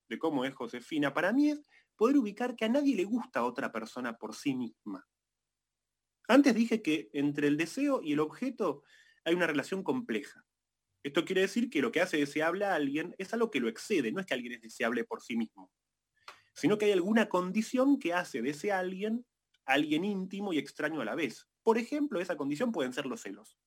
[0.08, 1.62] de cómo es Josefina, para mí es
[1.96, 5.08] poder ubicar que a nadie le gusta a otra persona por sí misma.
[6.28, 8.84] Antes dije que entre el deseo y el objeto
[9.26, 10.46] hay una relación compleja.
[11.04, 14.12] Esto quiere decir que lo que hace deseable a alguien es algo que lo excede,
[14.12, 15.72] no es que alguien es deseable por sí mismo,
[16.54, 19.26] sino que hay alguna condición que hace de ese alguien
[19.70, 21.48] alguien íntimo y extraño a la vez.
[21.62, 23.60] Por ejemplo, esa condición pueden ser los celos.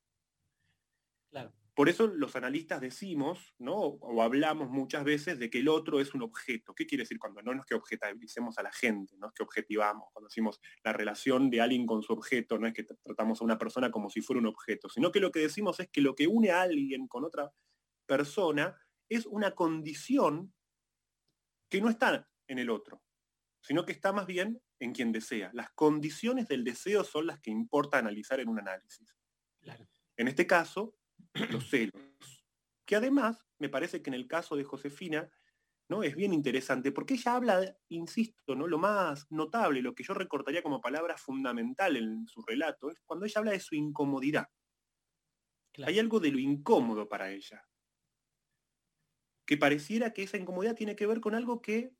[1.30, 1.52] Claro.
[1.74, 3.76] Por eso los analistas decimos, ¿no?
[3.76, 6.74] O hablamos muchas veces de que el otro es un objeto.
[6.74, 10.08] ¿Qué quiere decir cuando no es que objetivicemos a la gente, no es que objetivamos,
[10.12, 13.56] cuando decimos la relación de alguien con su objeto, no es que tratamos a una
[13.56, 16.26] persona como si fuera un objeto, sino que lo que decimos es que lo que
[16.26, 17.50] une a alguien con otra
[18.06, 18.76] persona
[19.08, 20.52] es una condición
[21.70, 23.02] que no está en el otro,
[23.62, 25.50] sino que está más bien en quien desea.
[25.54, 29.16] Las condiciones del deseo son las que importa analizar en un análisis.
[30.16, 30.94] En este caso,
[31.50, 32.44] los celos.
[32.86, 35.30] Que además, me parece que en el caso de Josefina,
[35.88, 36.02] ¿no?
[36.02, 38.66] Es bien interesante, porque ella habla, insisto, ¿no?
[38.66, 43.26] Lo más notable, lo que yo recortaría como palabra fundamental en su relato, es cuando
[43.26, 44.46] ella habla de su incomodidad.
[45.84, 47.66] Hay algo de lo incómodo para ella.
[49.46, 51.94] Que pareciera que esa incomodidad tiene que ver con algo que,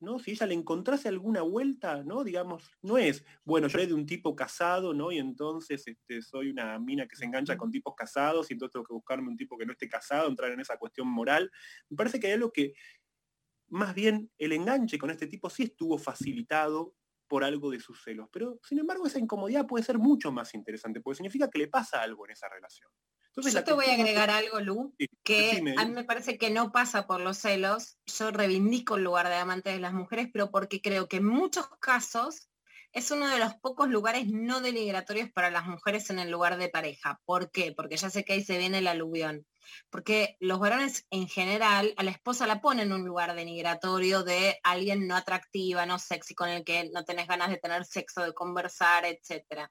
[0.00, 0.18] ¿no?
[0.18, 2.24] Si ella le encontrase alguna vuelta, ¿no?
[2.24, 5.12] Digamos, no es, bueno, yo soy de un tipo casado, ¿no?
[5.12, 8.84] Y entonces este, soy una mina que se engancha con tipos casados y entonces tengo
[8.84, 11.50] que buscarme un tipo que no esté casado, entrar en esa cuestión moral.
[11.88, 12.72] Me parece que hay algo que,
[13.68, 16.94] más bien, el enganche con este tipo sí estuvo facilitado
[17.28, 18.28] por algo de sus celos.
[18.32, 22.02] Pero, sin embargo, esa incomodidad puede ser mucho más interesante, porque significa que le pasa
[22.02, 22.90] algo en esa relación.
[23.30, 26.36] Entonces, Yo te voy a agregar algo, Lu, Sí, que decime, a mí me parece
[26.36, 27.98] que no pasa por los celos.
[28.06, 31.68] Yo reivindico el lugar de amante de las mujeres, pero porque creo que en muchos
[31.78, 32.49] casos
[32.92, 36.68] es uno de los pocos lugares no denigratorios para las mujeres en el lugar de
[36.68, 37.20] pareja.
[37.24, 37.72] ¿Por qué?
[37.76, 39.46] Porque ya sé que ahí se viene el aluvión.
[39.90, 44.58] Porque los varones en general a la esposa la ponen en un lugar denigratorio de
[44.64, 48.34] alguien no atractiva, no sexy, con el que no tenés ganas de tener sexo, de
[48.34, 49.70] conversar, etcétera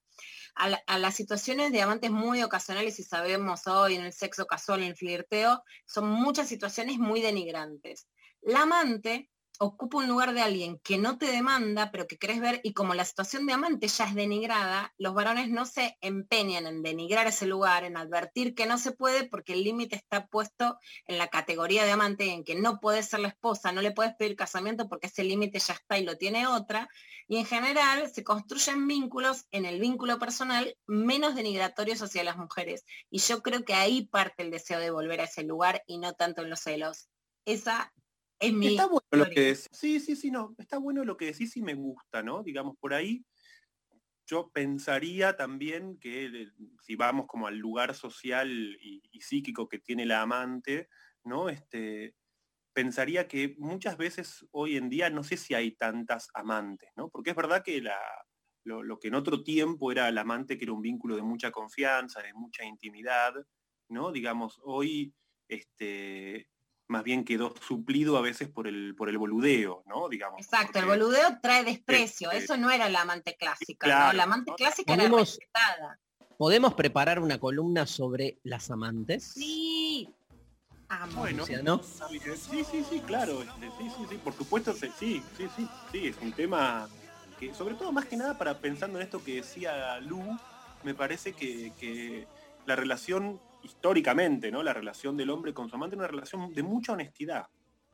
[0.55, 4.81] a, a las situaciones de amantes muy ocasionales y sabemos hoy en el sexo casual,
[4.81, 8.07] en el flirteo, son muchas situaciones muy denigrantes.
[8.41, 9.29] La amante
[9.61, 12.95] ocupa un lugar de alguien que no te demanda, pero que querés ver, y como
[12.95, 17.45] la situación de amante ya es denigrada, los varones no se empeñan en denigrar ese
[17.45, 21.83] lugar, en advertir que no se puede, porque el límite está puesto en la categoría
[21.83, 25.07] de amante, en que no puedes ser la esposa, no le puedes pedir casamiento porque
[25.07, 26.89] ese límite ya está y lo tiene otra,
[27.27, 32.85] y en general se construyen vínculos en el vínculo personal menos denigratorios hacia las mujeres.
[33.09, 36.13] Y yo creo que ahí parte el deseo de volver a ese lugar y no
[36.13, 37.09] tanto en los celos.
[37.45, 37.93] Esa
[38.39, 38.67] es mi...
[38.67, 39.67] Está bueno lo que decís.
[39.71, 40.55] Sí, sí, sí, no.
[40.57, 42.43] Está bueno lo que decís y me gusta, ¿no?
[42.43, 43.25] Digamos, por ahí
[44.25, 46.49] yo pensaría también que
[46.81, 48.49] si vamos como al lugar social
[48.79, 50.87] y, y psíquico que tiene la amante,
[51.23, 51.49] ¿no?
[51.49, 52.15] Este,
[52.73, 57.09] pensaría que muchas veces hoy en día no sé si hay tantas amantes, ¿no?
[57.09, 57.97] Porque es verdad que la,
[58.63, 61.51] lo, lo que en otro tiempo era el amante, que era un vínculo de mucha
[61.51, 63.33] confianza, de mucha intimidad,
[63.89, 64.11] ¿no?
[64.11, 65.13] Digamos, hoy
[65.47, 66.47] este,
[66.89, 70.09] más bien quedó suplido a veces por el, por el boludeo, ¿no?
[70.09, 70.41] Digamos.
[70.41, 72.31] Exacto, el boludeo trae desprecio.
[72.31, 73.93] Este, Eso no era la amante clásica, ¿no?
[73.93, 74.57] claro, La amante ¿no?
[74.57, 75.99] clásica era respetada.
[76.35, 79.23] ¿Podemos preparar una columna sobre las amantes?
[79.33, 80.09] Sí.
[80.87, 81.21] Amo.
[81.21, 81.83] Bueno, ¿no?
[81.83, 86.07] sí, sí, sí, claro, este, sí, sí, sí, por supuesto, sí, sí, sí, sí, sí,
[86.07, 86.89] es un tema
[87.39, 90.39] que, sobre todo más que nada para pensando en esto que decía Lu,
[90.83, 92.25] me parece que, que
[92.65, 94.63] la relación históricamente, ¿no?
[94.63, 97.47] La relación del hombre con su amante es una relación de mucha honestidad,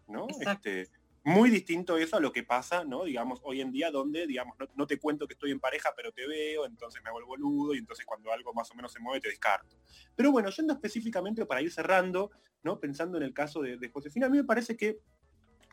[0.07, 0.27] ¿no?
[0.39, 0.89] Este,
[1.23, 3.03] muy distinto eso a lo que pasa, ¿no?
[3.03, 6.11] Digamos, hoy en día donde, digamos, no, no te cuento que estoy en pareja, pero
[6.11, 8.99] te veo, entonces me hago el boludo y entonces cuando algo más o menos se
[8.99, 9.77] mueve te descarto.
[10.15, 12.31] Pero bueno, yendo específicamente para ir cerrando,
[12.61, 12.79] ¿no?
[12.79, 14.99] Pensando en el caso de, de Josefina, a mí me parece que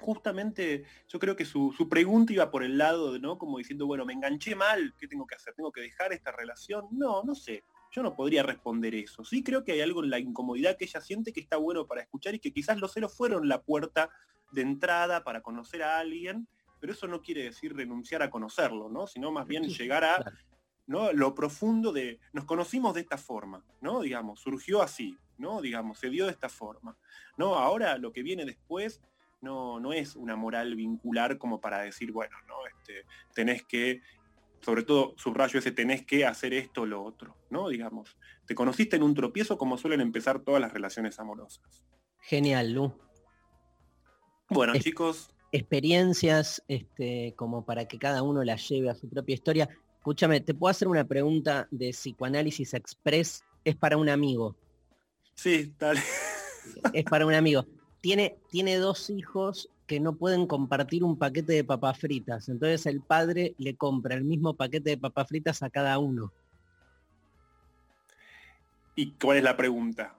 [0.03, 3.39] justamente yo creo que su, su pregunta iba por el lado de, ¿no?
[3.39, 5.55] Como diciendo, bueno, me enganché mal, ¿qué tengo que hacer?
[5.55, 6.87] ¿Tengo que dejar esta relación?
[6.91, 7.65] No, no sé.
[7.93, 9.25] Yo no podría responder eso.
[9.25, 12.01] Sí creo que hay algo en la incomodidad que ella siente que está bueno para
[12.01, 14.11] escuchar y que quizás los celos fueron la puerta
[14.51, 16.49] de entrada para conocer a alguien,
[16.81, 19.07] pero eso no quiere decir renunciar a conocerlo, ¿no?
[19.07, 20.33] Sino más bien llegar a
[20.87, 21.13] ¿no?
[21.13, 24.01] lo profundo de nos conocimos de esta forma, ¿no?
[24.01, 25.61] Digamos, surgió así, ¿no?
[25.61, 26.97] Digamos, se dio de esta forma.
[27.37, 29.01] No, ahora lo que viene después
[29.43, 32.55] no, no es una moral vincular como para decir, bueno, ¿no?
[32.67, 33.05] Este,
[33.35, 34.01] tenés que,
[34.63, 37.69] sobre todo subrayo ese tenés que hacer esto o lo otro, ¿no?
[37.69, 38.17] Digamos,
[38.47, 41.85] te conociste en un tropiezo como suelen empezar todas las relaciones amorosas.
[42.21, 42.93] Genial, Lu.
[44.49, 49.35] Bueno, Es- chicos, Experiencias este, como para que cada uno la lleve a su propia
[49.35, 49.69] historia.
[49.99, 53.45] Escúchame, ¿te puedo hacer una pregunta de psicoanálisis express?
[53.63, 54.57] Es para un amigo.
[55.35, 56.01] sí, dale.
[56.95, 57.67] Es para un amigo.
[58.03, 62.49] Tiene, tiene dos hijos que no pueden compartir un paquete de papas fritas.
[62.49, 66.33] Entonces el padre le compra el mismo paquete de papas fritas a cada uno.
[68.97, 70.15] ¿Y cuál es la pregunta?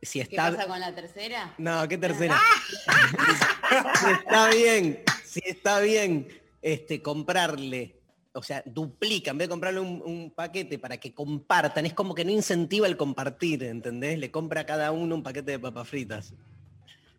[0.00, 0.50] Si ¿Qué está...
[0.50, 1.54] pasa con la tercera?
[1.58, 2.38] No, qué tercera.
[4.00, 6.28] si está bien, si está bien
[6.62, 8.00] este, comprarle,
[8.32, 12.14] o sea, duplica, en vez de comprarle un, un paquete para que compartan, es como
[12.14, 14.18] que no incentiva el compartir, ¿entendés?
[14.18, 16.34] Le compra a cada uno un paquete de papas fritas.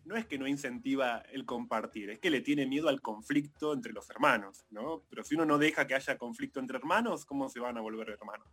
[0.08, 3.92] No es que no incentiva el compartir, es que le tiene miedo al conflicto entre
[3.92, 5.04] los hermanos, ¿no?
[5.10, 8.10] Pero si uno no deja que haya conflicto entre hermanos, ¿cómo se van a volver
[8.12, 8.48] hermanos?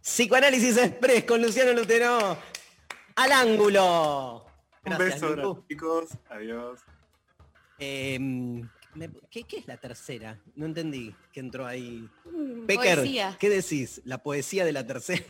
[0.00, 2.38] Psicoanálisis Express con Luciano Lutero.
[3.16, 4.46] Al ángulo.
[4.86, 6.10] Un beso, chicos.
[6.30, 6.80] Adiós.
[7.78, 8.60] Em,
[8.94, 10.40] me- ¿qué, qué es la tercera?
[10.54, 12.08] No entendí que entró ahí.
[12.24, 13.36] Mm, Pecker, poesía.
[13.38, 14.00] ¿qué decís?
[14.04, 15.24] ¿La poesía de la tercera?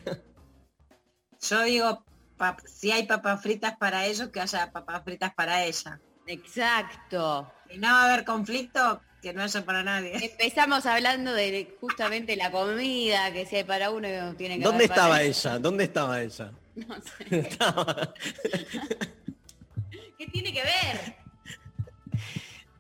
[1.41, 2.05] Yo digo,
[2.41, 6.01] pap- si hay papas fritas para ellos, que haya papas fritas para ella.
[6.27, 7.53] Exacto.
[7.69, 10.17] Y no va a haber conflicto que no haya para nadie.
[10.25, 14.89] Empezamos hablando de justamente la comida, que si hay para uno tiene que ¿Dónde haber
[14.89, 15.59] para estaba ella?
[15.59, 16.53] ¿Dónde estaba ella?
[16.77, 17.49] No sé.
[20.19, 21.17] ¿Qué tiene que ver?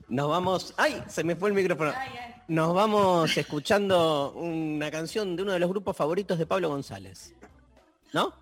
[0.08, 0.74] Nos vamos.
[0.76, 1.02] ¡Ay!
[1.08, 1.92] Se me fue el micrófono.
[2.48, 7.34] Nos vamos escuchando una canción de uno de los grupos favoritos de Pablo González.
[8.12, 8.34] ¿No?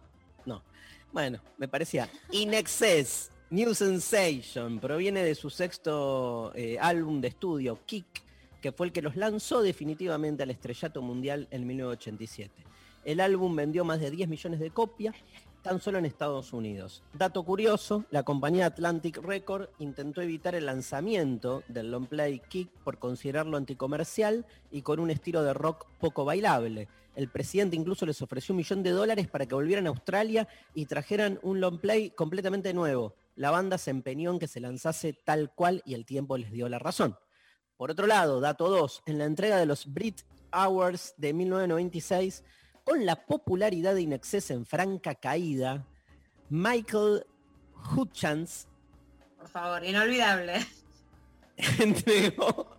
[1.09, 1.13] No.
[1.13, 2.09] Bueno, me parecía.
[2.33, 8.23] In Excess, New Sensation, proviene de su sexto eh, álbum de estudio, Kick,
[8.61, 12.65] que fue el que los lanzó definitivamente al estrellato mundial en 1987.
[13.05, 15.15] El álbum vendió más de 10 millones de copias
[15.63, 17.03] tan solo en Estados Unidos.
[17.13, 22.99] Dato curioso, la compañía Atlantic Record intentó evitar el lanzamiento del long play Kick por
[22.99, 26.89] considerarlo anticomercial y con un estilo de rock poco bailable.
[27.15, 30.87] El presidente incluso les ofreció un millón de dólares para que volvieran a Australia y
[30.87, 33.15] trajeran un long play completamente nuevo.
[33.35, 36.69] La banda se empeñó en que se lanzase tal cual y el tiempo les dio
[36.69, 37.17] la razón.
[37.77, 42.45] Por otro lado, dato 2, en la entrega de los Brit Awards de 1996,
[42.89, 45.85] con la popularidad de Inexcess en franca caída,
[46.49, 47.27] Michael
[47.95, 48.67] Hutchins
[49.37, 50.55] Por favor, inolvidable.
[51.79, 52.77] entregó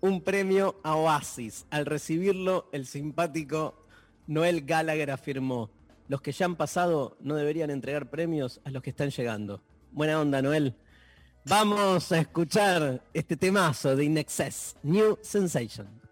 [0.00, 1.66] un premio a Oasis.
[1.70, 3.74] Al recibirlo, el simpático
[4.28, 5.70] Noel Gallagher afirmó,
[6.06, 9.60] los que ya han pasado no deberían entregar premios a los que están llegando.
[9.90, 10.74] Buena onda, Noel.
[11.44, 16.07] Vamos a escuchar este temazo de Inexcess, New Sensation.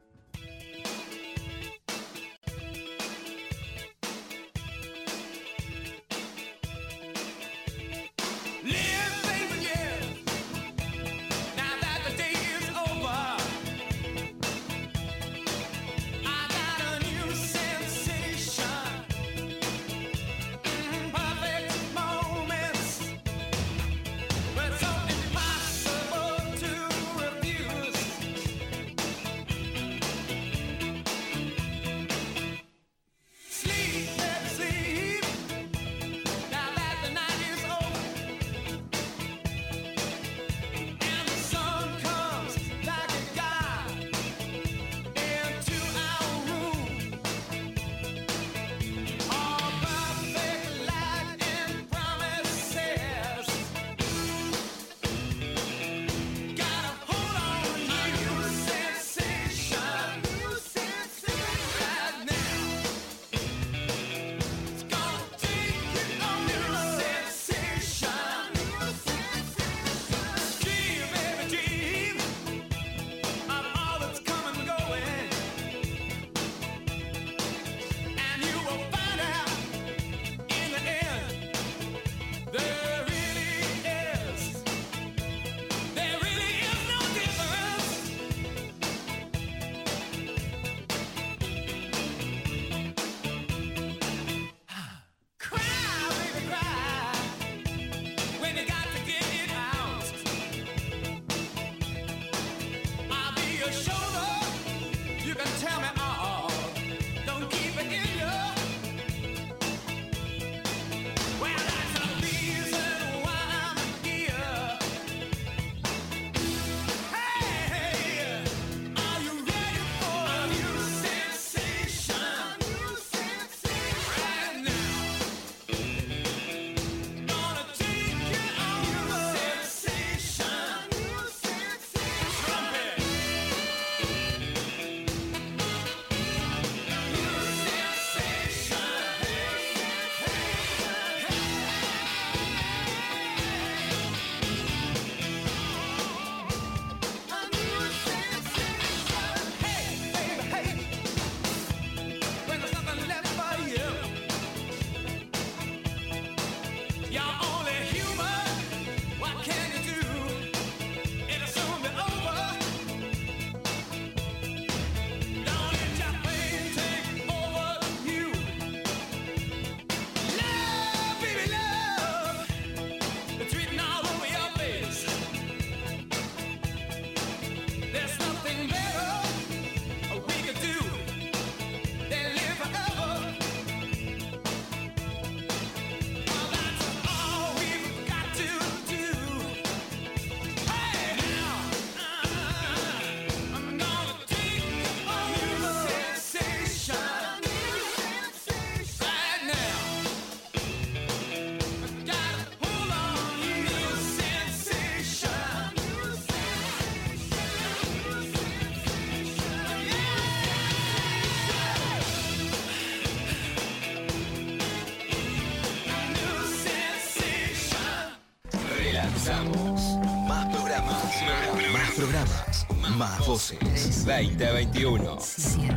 [223.77, 225.21] 2021.
[225.21, 225.77] 7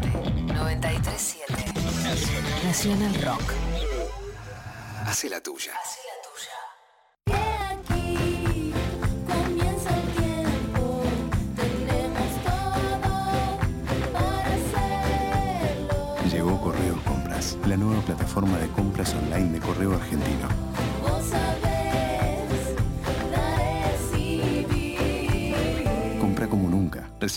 [0.53, 1.43] 93 7.
[2.63, 3.53] Nacional Rock.
[5.05, 5.58] Hace la tuya.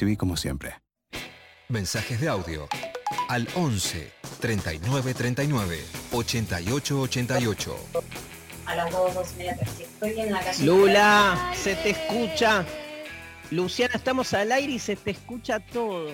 [0.03, 0.75] Recibí como siempre.
[1.69, 2.69] Mensajes de audio
[3.29, 4.11] al 11
[4.41, 5.79] 39 39
[6.13, 7.77] 88 88.
[8.67, 9.81] A las dos, dos y media, tres.
[9.81, 10.65] Estoy en la calle.
[10.65, 12.65] Lula, se te escucha.
[13.53, 16.09] Luciana, estamos al aire y se te escucha todo.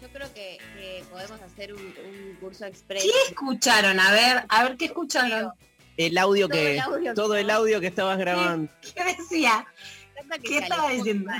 [0.00, 3.02] Yo creo que, que podemos hacer un, un curso express.
[3.02, 3.98] ¿Qué escucharon?
[3.98, 5.50] A ver, a ver qué escucharon.
[5.96, 8.70] El audio Todo que el audio todo que- el audio que estabas grabando.
[8.94, 9.66] ¿Qué decía?
[10.14, 11.30] Trata que ¿Qué estaba diciendo?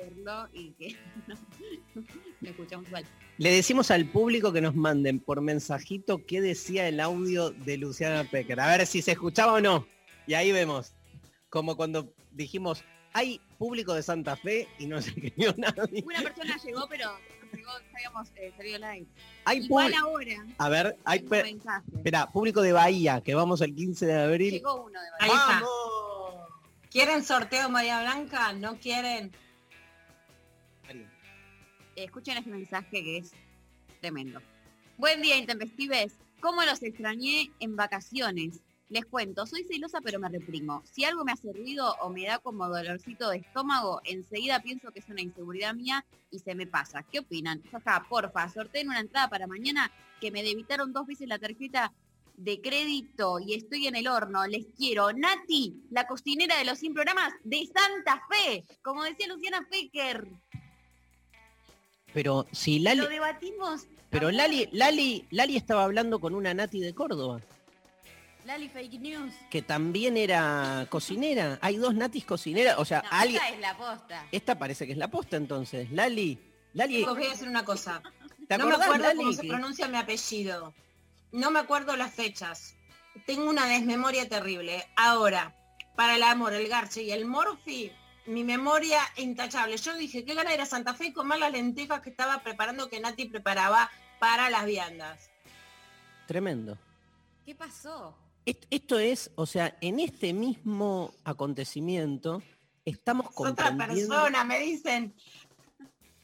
[0.00, 0.96] Para hacerlo y que
[2.40, 3.04] lo escuchamos igual.
[3.38, 8.24] Le decimos al público que nos manden por mensajito qué decía el audio de Luciana
[8.24, 8.60] Pecker.
[8.60, 9.86] A ver si se escuchaba o no.
[10.26, 10.94] Y ahí vemos.
[11.48, 16.04] Como cuando dijimos, hay público de Santa Fe y no se escribió nadie.
[16.06, 17.10] Una persona llegó, pero
[17.52, 19.06] llegó, habíamos eh, salido live.
[19.44, 20.46] Hay Igual ahora.
[20.58, 24.50] A ver, hay espera, público de Bahía, que vamos el 15 de abril.
[24.52, 25.54] Llegó uno de Ahí verdad.
[25.54, 25.66] está.
[26.90, 28.52] ¿Quieren sorteo María Blanca?
[28.52, 29.32] ¿No quieren?
[32.04, 33.32] Escuchen este mensaje que es
[34.00, 34.40] tremendo.
[34.96, 36.14] Buen día, intempestives.
[36.40, 38.60] ¿Cómo los extrañé en vacaciones?
[38.88, 40.82] Les cuento, soy celosa pero me reprimo.
[40.90, 45.00] Si algo me hace ruido o me da como dolorcito de estómago, enseguida pienso que
[45.00, 47.02] es una inseguridad mía y se me pasa.
[47.02, 47.62] ¿Qué opinan?
[47.70, 51.92] Jaja, porfa, sorteen una entrada para mañana que me debitaron dos veces la tarjeta
[52.36, 54.46] de crédito y estoy en el horno.
[54.46, 55.12] Les quiero.
[55.12, 58.64] Nati, la cocinera de los 100 programas de Santa Fe.
[58.82, 60.26] Como decía Luciana Pecker.
[62.12, 63.86] Pero si Lali, Lo debatimos.
[64.10, 67.40] pero Lali, Lali, Lali estaba hablando con una Nati de Córdoba,
[68.46, 69.32] Lali Fake News.
[69.50, 71.58] que también era cocinera.
[71.62, 73.40] Hay dos Natis cocineras, o sea, No, alguien.
[73.42, 74.26] esta es la posta.
[74.32, 75.90] Esta parece que es la posta entonces.
[75.92, 76.38] Lali,
[76.72, 78.02] Lali, Os voy a decir una cosa.
[78.48, 80.74] ¿te No me acuerdo Lali, cómo se que- pronuncia mi apellido.
[81.32, 82.74] No me acuerdo las fechas.
[83.26, 84.84] Tengo una desmemoria terrible.
[84.96, 85.54] Ahora,
[85.96, 87.92] para el amor, el garche y el morfi,
[88.26, 89.76] mi memoria intachable.
[89.76, 92.42] Yo dije, qué gana de ir a Santa Fe y comer las lentejas que estaba
[92.42, 95.30] preparando, que Nati preparaba para las viandas.
[96.26, 96.78] Tremendo.
[97.44, 98.14] ¿Qué pasó?
[98.46, 102.42] Est- Esto es, o sea, en este mismo acontecimiento
[102.84, 105.14] estamos Es otra comprendiendo persona, me dicen.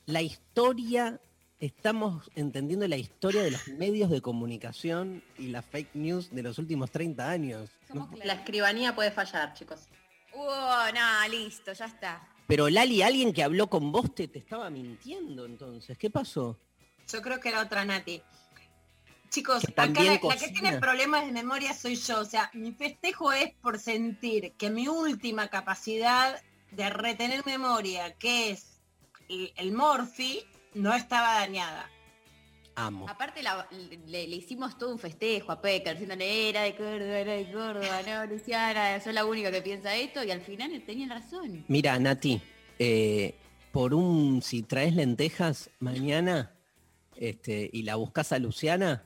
[0.07, 1.21] la historia,
[1.59, 6.59] estamos entendiendo la historia de los medios de comunicación y la fake news de los
[6.59, 7.71] últimos 30 años.
[7.93, 9.89] No- La escribanía puede fallar, chicos.
[10.37, 12.29] Uh, no, listo, ya está.
[12.47, 15.97] Pero Lali, alguien que habló con vos te, te estaba mintiendo entonces.
[15.97, 16.59] ¿Qué pasó?
[17.11, 18.23] Yo creo que era otra Nati.
[19.31, 22.21] Chicos, Que acá también la, la que tiene problemas de memoria soy yo.
[22.21, 26.41] O sea, mi festejo es por sentir que mi última capacidad
[26.71, 28.81] de retener memoria, que es
[29.29, 30.45] el, el morfi,
[30.75, 31.91] no estaba dañada.
[32.79, 33.09] Amo.
[33.09, 37.33] Aparte la- le, le hicimos todo un festejo a Pecker, diciéndole, era de Córdoba, era
[37.33, 41.65] de Córdoba, no, Luciana, soy la única que piensa esto, y al final tenía razón.
[41.69, 42.41] Mira, Nati,
[42.79, 43.35] eh,
[43.73, 46.53] por un, si traes lentejas mañana
[47.17, 49.03] este, y la buscas a Luciana,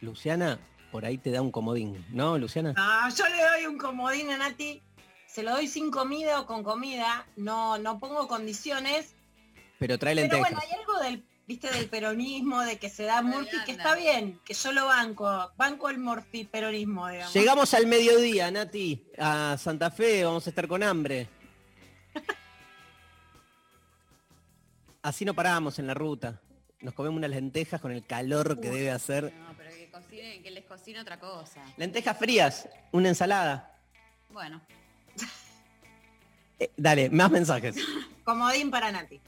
[0.00, 0.58] Luciana
[0.90, 2.72] por ahí te da un comodín, ¿no, Luciana?
[2.72, 4.82] No, yo le doy un comodín a Nati,
[5.26, 9.14] se lo doy sin comida o con comida, no, no pongo condiciones,
[9.78, 10.50] Pero trae pero lentejas.
[10.50, 14.40] bueno, hay algo del, viste, del peronismo, de que se da morfi, que está bien,
[14.44, 17.32] que yo lo banco, banco el morfi peronismo, digamos.
[17.34, 21.28] Llegamos al mediodía, Nati, a Santa Fe, vamos a estar con hambre.
[25.02, 26.40] Así no paramos en la ruta.
[26.80, 29.32] Nos comemos unas lentejas con el calor que debe hacer.
[29.32, 31.62] No, pero que, cocinen, que les cocine otra cosa.
[31.76, 33.72] Lentejas frías, una ensalada.
[34.30, 34.60] Bueno,
[36.58, 37.76] Eh, dale, más mensajes.
[38.24, 39.20] Comodín para Nati.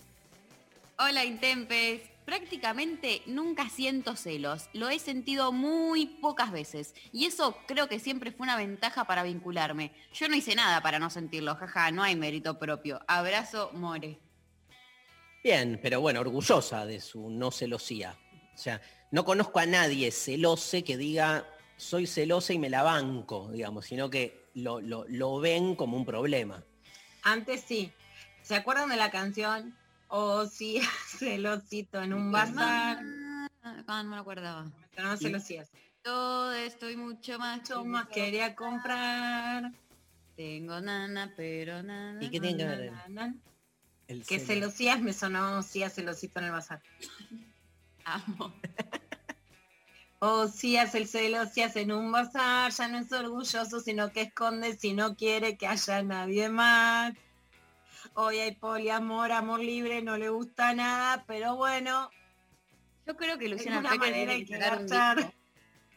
[0.99, 2.03] Hola Intempes.
[2.25, 4.69] Prácticamente nunca siento celos.
[4.75, 6.95] Lo he sentido muy pocas veces.
[7.13, 9.93] Y eso creo que siempre fue una ventaja para vincularme.
[10.13, 11.55] Yo no hice nada para no sentirlo.
[11.55, 13.01] Jaja, no hay mérito propio.
[13.07, 14.19] Abrazo, More.
[15.43, 18.19] Bien, pero bueno, orgullosa de su no celosía.
[18.55, 21.47] O sea, no conozco a nadie celose que diga
[21.79, 26.05] soy celosa y me la banco, digamos, sino que lo, lo- lo ven como un
[26.05, 26.63] problema.
[27.23, 27.93] Antes sí.
[28.43, 29.78] ¿Se acuerdan de la canción?
[30.09, 30.81] Oh, sí,
[31.19, 32.99] celosito en un bazar.
[33.63, 34.71] Ah, no me lo acordaba.
[34.97, 35.71] No se lo hacías.
[36.03, 37.59] Todo estoy mucho más.
[37.61, 39.73] Mucho más quería comprar.
[40.37, 42.23] Tengo nana, pero nana.
[42.23, 42.93] ¿Y qué tiene que ver?
[44.07, 44.47] El Que celo.
[44.47, 46.81] celosías me sonó sí a celosito en el bazar.
[48.05, 48.55] Amo.
[50.21, 54.11] O si hace el celo, si hace en un bazar, ya no es orgulloso, sino
[54.11, 57.13] que esconde si no quiere que haya nadie más.
[58.21, 62.11] Hoy hay poliamor, amor libre, no le gusta nada, pero bueno.
[63.07, 65.17] Yo creo que de Luciana un garchar.
[65.19, 65.33] disco,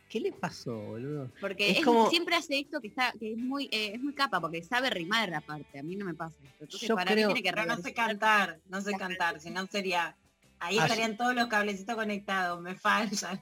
[0.08, 1.32] ¿Qué le pasó, boludo?
[1.42, 4.14] Porque Es es- como- siempre hace esto que está, que es muy, eh, es muy
[4.14, 5.80] capa, porque sabe rimar aparte.
[5.80, 6.64] A mí no me pasa esto.
[6.66, 9.50] Entonces Yo para creo- mí tiene que Pero no sé cantar, no sé cantar, si
[9.50, 10.16] no sería...
[10.60, 13.42] Ahí Ah, estarían todos los cablecitos conectados, me fallan.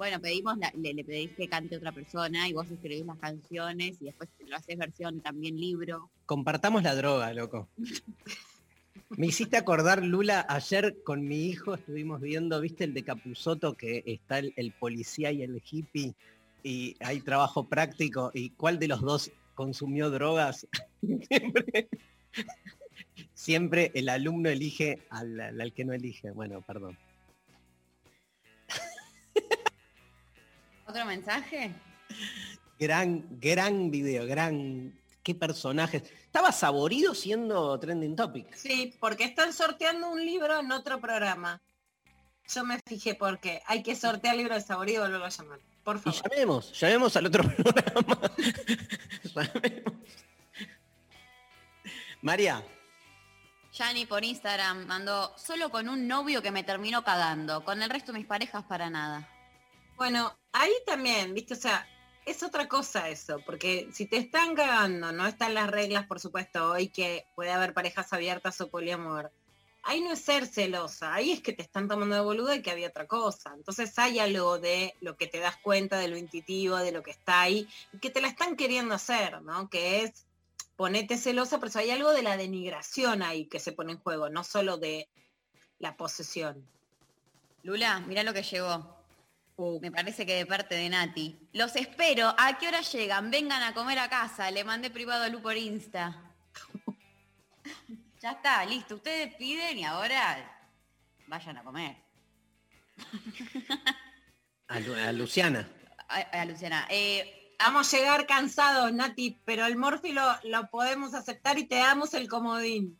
[0.00, 4.00] Bueno, pedimos, la- le, le pedís que cante otra persona y vos escribís las canciones
[4.00, 6.10] y después lo haces versión también libro.
[6.24, 7.68] Compartamos la droga, loco.
[9.10, 14.02] Me hiciste acordar, Lula, ayer con mi hijo estuvimos viendo, viste el de Capuzoto, que
[14.06, 16.14] está el, el policía y el hippie,
[16.62, 20.66] y hay trabajo práctico, y cuál de los dos consumió drogas.
[21.28, 21.88] siempre,
[23.34, 26.30] siempre el alumno elige al, al- que no elige.
[26.30, 26.96] Bueno, perdón.
[30.90, 31.72] ¿Otro mensaje?
[32.76, 34.92] Gran, gran video, gran...
[35.22, 36.02] ¿Qué personajes?
[36.24, 38.52] Estaba saborido siendo trending topic.
[38.56, 41.60] Sí, porque están sorteando un libro en otro programa.
[42.48, 45.60] Yo me fijé porque hay que sortear el libro de Saborido y volverlo a llamar.
[45.84, 46.22] Por Y favor.
[46.30, 48.20] llamemos, llamemos al otro programa.
[49.22, 49.92] Llamemos.
[52.22, 52.64] María,
[53.72, 57.62] Yani por Instagram mandó solo con un novio que me terminó cagando.
[57.64, 59.28] Con el resto de mis parejas para nada.
[59.96, 61.86] Bueno, ahí también, viste, o sea,
[62.26, 66.70] es otra cosa eso, porque si te están cagando, no están las reglas, por supuesto,
[66.70, 69.32] hoy que puede haber parejas abiertas o poliamor.
[69.82, 72.70] Ahí no es ser celosa, ahí es que te están tomando de boluda y que
[72.70, 73.52] había otra cosa.
[73.56, 77.12] Entonces hay algo de lo que te das cuenta, de lo intuitivo, de lo que
[77.12, 77.66] está ahí,
[78.00, 79.70] que te la están queriendo hacer, ¿no?
[79.70, 80.26] Que es
[80.76, 84.44] ponete celosa, pero hay algo de la denigración ahí que se pone en juego, no
[84.44, 85.08] solo de
[85.78, 86.66] la posesión.
[87.62, 88.99] Lula, mira lo que llegó.
[89.80, 91.38] Me parece que de parte de Nati.
[91.52, 92.34] Los espero.
[92.38, 93.30] ¿A qué hora llegan?
[93.30, 94.50] Vengan a comer a casa.
[94.50, 96.20] Le mandé privado a Lu por Insta.
[98.22, 98.94] ya está, listo.
[98.96, 100.50] Ustedes piden y ahora
[101.26, 101.96] vayan a comer.
[104.68, 105.68] a, Lu- a Luciana.
[106.08, 106.86] A, a Luciana.
[106.90, 111.74] Eh, Vamos a llegar cansados, Nati, pero el morfi lo, lo podemos aceptar y te
[111.76, 112.98] damos el comodín.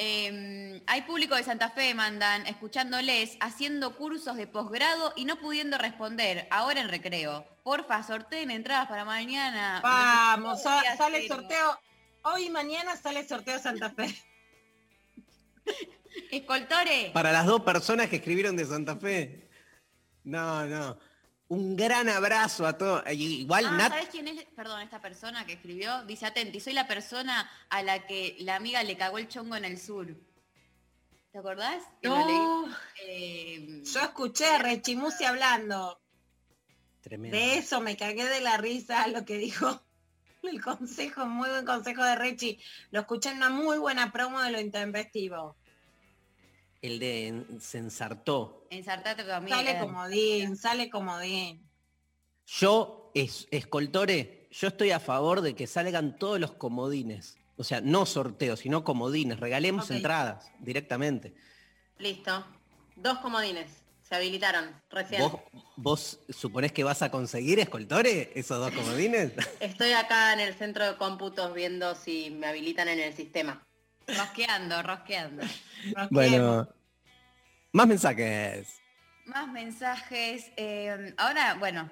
[0.00, 5.76] Eh, hay público de Santa Fe, mandan, escuchándoles, haciendo cursos de posgrado y no pudiendo
[5.76, 6.46] responder.
[6.50, 7.44] Ahora en recreo.
[7.64, 9.80] Porfa, sorteen entradas para mañana.
[9.82, 11.80] Vamos, sale pero- sorteo.
[12.22, 14.14] Hoy y mañana sale sorteo Santa Fe.
[16.30, 17.10] Escoltore.
[17.12, 19.48] Para las dos personas que escribieron de Santa Fe.
[20.24, 20.98] No, no.
[21.48, 23.02] Un gran abrazo a todos.
[23.10, 24.44] Igual Ah, Nat, ¿sabes quién es?
[24.54, 26.04] Perdón, esta persona que escribió.
[26.04, 29.64] Dice, atenti, soy la persona a la que la amiga le cagó el chongo en
[29.64, 30.14] el sur.
[31.32, 31.82] ¿Te acordás?
[32.02, 32.66] No.
[33.02, 36.00] Eh, Yo escuché a Rechimusi hablando.
[37.00, 37.36] tremendo.
[37.36, 39.82] De eso me cagué de la risa lo que dijo.
[40.42, 42.60] El consejo, muy buen consejo de Rechi.
[42.90, 45.56] Lo escuché en una muy buena promo de lo intempestivo.
[46.80, 48.66] El de se ensartó.
[48.70, 49.56] ensartate amiga.
[49.56, 51.68] Sale comodín, sale comodín.
[52.46, 57.36] Yo, es, escoltore, yo estoy a favor de que salgan todos los comodines.
[57.56, 59.40] O sea, no sorteos, sino comodines.
[59.40, 61.34] Regalemos entradas directamente.
[61.98, 62.46] Listo.
[62.94, 63.70] Dos comodines.
[64.00, 65.20] Se habilitaron recién.
[65.20, 65.40] ¿Vos,
[65.76, 69.32] ¿Vos suponés que vas a conseguir, escoltore, esos dos comodines?
[69.60, 73.67] Estoy acá en el centro de cómputos viendo si me habilitan en el sistema.
[74.08, 75.44] Rosqueando, rosqueando.
[76.10, 76.68] bueno,
[77.72, 78.80] más mensajes.
[79.26, 80.50] Más mensajes.
[80.56, 81.90] eh, ahora, bueno,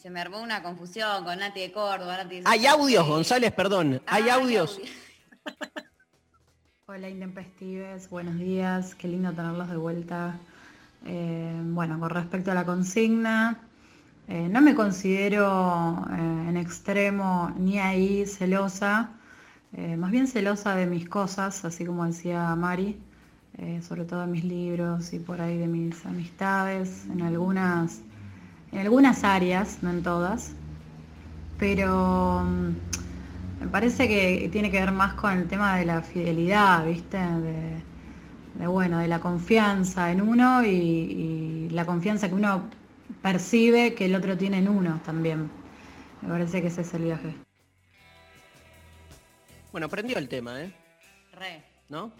[0.00, 2.18] se me armó una confusión con Nati de Córdoba.
[2.18, 3.06] Nati de Hay Santa audios.
[3.06, 4.02] González, perdón.
[4.06, 4.78] Ah, Hay audios.
[6.86, 10.38] Hola Intempestives, buenos días, qué lindo tenerlos de vuelta.
[11.04, 13.58] Eh, bueno, con respecto a la consigna,
[14.26, 16.14] eh, no me considero eh,
[16.48, 19.10] en extremo ni ahí celosa,
[19.76, 22.98] eh, más bien celosa de mis cosas, así como decía Mari,
[23.58, 28.00] eh, sobre todo de mis libros y por ahí de mis amistades, en algunas,
[28.72, 30.52] en algunas áreas, no en todas,
[31.58, 36.86] pero mm, me parece que tiene que ver más con el tema de la fidelidad,
[36.86, 37.18] ¿viste?
[37.18, 37.82] De,
[38.58, 42.62] de, bueno, de la confianza en uno y, y la confianza que uno
[43.22, 45.50] percibe que el otro tiene en uno también.
[46.22, 47.47] Me parece que ese es el viaje.
[49.78, 50.74] Bueno, prendió el tema, ¿eh?
[51.30, 51.64] Re.
[51.88, 52.12] ¿No?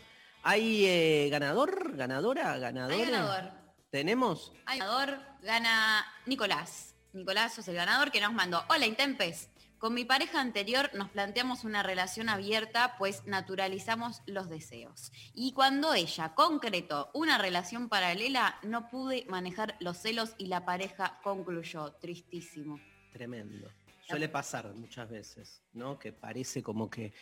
[0.45, 2.95] ¿Hay eh, ganador, ganadora, ganadora?
[2.95, 3.51] Hay ganador.
[3.91, 4.53] ¿Tenemos?
[4.65, 6.95] Hay ganador, gana Nicolás.
[7.13, 8.63] Nicolás es el ganador que nos mandó.
[8.69, 9.51] Hola Intempes.
[9.79, 15.11] Con mi pareja anterior nos planteamos una relación abierta, pues naturalizamos los deseos.
[15.35, 21.19] Y cuando ella concretó una relación paralela, no pude manejar los celos y la pareja
[21.25, 21.91] concluyó.
[21.95, 22.79] Tristísimo.
[23.13, 23.69] Tremendo.
[24.09, 25.99] Suele pasar muchas veces, ¿no?
[25.99, 27.13] Que parece como que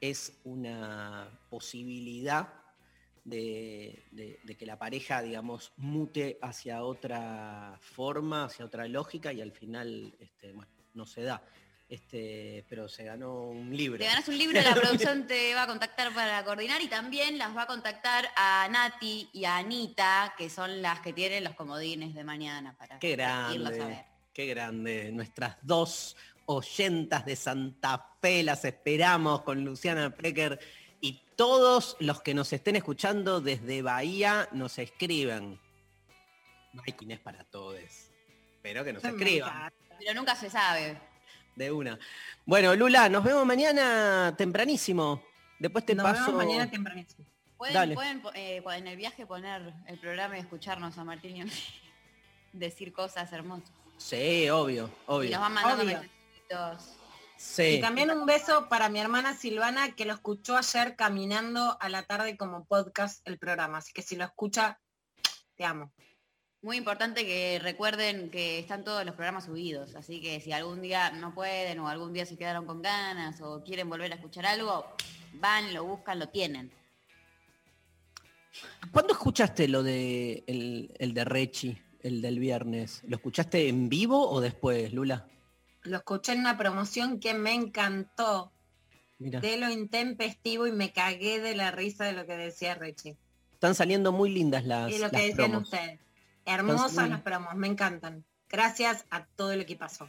[0.00, 2.48] es una posibilidad
[3.24, 9.40] de, de- de que la pareja, digamos, mute hacia otra forma, hacia otra lógica y
[9.40, 11.42] al final, este, bueno, no se da.
[11.88, 13.98] Este, pero se ganó un libro.
[13.98, 17.56] Te ganas un libro, la producción te va a contactar para coordinar y también las
[17.56, 22.12] va a contactar a Nati y a Anita, que son las que tienen los comodines
[22.14, 24.04] de mañana para Qué irlos a grande, ver.
[24.32, 25.12] qué grande.
[25.12, 26.16] Nuestras dos
[26.46, 30.58] oyentas de Santa Fe las esperamos con Luciana Precker
[31.00, 35.60] y todos los que nos estén escuchando desde Bahía nos escriben.
[36.98, 37.78] Quien es para todos.
[38.62, 39.72] Pero que nos escriban.
[39.98, 40.98] Pero nunca se sabe.
[41.54, 41.98] De una.
[42.44, 45.22] Bueno, Lula, nos vemos mañana tempranísimo.
[45.58, 46.26] Después te Nos paso.
[46.26, 47.24] vemos mañana tempranísimo.
[47.56, 51.44] Pueden, pueden, eh, en el viaje poner el programa y escucharnos a Martín y a
[51.46, 51.50] mí
[52.52, 53.70] decir cosas hermosas.
[53.96, 55.30] Sí, obvio, Y obvio.
[55.30, 56.00] nos van mandando Obvio.
[57.36, 57.62] Sí.
[57.62, 62.02] Y también un beso para mi hermana Silvana, que lo escuchó ayer caminando a la
[62.04, 63.78] tarde como podcast el programa.
[63.78, 64.80] Así que si lo escucha,
[65.56, 65.92] te amo.
[66.62, 71.10] Muy importante que recuerden que están todos los programas subidos, así que si algún día
[71.10, 74.86] no pueden o algún día se quedaron con ganas o quieren volver a escuchar algo,
[75.34, 76.72] van, lo buscan, lo tienen.
[78.90, 83.02] ¿Cuándo escuchaste lo de el, el de Rechi, el del viernes?
[83.06, 85.28] ¿Lo escuchaste en vivo o después, Lula?
[85.86, 88.52] Lo escuché en una promoción que me encantó
[89.18, 93.16] Mira, de lo intempestivo y me cagué de la risa de lo que decía Richie.
[93.52, 95.62] están saliendo muy lindas las, Y lo las que decían promos.
[95.62, 96.00] ustedes.
[96.44, 98.24] Hermosas las promos, me encantan.
[98.48, 100.08] Gracias a todo el equipazo.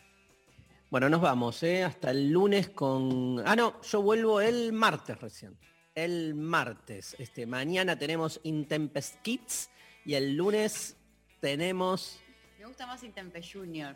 [0.89, 1.83] Bueno, nos vamos, ¿eh?
[1.83, 3.43] Hasta el lunes con...
[3.45, 5.57] Ah, no, yo vuelvo el martes recién.
[5.95, 7.15] El martes.
[7.19, 9.69] Este, mañana tenemos Intempest Kids
[10.05, 10.95] y el lunes
[11.41, 12.19] tenemos...
[12.59, 13.95] Me gusta más Intempe Junior.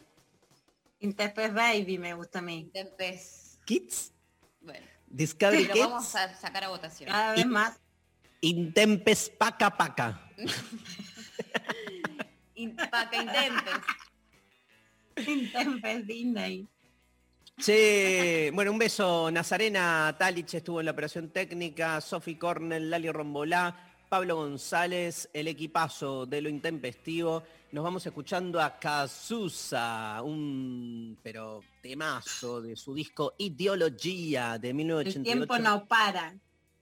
[1.01, 2.59] Intempest Baby me gusta a mí.
[2.59, 3.59] Intempes.
[3.65, 4.13] Kids,
[4.61, 7.09] Bueno, Discovery lo Kids, vamos a sacar a votación.
[7.09, 7.79] Cada vez más.
[8.41, 10.31] Intempest Paca Paca.
[12.55, 13.73] In- Paca Intempes.
[15.27, 16.67] Intempest Disney.
[17.57, 19.29] Che, bueno, un beso.
[19.31, 26.25] Nazarena Talich estuvo en la operación técnica, Sofi Cornell, Lali Rombolá, Pablo González, el equipazo
[26.25, 27.43] de lo intempestivo.
[27.71, 35.23] Nos vamos escuchando a Cazuza, un pero temazo de su disco Ideología de El 1988.
[35.23, 36.35] tiempo no para.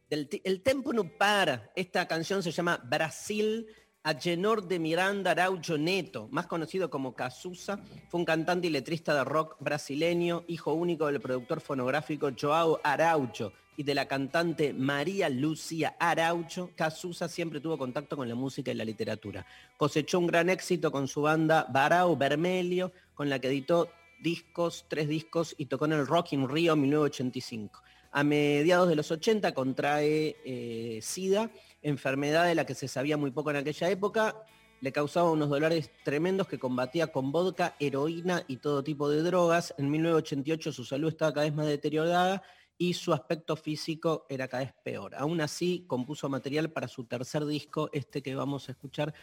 [0.10, 1.72] Del el tempo no para.
[1.76, 3.68] Esta canción se llama Brasil
[4.02, 7.78] a Genor de Miranda Araujo Neto, más conocido como Cazuza,
[8.10, 13.54] fue un cantante y letrista de rock brasileño, hijo único del productor fonográfico Joao Araujo
[13.80, 16.72] y de la cantante María Lucía Araujo.
[16.76, 19.46] Cazuza siempre tuvo contacto con la música y la literatura.
[19.78, 23.88] Cosechó un gran éxito con su banda Barao Vermelho, con la que editó
[24.22, 27.82] discos, tres discos y tocó en el Rock in Rio 1985.
[28.12, 31.50] A mediados de los 80 contrae eh, SIDA,
[31.82, 34.44] enfermedad de la que se sabía muy poco en aquella época.
[34.82, 39.74] Le causaba unos dolores tremendos que combatía con vodka, heroína y todo tipo de drogas.
[39.78, 42.44] En 1988 su salud estaba cada vez más deteriorada
[42.82, 45.14] y su aspecto físico era cada vez peor.
[45.16, 49.14] Aún así, compuso material para su tercer disco, este que vamos a escuchar,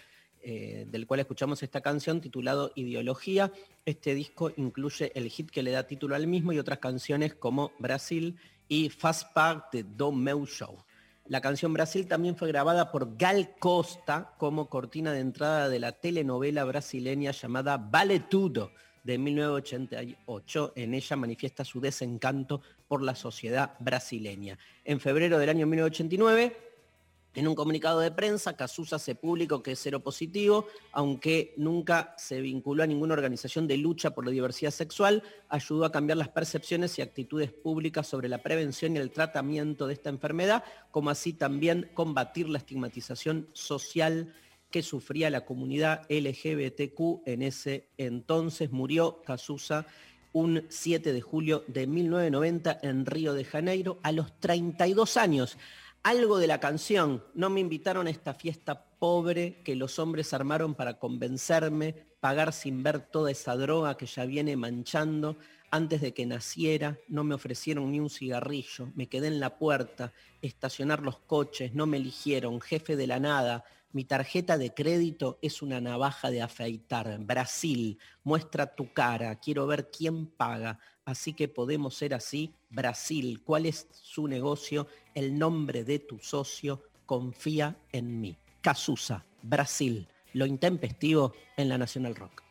[0.42, 3.50] eh, del cual escuchamos esta canción titulado Ideología.
[3.86, 7.72] Este disco incluye el hit que le da título al mismo y otras canciones como
[7.78, 8.36] Brasil
[8.68, 10.76] y Fast Park de Don Meu Show.
[11.24, 15.92] La canción Brasil también fue grabada por Gal Costa como cortina de entrada de la
[15.92, 18.70] telenovela brasileña llamada Vale Tudo
[19.06, 20.72] de 1988.
[20.74, 24.58] En ella manifiesta su desencanto por la sociedad brasileña.
[24.84, 26.66] En febrero del año 1989,
[27.36, 32.40] en un comunicado de prensa, Cazuza se publicó que es cero positivo, aunque nunca se
[32.40, 36.98] vinculó a ninguna organización de lucha por la diversidad sexual, ayudó a cambiar las percepciones
[36.98, 41.90] y actitudes públicas sobre la prevención y el tratamiento de esta enfermedad, como así también
[41.92, 44.32] combatir la estigmatización social
[44.70, 48.70] que sufría la comunidad LGBTQ en ese entonces.
[48.70, 49.86] Murió Cazuza
[50.36, 55.56] un 7 de julio de 1990 en Río de Janeiro a los 32 años
[56.02, 57.24] algo de la canción.
[57.32, 62.82] No me invitaron a esta fiesta pobre que los hombres armaron para convencerme, pagar sin
[62.82, 65.38] ver toda esa droga que ya viene manchando.
[65.70, 70.12] Antes de que naciera no me ofrecieron ni un cigarrillo, me quedé en la puerta,
[70.42, 75.62] estacionar los coches, no me eligieron, jefe de la nada, mi tarjeta de crédito es
[75.62, 77.18] una navaja de afeitar.
[77.20, 80.78] Brasil, muestra tu cara, quiero ver quién paga.
[81.04, 82.54] Así que podemos ser así.
[82.68, 84.86] Brasil, ¿cuál es su negocio?
[85.14, 88.36] El nombre de tu socio, confía en mí.
[88.60, 92.45] Casusa, Brasil, lo intempestivo en la Nacional Rock.